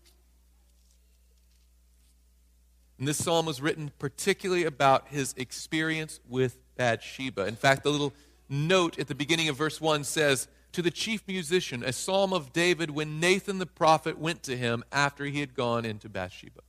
And 2.99 3.07
this 3.07 3.17
psalm 3.17 3.47
was 3.47 3.61
written 3.61 3.91
particularly 3.97 4.63
about 4.63 5.07
his 5.07 5.33
experience 5.35 6.19
with 6.29 6.59
Bathsheba. 6.75 7.47
In 7.47 7.55
fact, 7.55 7.83
the 7.83 7.89
little 7.89 8.13
note 8.47 8.99
at 8.99 9.07
the 9.07 9.15
beginning 9.15 9.49
of 9.49 9.55
verse 9.55 9.81
1 9.81 10.03
says, 10.03 10.47
To 10.73 10.81
the 10.81 10.91
chief 10.91 11.27
musician, 11.27 11.83
a 11.83 11.93
psalm 11.93 12.31
of 12.31 12.53
David 12.53 12.91
when 12.91 13.19
Nathan 13.19 13.57
the 13.57 13.65
prophet 13.65 14.19
went 14.19 14.43
to 14.43 14.55
him 14.55 14.83
after 14.91 15.25
he 15.25 15.39
had 15.39 15.55
gone 15.55 15.83
into 15.83 16.09
Bathsheba. 16.09 16.61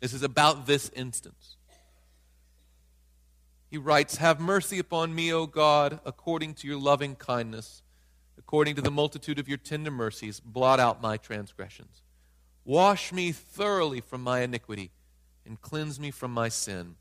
This 0.00 0.12
is 0.12 0.22
about 0.22 0.66
this 0.66 0.90
instance. 0.96 1.56
He 3.70 3.78
writes, 3.78 4.16
Have 4.16 4.40
mercy 4.40 4.78
upon 4.78 5.14
me, 5.14 5.32
O 5.32 5.46
God, 5.46 6.00
according 6.04 6.54
to 6.54 6.66
your 6.66 6.78
loving 6.78 7.14
kindness. 7.14 7.82
According 8.38 8.74
to 8.76 8.82
the 8.82 8.90
multitude 8.90 9.38
of 9.38 9.48
your 9.48 9.58
tender 9.58 9.90
mercies, 9.90 10.40
blot 10.40 10.80
out 10.80 11.00
my 11.00 11.16
transgressions. 11.16 12.02
Wash 12.64 13.12
me 13.12 13.30
thoroughly 13.30 14.00
from 14.00 14.22
my 14.22 14.40
iniquity 14.40 14.90
and 15.46 15.60
cleanse 15.60 16.00
me 16.00 16.10
from 16.10 16.32
my 16.32 16.48
sin. 16.48 16.96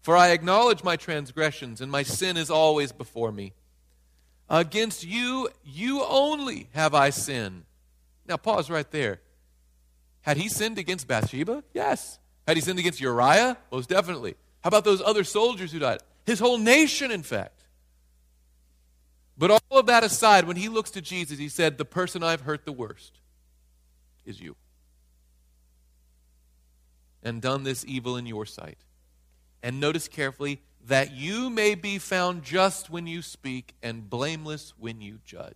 For 0.00 0.16
I 0.16 0.30
acknowledge 0.30 0.84
my 0.84 0.96
transgressions, 0.96 1.80
and 1.80 1.90
my 1.90 2.02
sin 2.02 2.36
is 2.36 2.50
always 2.50 2.92
before 2.92 3.32
me. 3.32 3.52
Against 4.48 5.04
you, 5.04 5.48
you 5.64 6.04
only 6.04 6.68
have 6.72 6.94
I 6.94 7.10
sinned. 7.10 7.64
Now, 8.26 8.36
pause 8.36 8.70
right 8.70 8.90
there. 8.90 9.20
Had 10.24 10.38
he 10.38 10.48
sinned 10.48 10.78
against 10.78 11.06
Bathsheba? 11.06 11.62
Yes. 11.74 12.18
Had 12.48 12.56
he 12.56 12.62
sinned 12.62 12.78
against 12.78 12.98
Uriah? 12.98 13.58
Most 13.70 13.90
definitely. 13.90 14.36
How 14.62 14.68
about 14.68 14.84
those 14.84 15.02
other 15.02 15.22
soldiers 15.22 15.70
who 15.70 15.78
died? 15.78 15.98
His 16.24 16.40
whole 16.40 16.56
nation, 16.56 17.10
in 17.10 17.22
fact. 17.22 17.64
But 19.36 19.50
all 19.50 19.78
of 19.78 19.86
that 19.86 20.02
aside, 20.02 20.46
when 20.46 20.56
he 20.56 20.70
looks 20.70 20.90
to 20.92 21.02
Jesus, 21.02 21.38
he 21.38 21.50
said, 21.50 21.76
The 21.76 21.84
person 21.84 22.22
I've 22.22 22.40
hurt 22.40 22.64
the 22.64 22.72
worst 22.72 23.20
is 24.24 24.40
you. 24.40 24.56
And 27.22 27.42
done 27.42 27.62
this 27.62 27.84
evil 27.86 28.16
in 28.16 28.24
your 28.24 28.46
sight. 28.46 28.78
And 29.62 29.78
notice 29.78 30.08
carefully 30.08 30.62
that 30.86 31.12
you 31.12 31.50
may 31.50 31.74
be 31.74 31.98
found 31.98 32.44
just 32.44 32.88
when 32.88 33.06
you 33.06 33.20
speak 33.20 33.74
and 33.82 34.08
blameless 34.08 34.72
when 34.78 35.02
you 35.02 35.18
judge. 35.22 35.54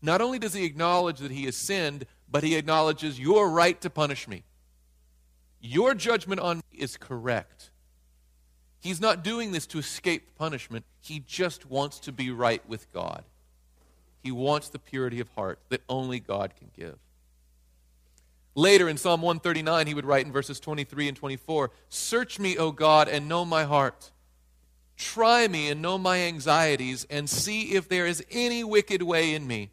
Not 0.00 0.22
only 0.22 0.38
does 0.38 0.54
he 0.54 0.64
acknowledge 0.64 1.18
that 1.18 1.30
he 1.30 1.44
has 1.44 1.56
sinned, 1.56 2.06
but 2.30 2.44
he 2.44 2.56
acknowledges 2.56 3.18
your 3.18 3.50
right 3.50 3.80
to 3.80 3.90
punish 3.90 4.28
me. 4.28 4.44
Your 5.60 5.94
judgment 5.94 6.40
on 6.40 6.58
me 6.58 6.78
is 6.78 6.96
correct. 6.96 7.70
He's 8.80 9.00
not 9.00 9.22
doing 9.22 9.52
this 9.52 9.66
to 9.68 9.78
escape 9.78 10.36
punishment. 10.36 10.84
He 11.00 11.20
just 11.20 11.66
wants 11.66 11.98
to 12.00 12.12
be 12.12 12.30
right 12.30 12.66
with 12.68 12.90
God. 12.92 13.24
He 14.22 14.30
wants 14.30 14.68
the 14.68 14.78
purity 14.78 15.20
of 15.20 15.28
heart 15.30 15.58
that 15.68 15.82
only 15.88 16.20
God 16.20 16.54
can 16.56 16.70
give. 16.74 16.98
Later 18.54 18.88
in 18.88 18.96
Psalm 18.96 19.22
139, 19.22 19.86
he 19.86 19.94
would 19.94 20.04
write 20.04 20.26
in 20.26 20.32
verses 20.32 20.60
23 20.60 21.08
and 21.08 21.16
24 21.16 21.70
Search 21.88 22.38
me, 22.38 22.56
O 22.56 22.72
God, 22.72 23.08
and 23.08 23.28
know 23.28 23.44
my 23.44 23.64
heart. 23.64 24.10
Try 24.96 25.48
me 25.48 25.70
and 25.70 25.80
know 25.80 25.96
my 25.96 26.18
anxieties, 26.18 27.06
and 27.08 27.28
see 27.28 27.72
if 27.72 27.88
there 27.88 28.06
is 28.06 28.24
any 28.30 28.62
wicked 28.64 29.02
way 29.02 29.34
in 29.34 29.46
me, 29.46 29.70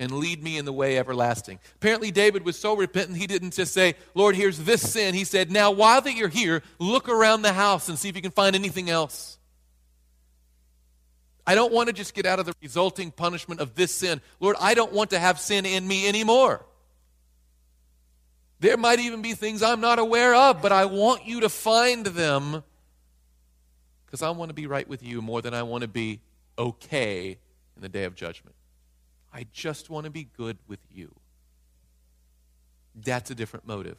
and 0.00 0.10
lead 0.12 0.42
me 0.42 0.56
in 0.56 0.64
the 0.64 0.72
way 0.72 0.98
everlasting. 0.98 1.60
Apparently, 1.76 2.10
David 2.10 2.44
was 2.44 2.58
so 2.58 2.74
repentant, 2.74 3.18
he 3.18 3.26
didn't 3.26 3.52
just 3.52 3.72
say, 3.72 3.94
Lord, 4.14 4.34
here's 4.34 4.58
this 4.58 4.92
sin. 4.92 5.14
He 5.14 5.24
said, 5.24 5.52
Now, 5.52 5.70
while 5.70 6.00
that 6.00 6.16
you're 6.16 6.28
here, 6.28 6.62
look 6.78 7.08
around 7.08 7.42
the 7.42 7.52
house 7.52 7.88
and 7.88 7.98
see 7.98 8.08
if 8.08 8.16
you 8.16 8.22
can 8.22 8.30
find 8.32 8.56
anything 8.56 8.88
else. 8.88 9.38
I 11.46 11.54
don't 11.54 11.72
want 11.72 11.88
to 11.88 11.92
just 11.92 12.14
get 12.14 12.26
out 12.26 12.38
of 12.38 12.46
the 12.46 12.54
resulting 12.62 13.10
punishment 13.10 13.60
of 13.60 13.74
this 13.74 13.94
sin. 13.94 14.20
Lord, 14.40 14.56
I 14.58 14.74
don't 14.74 14.92
want 14.92 15.10
to 15.10 15.18
have 15.18 15.38
sin 15.38 15.66
in 15.66 15.86
me 15.86 16.08
anymore. 16.08 16.64
There 18.60 18.76
might 18.76 19.00
even 19.00 19.22
be 19.22 19.34
things 19.34 19.62
I'm 19.62 19.80
not 19.80 19.98
aware 19.98 20.34
of, 20.34 20.62
but 20.62 20.72
I 20.72 20.86
want 20.86 21.26
you 21.26 21.40
to 21.40 21.48
find 21.48 22.06
them 22.06 22.62
because 24.06 24.22
I 24.22 24.30
want 24.30 24.48
to 24.48 24.54
be 24.54 24.66
right 24.66 24.88
with 24.88 25.02
you 25.02 25.22
more 25.22 25.42
than 25.42 25.54
I 25.54 25.62
want 25.62 25.82
to 25.82 25.88
be 25.88 26.20
okay 26.58 27.38
in 27.76 27.82
the 27.82 27.88
day 27.88 28.04
of 28.04 28.14
judgment. 28.14 28.54
I 29.32 29.46
just 29.52 29.90
want 29.90 30.04
to 30.04 30.10
be 30.10 30.24
good 30.24 30.58
with 30.66 30.80
you. 30.92 31.14
That's 32.94 33.30
a 33.30 33.34
different 33.34 33.66
motive. 33.66 33.98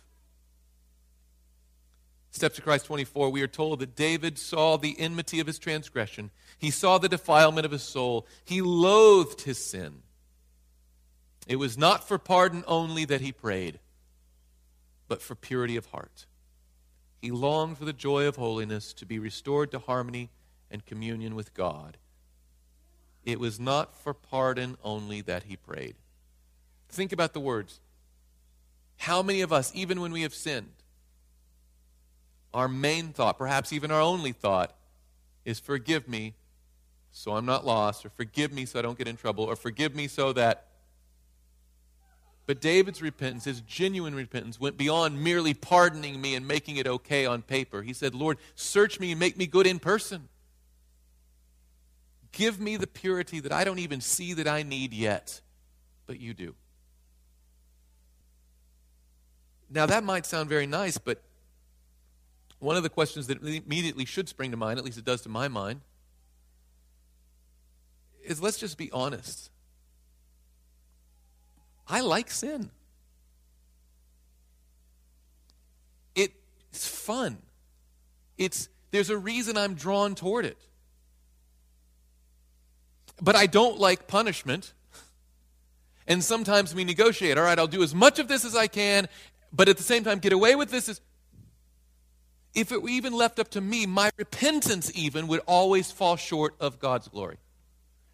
Steps 2.32 2.58
of 2.58 2.64
Christ 2.64 2.86
24, 2.86 3.30
we 3.30 3.42
are 3.42 3.48
told 3.48 3.80
that 3.80 3.96
David 3.96 4.38
saw 4.38 4.78
the 4.78 4.98
enmity 5.00 5.40
of 5.40 5.48
his 5.48 5.60
transgression. 5.60 6.32
He 6.58 6.72
saw 6.72 6.98
the 6.98 7.10
defilement 7.10 7.66
of 7.66 7.72
his 7.72 7.84
soul. 7.84 8.26
He 8.46 8.62
loathed 8.62 9.42
his 9.42 9.58
sin. 9.58 10.04
It 11.48 11.58
was 11.58 11.78
not 11.78 12.08
for 12.08 12.18
pardon 12.18 12.64
only 12.68 13.06
that 13.06 13.22
he 13.22 13.32
prayed 13.32 13.80
but 15.12 15.22
for 15.22 15.36
purity 15.36 15.76
of 15.76 15.88
heart. 15.88 16.26
He 17.22 17.32
longed 17.32 17.78
for 17.78 17.84
the 17.84 17.92
joy 17.92 18.28
of 18.28 18.38
holiness 18.38 18.94
to 18.94 19.06
be 19.06 19.20
restored 19.20 19.70
to 19.72 19.80
harmony 19.80 20.30
and 20.72 20.86
communion 20.86 21.36
with 21.36 21.54
God. 21.54 21.98
It 23.26 23.40
was 23.40 23.60
not 23.60 23.96
for 23.96 24.14
pardon 24.14 24.78
only 24.84 25.22
that 25.22 25.44
he 25.44 25.56
prayed. 25.56 25.96
Think 26.90 27.12
about 27.12 27.34
the 27.34 27.40
words. 27.40 27.80
How 28.98 29.22
many 29.22 29.42
of 29.42 29.54
us, 29.54 29.72
even 29.74 30.02
when 30.02 30.12
we 30.12 30.24
have 30.24 30.34
sinned, 30.34 30.74
our 32.54 32.68
main 32.68 33.14
thought, 33.14 33.38
perhaps 33.38 33.72
even 33.72 33.92
our 33.92 34.02
only 34.02 34.32
thought, 34.32 34.76
is 35.46 35.60
forgive 35.60 36.08
me 36.08 36.36
so 37.12 37.36
I'm 37.36 37.46
not 37.46 37.66
lost, 37.66 38.06
or 38.06 38.10
forgive 38.10 38.54
me 38.54 38.66
so 38.66 38.80
I 38.80 38.82
don't 38.82 38.98
get 38.98 39.08
in 39.08 39.18
trouble, 39.18 39.44
or 39.44 39.56
forgive 39.56 39.94
me 39.94 40.08
so 40.08 40.32
that 40.34 40.68
but 42.48 42.60
David's 42.60 43.02
repentance, 43.02 43.46
his 43.46 43.62
genuine 43.62 44.16
repentance, 44.16 44.60
went 44.60 44.78
beyond 44.78 45.24
merely 45.24 45.54
pardoning 45.54 46.20
me 46.20 46.36
and 46.36 46.46
making 46.48 46.78
it 46.78 46.88
okay 46.88 47.26
on 47.26 47.44
paper. 47.44 47.82
He 47.82 47.94
said, 47.94 48.14
Lord, 48.14 48.38
search 48.56 49.00
me 49.00 49.12
and 49.12 49.20
make 49.20 49.38
me 49.38 49.46
good 49.46 49.68
in 49.68 49.80
person. 49.80 50.28
Give 52.32 52.60
me 52.60 52.78
the 52.78 52.88
purity 52.88 53.40
that 53.42 53.52
I 53.52 53.64
don't 53.64 53.80
even 53.80 54.02
see 54.02 54.34
that 54.34 54.48
I 54.48 54.64
need 54.64 54.94
yet, 54.94 55.42
but 56.08 56.20
you 56.20 56.34
do. 56.34 56.56
Now, 59.70 59.86
that 59.86 60.04
might 60.04 60.26
sound 60.26 60.50
very 60.50 60.68
nice, 60.68 60.98
but 60.98 61.22
one 62.60 62.76
of 62.76 62.84
the 62.84 62.90
questions 62.90 63.28
that 63.28 63.42
immediately 63.42 64.06
should 64.06 64.30
spring 64.30 64.52
to 64.52 64.58
mind, 64.58 64.80
at 64.80 64.86
least 64.86 64.98
it 64.98 65.06
does 65.06 65.22
to 65.22 65.30
my 65.30 65.48
mind, 65.48 65.82
is 68.24 68.42
let's 68.42 68.58
just 68.58 68.78
be 68.78 68.92
honest. 68.92 69.50
I 71.88 72.02
like 72.02 72.30
sin. 72.30 72.72
It's 76.72 76.88
fun. 76.88 77.38
It's 78.38 78.70
there's 78.92 79.10
a 79.10 79.18
reason 79.18 79.58
I'm 79.58 79.74
drawn 79.74 80.16
toward 80.16 80.46
it. 80.46 80.58
But 83.22 83.36
I 83.36 83.46
don't 83.46 83.80
like 83.80 84.08
punishment. 84.08 84.74
And 86.08 86.24
sometimes 86.24 86.76
we 86.76 86.84
negotiate. 86.84 87.38
All 87.38 87.44
right, 87.44 87.58
I'll 87.58 87.68
do 87.68 87.84
as 87.84 87.96
much 87.96 88.20
of 88.20 88.28
this 88.28 88.44
as 88.44 88.56
I 88.56 88.68
can, 88.68 89.08
but 89.54 89.70
at 89.70 89.78
the 89.78 89.84
same 89.84 90.04
time 90.04 90.20
get 90.20 90.34
away 90.34 90.56
with 90.56 90.70
this 90.70 90.90
as 90.90 91.00
if 92.54 92.72
it 92.72 92.82
were 92.82 92.90
even 92.90 93.14
left 93.14 93.40
up 93.40 93.50
to 93.50 93.62
me, 93.62 93.86
my 93.86 94.12
repentance 94.18 94.92
even 94.94 95.28
would 95.28 95.40
always 95.46 95.90
fall 95.92 96.18
short 96.18 96.56
of 96.60 96.80
God's 96.80 97.08
glory 97.08 97.38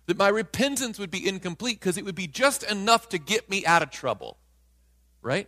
that 0.07 0.17
my 0.17 0.29
repentance 0.29 0.97
would 0.97 1.11
be 1.11 1.27
incomplete 1.27 1.79
because 1.79 1.97
it 1.97 2.05
would 2.05 2.15
be 2.15 2.27
just 2.27 2.63
enough 2.63 3.09
to 3.09 3.17
get 3.17 3.49
me 3.49 3.65
out 3.65 3.83
of 3.83 3.91
trouble. 3.91 4.37
Right? 5.21 5.47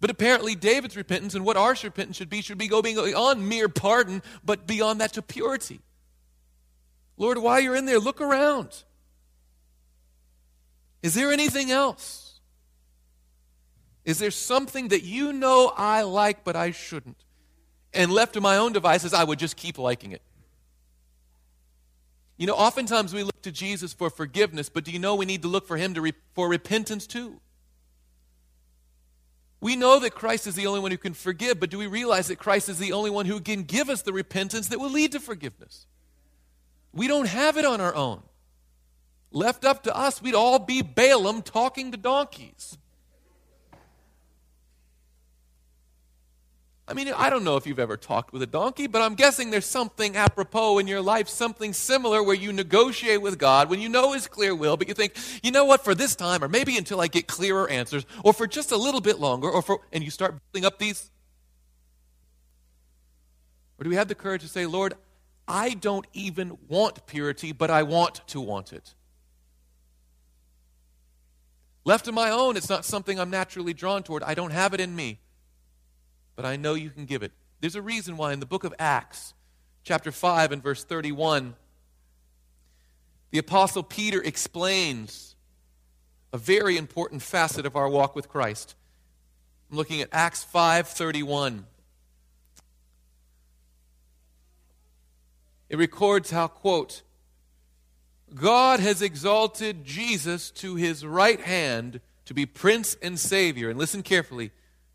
But 0.00 0.10
apparently, 0.10 0.54
David's 0.54 0.96
repentance 0.96 1.34
and 1.34 1.44
what 1.44 1.56
our 1.56 1.70
repentance 1.70 2.16
should 2.16 2.28
be 2.28 2.42
should 2.42 2.58
be 2.58 2.68
going 2.68 2.82
beyond 2.82 3.48
mere 3.48 3.68
pardon, 3.68 4.22
but 4.44 4.66
beyond 4.66 5.00
that 5.00 5.14
to 5.14 5.22
purity. 5.22 5.80
Lord, 7.16 7.38
while 7.38 7.60
you're 7.60 7.76
in 7.76 7.86
there, 7.86 7.98
look 7.98 8.20
around. 8.20 8.84
Is 11.02 11.14
there 11.14 11.32
anything 11.32 11.70
else? 11.70 12.40
Is 14.04 14.18
there 14.18 14.30
something 14.30 14.88
that 14.88 15.02
you 15.02 15.32
know 15.32 15.72
I 15.76 16.02
like, 16.02 16.44
but 16.44 16.56
I 16.56 16.70
shouldn't? 16.70 17.16
And 17.92 18.12
left 18.12 18.34
to 18.34 18.40
my 18.40 18.56
own 18.56 18.72
devices, 18.72 19.14
I 19.14 19.24
would 19.24 19.38
just 19.38 19.56
keep 19.56 19.78
liking 19.78 20.12
it. 20.12 20.22
You 22.36 22.46
know, 22.46 22.54
oftentimes 22.54 23.14
we 23.14 23.22
look 23.22 23.40
to 23.42 23.52
Jesus 23.52 23.92
for 23.92 24.10
forgiveness, 24.10 24.68
but 24.68 24.84
do 24.84 24.90
you 24.90 24.98
know 24.98 25.14
we 25.14 25.24
need 25.24 25.42
to 25.42 25.48
look 25.48 25.66
for 25.66 25.76
him 25.76 25.94
to 25.94 26.00
re- 26.00 26.12
for 26.34 26.48
repentance 26.48 27.06
too? 27.06 27.40
We 29.60 29.74
know 29.74 29.98
that 29.98 30.14
Christ 30.14 30.46
is 30.46 30.54
the 30.54 30.66
only 30.66 30.80
one 30.80 30.90
who 30.90 30.98
can 30.98 31.14
forgive, 31.14 31.58
but 31.58 31.70
do 31.70 31.78
we 31.78 31.86
realize 31.86 32.28
that 32.28 32.36
Christ 32.36 32.68
is 32.68 32.78
the 32.78 32.92
only 32.92 33.10
one 33.10 33.26
who 33.26 33.40
can 33.40 33.62
give 33.62 33.88
us 33.88 34.02
the 34.02 34.12
repentance 34.12 34.68
that 34.68 34.78
will 34.78 34.90
lead 34.90 35.12
to 35.12 35.20
forgiveness? 35.20 35.86
We 36.96 37.08
don't 37.08 37.28
have 37.28 37.58
it 37.58 37.66
on 37.66 37.80
our 37.80 37.94
own. 37.94 38.22
Left 39.30 39.66
up 39.66 39.82
to 39.82 39.94
us, 39.94 40.22
we'd 40.22 40.34
all 40.34 40.58
be 40.58 40.80
Balaam 40.80 41.42
talking 41.42 41.92
to 41.92 41.98
donkeys. 41.98 42.78
I 46.88 46.94
mean, 46.94 47.08
I 47.14 47.28
don't 47.30 47.42
know 47.42 47.56
if 47.56 47.66
you've 47.66 47.80
ever 47.80 47.96
talked 47.96 48.32
with 48.32 48.42
a 48.42 48.46
donkey, 48.46 48.86
but 48.86 49.02
I'm 49.02 49.14
guessing 49.14 49.50
there's 49.50 49.66
something 49.66 50.16
apropos 50.16 50.78
in 50.78 50.86
your 50.86 51.02
life, 51.02 51.28
something 51.28 51.72
similar 51.72 52.22
where 52.22 52.36
you 52.36 52.52
negotiate 52.52 53.20
with 53.20 53.38
God 53.38 53.68
when 53.68 53.80
you 53.80 53.88
know 53.88 54.12
His 54.12 54.28
clear 54.28 54.54
will, 54.54 54.76
but 54.76 54.88
you 54.88 54.94
think, 54.94 55.16
you 55.42 55.50
know 55.50 55.64
what, 55.64 55.82
for 55.82 55.94
this 55.96 56.14
time, 56.14 56.44
or 56.44 56.48
maybe 56.48 56.78
until 56.78 57.00
I 57.00 57.08
get 57.08 57.26
clearer 57.26 57.68
answers, 57.68 58.06
or 58.22 58.32
for 58.32 58.46
just 58.46 58.70
a 58.70 58.76
little 58.76 59.00
bit 59.00 59.18
longer, 59.18 59.50
or 59.50 59.62
for, 59.62 59.80
and 59.92 60.04
you 60.04 60.10
start 60.10 60.36
building 60.52 60.64
up 60.64 60.78
these. 60.78 61.10
Or 63.78 63.84
do 63.84 63.90
we 63.90 63.96
have 63.96 64.08
the 64.08 64.14
courage 64.14 64.42
to 64.42 64.48
say, 64.48 64.64
Lord, 64.64 64.94
I 65.48 65.74
don't 65.74 66.06
even 66.12 66.58
want 66.68 67.06
purity, 67.06 67.52
but 67.52 67.70
I 67.70 67.82
want 67.82 68.26
to 68.28 68.40
want 68.40 68.72
it? 68.72 68.94
Left 71.84 72.08
on 72.08 72.14
my 72.14 72.30
own, 72.30 72.56
it's 72.56 72.68
not 72.68 72.84
something 72.84 73.20
I'm 73.20 73.30
naturally 73.30 73.72
drawn 73.72 74.02
toward. 74.02 74.24
I 74.24 74.34
don't 74.34 74.50
have 74.50 74.74
it 74.74 74.80
in 74.80 74.94
me 74.96 75.20
but 76.36 76.44
I 76.44 76.56
know 76.56 76.74
you 76.74 76.90
can 76.90 77.06
give 77.06 77.22
it. 77.22 77.32
There's 77.60 77.74
a 77.74 77.82
reason 77.82 78.18
why 78.18 78.34
in 78.34 78.40
the 78.40 78.46
book 78.46 78.62
of 78.62 78.74
Acts, 78.78 79.32
chapter 79.82 80.12
5 80.12 80.52
and 80.52 80.62
verse 80.62 80.84
31, 80.84 81.56
the 83.30 83.38
apostle 83.38 83.82
Peter 83.82 84.22
explains 84.22 85.34
a 86.32 86.38
very 86.38 86.76
important 86.76 87.22
facet 87.22 87.64
of 87.64 87.74
our 87.74 87.88
walk 87.88 88.14
with 88.14 88.28
Christ. 88.28 88.74
I'm 89.70 89.78
looking 89.78 90.02
at 90.02 90.10
Acts 90.12 90.44
5:31. 90.44 91.64
It 95.68 95.78
records 95.78 96.30
how 96.30 96.48
quote 96.48 97.02
God 98.34 98.80
has 98.80 99.02
exalted 99.02 99.84
Jesus 99.84 100.50
to 100.52 100.74
his 100.74 101.06
right 101.06 101.40
hand 101.40 102.00
to 102.24 102.34
be 102.34 102.44
prince 102.44 102.96
and 103.00 103.18
savior 103.18 103.70
and 103.70 103.78
listen 103.78 104.02
carefully 104.02 104.50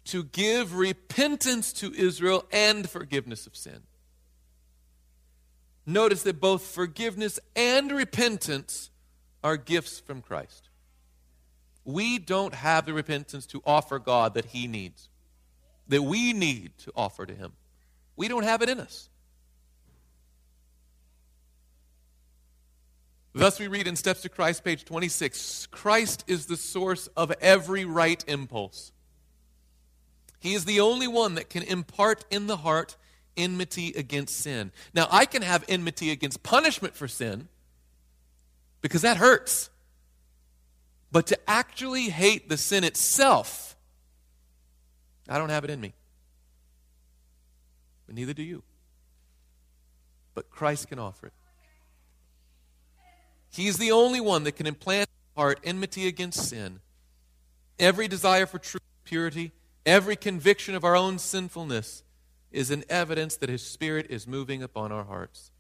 to 0.06 0.24
give 0.24 0.76
repentance 0.76 1.72
to 1.74 1.94
Israel 1.94 2.46
and 2.52 2.90
forgiveness 2.90 3.48
of 3.48 3.56
sin. 3.56 3.84
Notice 5.86 6.24
that 6.24 6.40
both 6.40 6.64
forgiveness 6.64 7.40
and 7.56 7.92
repentance 7.92 8.92
are 9.44 9.58
gifts 9.58 10.00
from 10.00 10.22
Christ. 10.22 10.70
We 11.84 12.20
don't 12.20 12.54
have 12.54 12.86
the 12.86 12.94
repentance 12.94 13.46
to 13.48 13.62
offer 13.66 13.98
God 13.98 14.36
that 14.36 14.46
He 14.46 14.68
needs, 14.68 15.10
that 15.88 16.04
we 16.04 16.34
need 16.34 16.78
to 16.80 16.92
offer 16.96 17.26
to 17.26 17.34
Him. 17.34 17.54
We 18.16 18.28
don't 18.28 18.44
have 18.44 18.62
it 18.62 18.70
in 18.70 18.80
us. 18.80 19.10
Thus, 23.34 23.60
we 23.60 23.68
read 23.68 23.88
in 23.88 23.96
Steps 23.96 24.22
to 24.22 24.30
Christ, 24.30 24.64
page 24.64 24.84
26 24.84 25.68
Christ 25.68 26.24
is 26.28 26.48
the 26.48 26.58
source 26.58 27.08
of 27.16 27.32
every 27.40 27.86
right 27.86 28.24
impulse. 28.28 28.92
He 30.40 30.54
is 30.54 30.66
the 30.66 30.80
only 30.80 31.08
one 31.08 31.36
that 31.36 31.50
can 31.50 31.64
impart 31.64 32.26
in 32.30 32.48
the 32.48 32.58
heart 32.58 32.98
enmity 33.38 33.94
against 33.96 34.36
sin. 34.38 34.72
Now, 34.94 35.08
I 35.10 35.26
can 35.26 35.44
have 35.44 35.64
enmity 35.70 36.12
against 36.12 36.44
punishment 36.44 36.96
for 36.96 37.08
sin 37.08 37.48
because 38.82 39.04
that 39.04 39.18
hurts. 39.18 39.70
But 41.12 41.28
to 41.28 41.50
actually 41.50 42.10
hate 42.10 42.50
the 42.50 42.58
sin 42.58 42.84
itself, 42.84 43.76
I 45.30 45.38
don't 45.38 45.50
have 45.50 45.64
it 45.64 45.70
in 45.70 45.80
me. 45.80 45.94
But 48.08 48.16
neither 48.16 48.34
do 48.34 48.44
you. 48.44 48.64
But 50.34 50.50
Christ 50.50 50.88
can 50.88 51.00
offer 51.00 51.28
it. 51.28 51.34
He's 53.52 53.78
the 53.78 53.92
only 53.92 54.20
one 54.20 54.46
that 54.46 54.54
can 54.54 54.66
implant 54.66 55.10
in 55.10 55.36
the 55.36 55.42
heart 55.42 55.60
enmity 55.64 56.08
against 56.08 56.50
sin, 56.50 56.80
every 57.78 58.08
desire 58.08 58.46
for 58.46 58.58
truth, 58.58 58.82
purity, 59.04 59.52
Every 59.86 60.16
conviction 60.16 60.76
of 60.76 60.84
our 60.84 60.96
own 60.96 61.18
sinfulness 61.18 62.04
is 62.52 62.70
an 62.70 62.84
evidence 62.90 63.36
that 63.38 63.50
His 63.50 63.64
Spirit 63.64 64.08
is 64.10 64.28
moving 64.28 64.62
upon 64.62 64.92
our 64.92 65.04
hearts. 65.04 65.52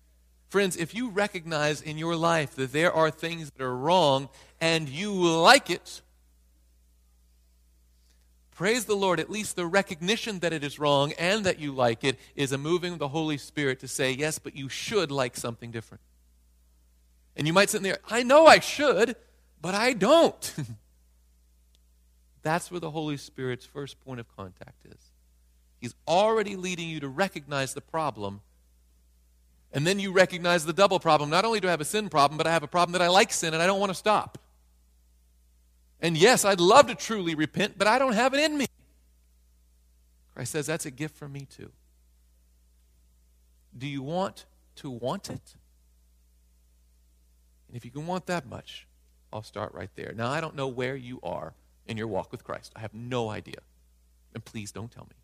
Friends, 0.49 0.75
if 0.75 0.93
you 0.93 1.09
recognize 1.09 1.81
in 1.81 1.97
your 1.97 2.15
life 2.15 2.55
that 2.55 2.73
there 2.73 2.91
are 2.91 3.09
things 3.09 3.49
that 3.51 3.63
are 3.63 3.75
wrong 3.75 4.29
and 4.59 4.89
you 4.89 5.13
like 5.13 5.69
it, 5.69 6.01
praise 8.51 8.85
the 8.85 8.95
Lord, 8.95 9.19
at 9.19 9.29
least 9.29 9.55
the 9.55 9.65
recognition 9.65 10.39
that 10.39 10.53
it 10.53 10.63
is 10.63 10.77
wrong 10.77 11.13
and 11.17 11.45
that 11.45 11.59
you 11.59 11.71
like 11.73 12.03
it 12.03 12.19
is 12.35 12.51
a 12.51 12.57
moving 12.57 12.93
of 12.93 12.99
the 12.99 13.07
Holy 13.07 13.37
Spirit 13.37 13.79
to 13.79 13.87
say, 13.87 14.11
yes, 14.11 14.37
but 14.37 14.55
you 14.55 14.69
should 14.69 15.09
like 15.09 15.37
something 15.37 15.71
different. 15.71 16.01
And 17.35 17.47
you 17.47 17.53
might 17.53 17.69
sit 17.69 17.81
there, 17.81 17.97
I 18.09 18.23
know 18.23 18.45
I 18.45 18.59
should, 18.59 19.15
but 19.61 19.73
I 19.73 19.93
don't. 19.93 20.53
That's 22.43 22.71
where 22.71 22.79
the 22.79 22.91
Holy 22.91 23.17
Spirit's 23.17 23.65
first 23.65 24.03
point 24.03 24.19
of 24.19 24.35
contact 24.35 24.85
is. 24.85 25.11
He's 25.79 25.95
already 26.07 26.55
leading 26.55 26.89
you 26.89 26.99
to 26.99 27.07
recognize 27.07 27.73
the 27.73 27.81
problem. 27.81 28.41
And 29.73 29.87
then 29.87 29.99
you 29.99 30.11
recognize 30.11 30.65
the 30.65 30.73
double 30.73 30.99
problem. 30.99 31.29
Not 31.29 31.45
only 31.45 31.59
do 31.59 31.67
I 31.67 31.71
have 31.71 31.81
a 31.81 31.85
sin 31.85 32.09
problem, 32.09 32.37
but 32.37 32.45
I 32.45 32.51
have 32.51 32.63
a 32.63 32.67
problem 32.67 32.93
that 32.93 33.01
I 33.01 33.07
like 33.07 33.31
sin 33.31 33.53
and 33.53 33.63
I 33.63 33.67
don't 33.67 33.79
want 33.79 33.91
to 33.91 33.97
stop. 33.97 34.37
And 36.01 36.17
yes, 36.17 36.45
I'd 36.45 36.59
love 36.59 36.87
to 36.87 36.95
truly 36.95 37.35
repent, 37.35 37.77
but 37.77 37.87
I 37.87 37.99
don't 37.99 38.13
have 38.13 38.33
it 38.33 38.39
in 38.39 38.57
me. 38.57 38.65
Christ 40.33 40.51
says 40.51 40.65
that's 40.65 40.85
a 40.85 40.91
gift 40.91 41.15
from 41.15 41.31
me 41.31 41.45
too. 41.49 41.71
Do 43.77 43.87
you 43.87 44.01
want 44.01 44.45
to 44.77 44.89
want 44.89 45.29
it? 45.29 45.55
And 47.71 47.77
if 47.77 47.85
you 47.85 47.91
can 47.91 48.05
want 48.05 48.25
that 48.25 48.45
much, 48.45 48.85
I'll 49.31 49.43
start 49.43 49.73
right 49.73 49.89
there. 49.95 50.11
Now, 50.13 50.29
I 50.29 50.41
don't 50.41 50.57
know 50.57 50.67
where 50.67 50.97
you 50.97 51.21
are 51.23 51.53
in 51.85 51.95
your 51.95 52.07
walk 52.07 52.29
with 52.29 52.43
Christ. 52.43 52.73
I 52.75 52.81
have 52.81 52.93
no 52.93 53.29
idea. 53.29 53.59
And 54.33 54.43
please 54.43 54.73
don't 54.73 54.91
tell 54.91 55.05
me. 55.05 55.15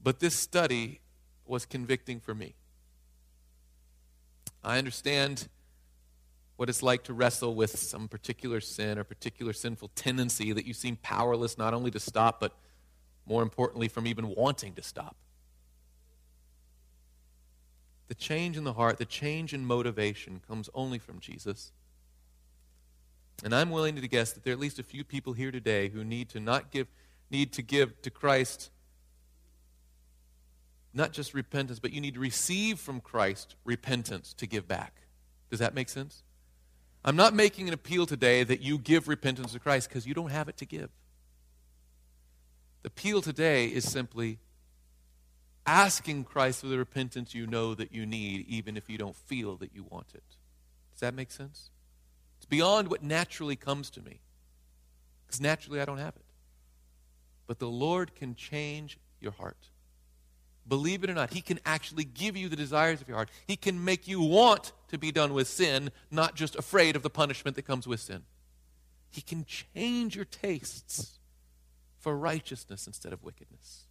But 0.00 0.20
this 0.20 0.36
study 0.36 1.00
was 1.44 1.66
convicting 1.66 2.20
for 2.20 2.36
me. 2.36 2.54
I 4.62 4.78
understand 4.78 5.48
what 6.54 6.68
it's 6.68 6.84
like 6.84 7.02
to 7.04 7.12
wrestle 7.12 7.56
with 7.56 7.76
some 7.76 8.06
particular 8.06 8.60
sin 8.60 8.96
or 8.96 9.02
particular 9.02 9.52
sinful 9.52 9.90
tendency 9.96 10.52
that 10.52 10.66
you 10.66 10.72
seem 10.72 10.98
powerless 11.02 11.58
not 11.58 11.74
only 11.74 11.90
to 11.90 11.98
stop, 11.98 12.38
but 12.38 12.56
more 13.26 13.42
importantly, 13.42 13.88
from 13.88 14.06
even 14.06 14.28
wanting 14.28 14.74
to 14.74 14.84
stop. 14.84 15.16
The 18.08 18.14
change 18.14 18.56
in 18.56 18.64
the 18.64 18.74
heart, 18.74 18.98
the 18.98 19.04
change 19.04 19.54
in 19.54 19.64
motivation 19.64 20.40
comes 20.46 20.68
only 20.74 20.98
from 20.98 21.20
Jesus. 21.20 21.72
And 23.42 23.54
I'm 23.54 23.70
willing 23.70 23.96
to 23.96 24.08
guess 24.08 24.32
that 24.32 24.44
there 24.44 24.52
are 24.52 24.56
at 24.56 24.60
least 24.60 24.78
a 24.78 24.82
few 24.82 25.04
people 25.04 25.32
here 25.32 25.50
today 25.50 25.88
who 25.88 26.04
need 26.04 26.28
to 26.30 26.40
not 26.40 26.70
give 26.70 26.86
need 27.30 27.52
to 27.54 27.62
give 27.62 28.00
to 28.02 28.10
Christ 28.10 28.70
not 30.92 31.12
just 31.12 31.34
repentance, 31.34 31.80
but 31.80 31.92
you 31.92 32.00
need 32.00 32.14
to 32.14 32.20
receive 32.20 32.78
from 32.78 33.00
Christ 33.00 33.56
repentance 33.64 34.32
to 34.34 34.46
give 34.46 34.68
back. 34.68 35.02
Does 35.50 35.58
that 35.58 35.74
make 35.74 35.88
sense? 35.88 36.22
I'm 37.04 37.16
not 37.16 37.34
making 37.34 37.68
an 37.68 37.74
appeal 37.74 38.06
today 38.06 38.44
that 38.44 38.60
you 38.60 38.78
give 38.78 39.08
repentance 39.08 39.52
to 39.52 39.58
Christ 39.58 39.88
because 39.88 40.06
you 40.06 40.14
don't 40.14 40.30
have 40.30 40.48
it 40.48 40.56
to 40.58 40.64
give. 40.64 40.90
The 42.82 42.88
appeal 42.88 43.20
today 43.20 43.66
is 43.66 43.90
simply 43.90 44.38
asking 45.66 46.24
Christ 46.24 46.60
for 46.60 46.66
the 46.66 46.78
repentance 46.78 47.34
you 47.34 47.46
know 47.46 47.74
that 47.74 47.92
you 47.92 48.06
need, 48.06 48.46
even 48.48 48.76
if 48.76 48.88
you 48.88 48.98
don't 48.98 49.16
feel 49.16 49.56
that 49.56 49.74
you 49.74 49.84
want 49.88 50.08
it. 50.14 50.22
Does 50.92 51.00
that 51.00 51.14
make 51.14 51.30
sense? 51.30 51.70
It's 52.36 52.46
beyond 52.46 52.88
what 52.88 53.02
naturally 53.02 53.56
comes 53.56 53.90
to 53.90 54.02
me. 54.02 54.20
Because 55.26 55.40
naturally 55.40 55.80
I 55.80 55.84
don't 55.84 55.98
have 55.98 56.14
it. 56.16 56.24
But 57.46 57.58
the 57.58 57.68
Lord 57.68 58.14
can 58.14 58.34
change 58.34 58.98
your 59.20 59.32
heart. 59.32 59.70
Believe 60.66 61.04
it 61.04 61.10
or 61.10 61.14
not, 61.14 61.32
He 61.32 61.40
can 61.40 61.60
actually 61.66 62.04
give 62.04 62.36
you 62.36 62.48
the 62.48 62.56
desires 62.56 63.00
of 63.00 63.08
your 63.08 63.16
heart. 63.16 63.30
He 63.46 63.56
can 63.56 63.84
make 63.84 64.08
you 64.08 64.20
want 64.20 64.72
to 64.88 64.98
be 64.98 65.12
done 65.12 65.34
with 65.34 65.48
sin, 65.48 65.90
not 66.10 66.34
just 66.34 66.56
afraid 66.56 66.96
of 66.96 67.02
the 67.02 67.10
punishment 67.10 67.56
that 67.56 67.66
comes 67.66 67.86
with 67.86 68.00
sin. 68.00 68.22
He 69.10 69.20
can 69.20 69.44
change 69.44 70.16
your 70.16 70.24
tastes 70.24 71.18
for 71.98 72.16
righteousness 72.16 72.86
instead 72.86 73.12
of 73.12 73.22
wickedness. 73.22 73.84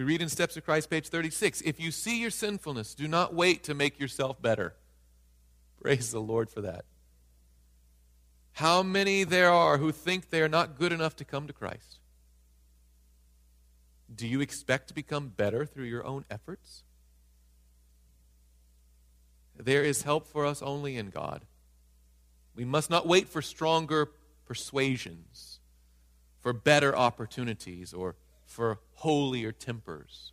We 0.00 0.04
read 0.04 0.22
in 0.22 0.30
Steps 0.30 0.56
of 0.56 0.64
Christ, 0.64 0.88
page 0.88 1.08
36 1.08 1.60
If 1.60 1.78
you 1.78 1.90
see 1.90 2.22
your 2.22 2.30
sinfulness, 2.30 2.94
do 2.94 3.06
not 3.06 3.34
wait 3.34 3.62
to 3.64 3.74
make 3.74 4.00
yourself 4.00 4.40
better. 4.40 4.74
Praise 5.82 6.10
the 6.10 6.22
Lord 6.22 6.48
for 6.48 6.62
that. 6.62 6.86
How 8.52 8.82
many 8.82 9.24
there 9.24 9.50
are 9.50 9.76
who 9.76 9.92
think 9.92 10.30
they 10.30 10.40
are 10.40 10.48
not 10.48 10.78
good 10.78 10.90
enough 10.90 11.16
to 11.16 11.26
come 11.26 11.46
to 11.48 11.52
Christ? 11.52 11.98
Do 14.14 14.26
you 14.26 14.40
expect 14.40 14.88
to 14.88 14.94
become 14.94 15.28
better 15.28 15.66
through 15.66 15.84
your 15.84 16.06
own 16.06 16.24
efforts? 16.30 16.82
there 19.54 19.84
is 19.84 20.00
help 20.00 20.26
for 20.26 20.46
us 20.46 20.62
only 20.62 20.96
in 20.96 21.10
God. 21.10 21.44
We 22.54 22.64
must 22.64 22.88
not 22.88 23.06
wait 23.06 23.28
for 23.28 23.42
stronger 23.42 24.08
persuasions, 24.46 25.60
for 26.38 26.54
better 26.54 26.96
opportunities, 26.96 27.92
or 27.92 28.14
for 28.50 28.80
holier 28.94 29.52
tempers. 29.52 30.32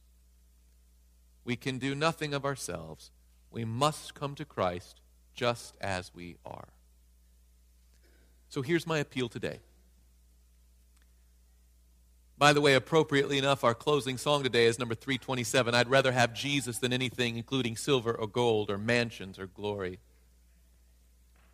We 1.46 1.56
can 1.56 1.78
do 1.78 1.94
nothing 1.94 2.34
of 2.34 2.46
ourselves. 2.46 3.12
We 3.52 3.64
must 3.64 4.16
come 4.16 4.34
to 4.36 4.44
Christ 4.44 5.00
just 5.36 5.76
as 5.80 6.12
we 6.16 6.38
are. 6.44 6.70
So 8.50 8.62
here's 8.64 8.88
my 8.88 8.98
appeal 8.98 9.30
today. 9.30 9.60
By 12.40 12.54
the 12.54 12.62
way, 12.62 12.74
appropriately 12.74 13.38
enough, 13.38 13.64
our 13.64 13.76
closing 13.76 14.18
song 14.18 14.44
today 14.44 14.66
is 14.66 14.80
number 14.80 14.96
327. 14.96 15.76
I'd 15.76 15.90
rather 15.90 16.12
have 16.12 16.34
Jesus 16.34 16.80
than 16.80 16.94
anything, 16.94 17.38
including 17.38 17.76
silver 17.76 18.14
or 18.14 18.28
gold 18.28 18.72
or 18.72 18.78
mansions 18.78 19.38
or 19.38 19.48
glory. 19.48 20.00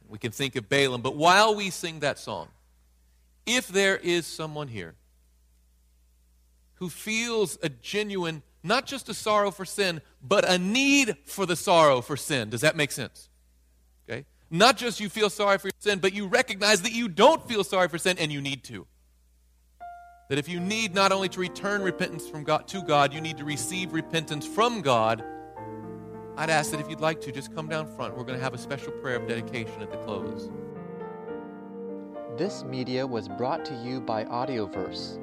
We 0.08 0.18
can 0.18 0.32
think 0.32 0.56
of 0.56 0.70
Balaam. 0.70 1.02
But 1.02 1.16
while 1.16 1.56
we 1.56 1.70
sing 1.70 2.00
that 2.00 2.20
song, 2.20 2.48
if 3.46 3.68
there 3.68 3.98
is 3.98 4.26
someone 4.26 4.70
here 4.70 4.96
who 6.84 6.90
feels 6.90 7.58
a 7.64 7.70
genuine, 7.70 8.44
not 8.62 8.86
just 8.86 9.08
a 9.08 9.14
sorrow 9.14 9.52
for 9.52 9.64
sin, 9.64 10.02
but 10.22 10.44
a 10.44 10.58
need 10.58 11.16
for 11.24 11.46
the 11.46 11.56
sorrow 11.56 12.02
for 12.02 12.18
sin, 12.18 12.50
does 12.50 12.60
that 12.60 12.76
make 12.76 12.92
sense? 12.92 13.30
Okay? 14.10 14.26
Not 14.52 14.76
just 14.76 15.00
you 15.00 15.08
feel 15.08 15.30
sorry 15.30 15.58
for 15.60 15.68
your 15.68 15.80
sin, 15.80 16.00
but 16.00 16.14
you 16.14 16.28
recognize 16.28 16.82
that 16.82 16.92
you 16.92 17.08
don't 17.08 17.48
feel 17.48 17.64
sorry 17.64 17.88
for 17.88 17.98
sin 17.98 18.18
and 18.20 18.34
you 18.34 18.42
need 18.42 18.66
to. 18.66 18.86
That 20.28 20.38
if 20.38 20.50
you 20.50 20.60
need 20.60 20.94
not 20.94 21.14
only 21.14 21.30
to 21.30 21.40
return 21.40 21.82
repentance 21.82 22.28
from 22.28 22.44
God 22.44 22.68
to 22.68 22.82
God, 22.82 23.14
you 23.14 23.22
need 23.22 23.38
to 23.38 23.46
receive 23.46 23.94
repentance 23.94 24.46
from 24.46 24.82
God. 24.82 25.24
I'd 26.36 26.50
ask 26.50 26.72
that 26.72 26.82
if 26.82 26.90
you'd 26.90 27.00
like 27.00 27.22
to, 27.22 27.32
just 27.32 27.56
come 27.56 27.70
down 27.70 27.88
front. 27.96 28.18
We're 28.18 28.26
going 28.26 28.38
to 28.38 28.44
have 28.44 28.54
a 28.54 28.58
special 28.58 28.92
prayer 28.92 29.16
of 29.16 29.26
dedication 29.26 29.82
at 29.82 29.90
the 29.90 29.98
close. 30.00 30.52
This 32.36 32.66
media 32.66 33.08
was 33.08 33.30
brought 33.30 33.64
to 33.64 33.74
you 33.86 34.02
by 34.02 34.26
Audioverse, 34.26 35.23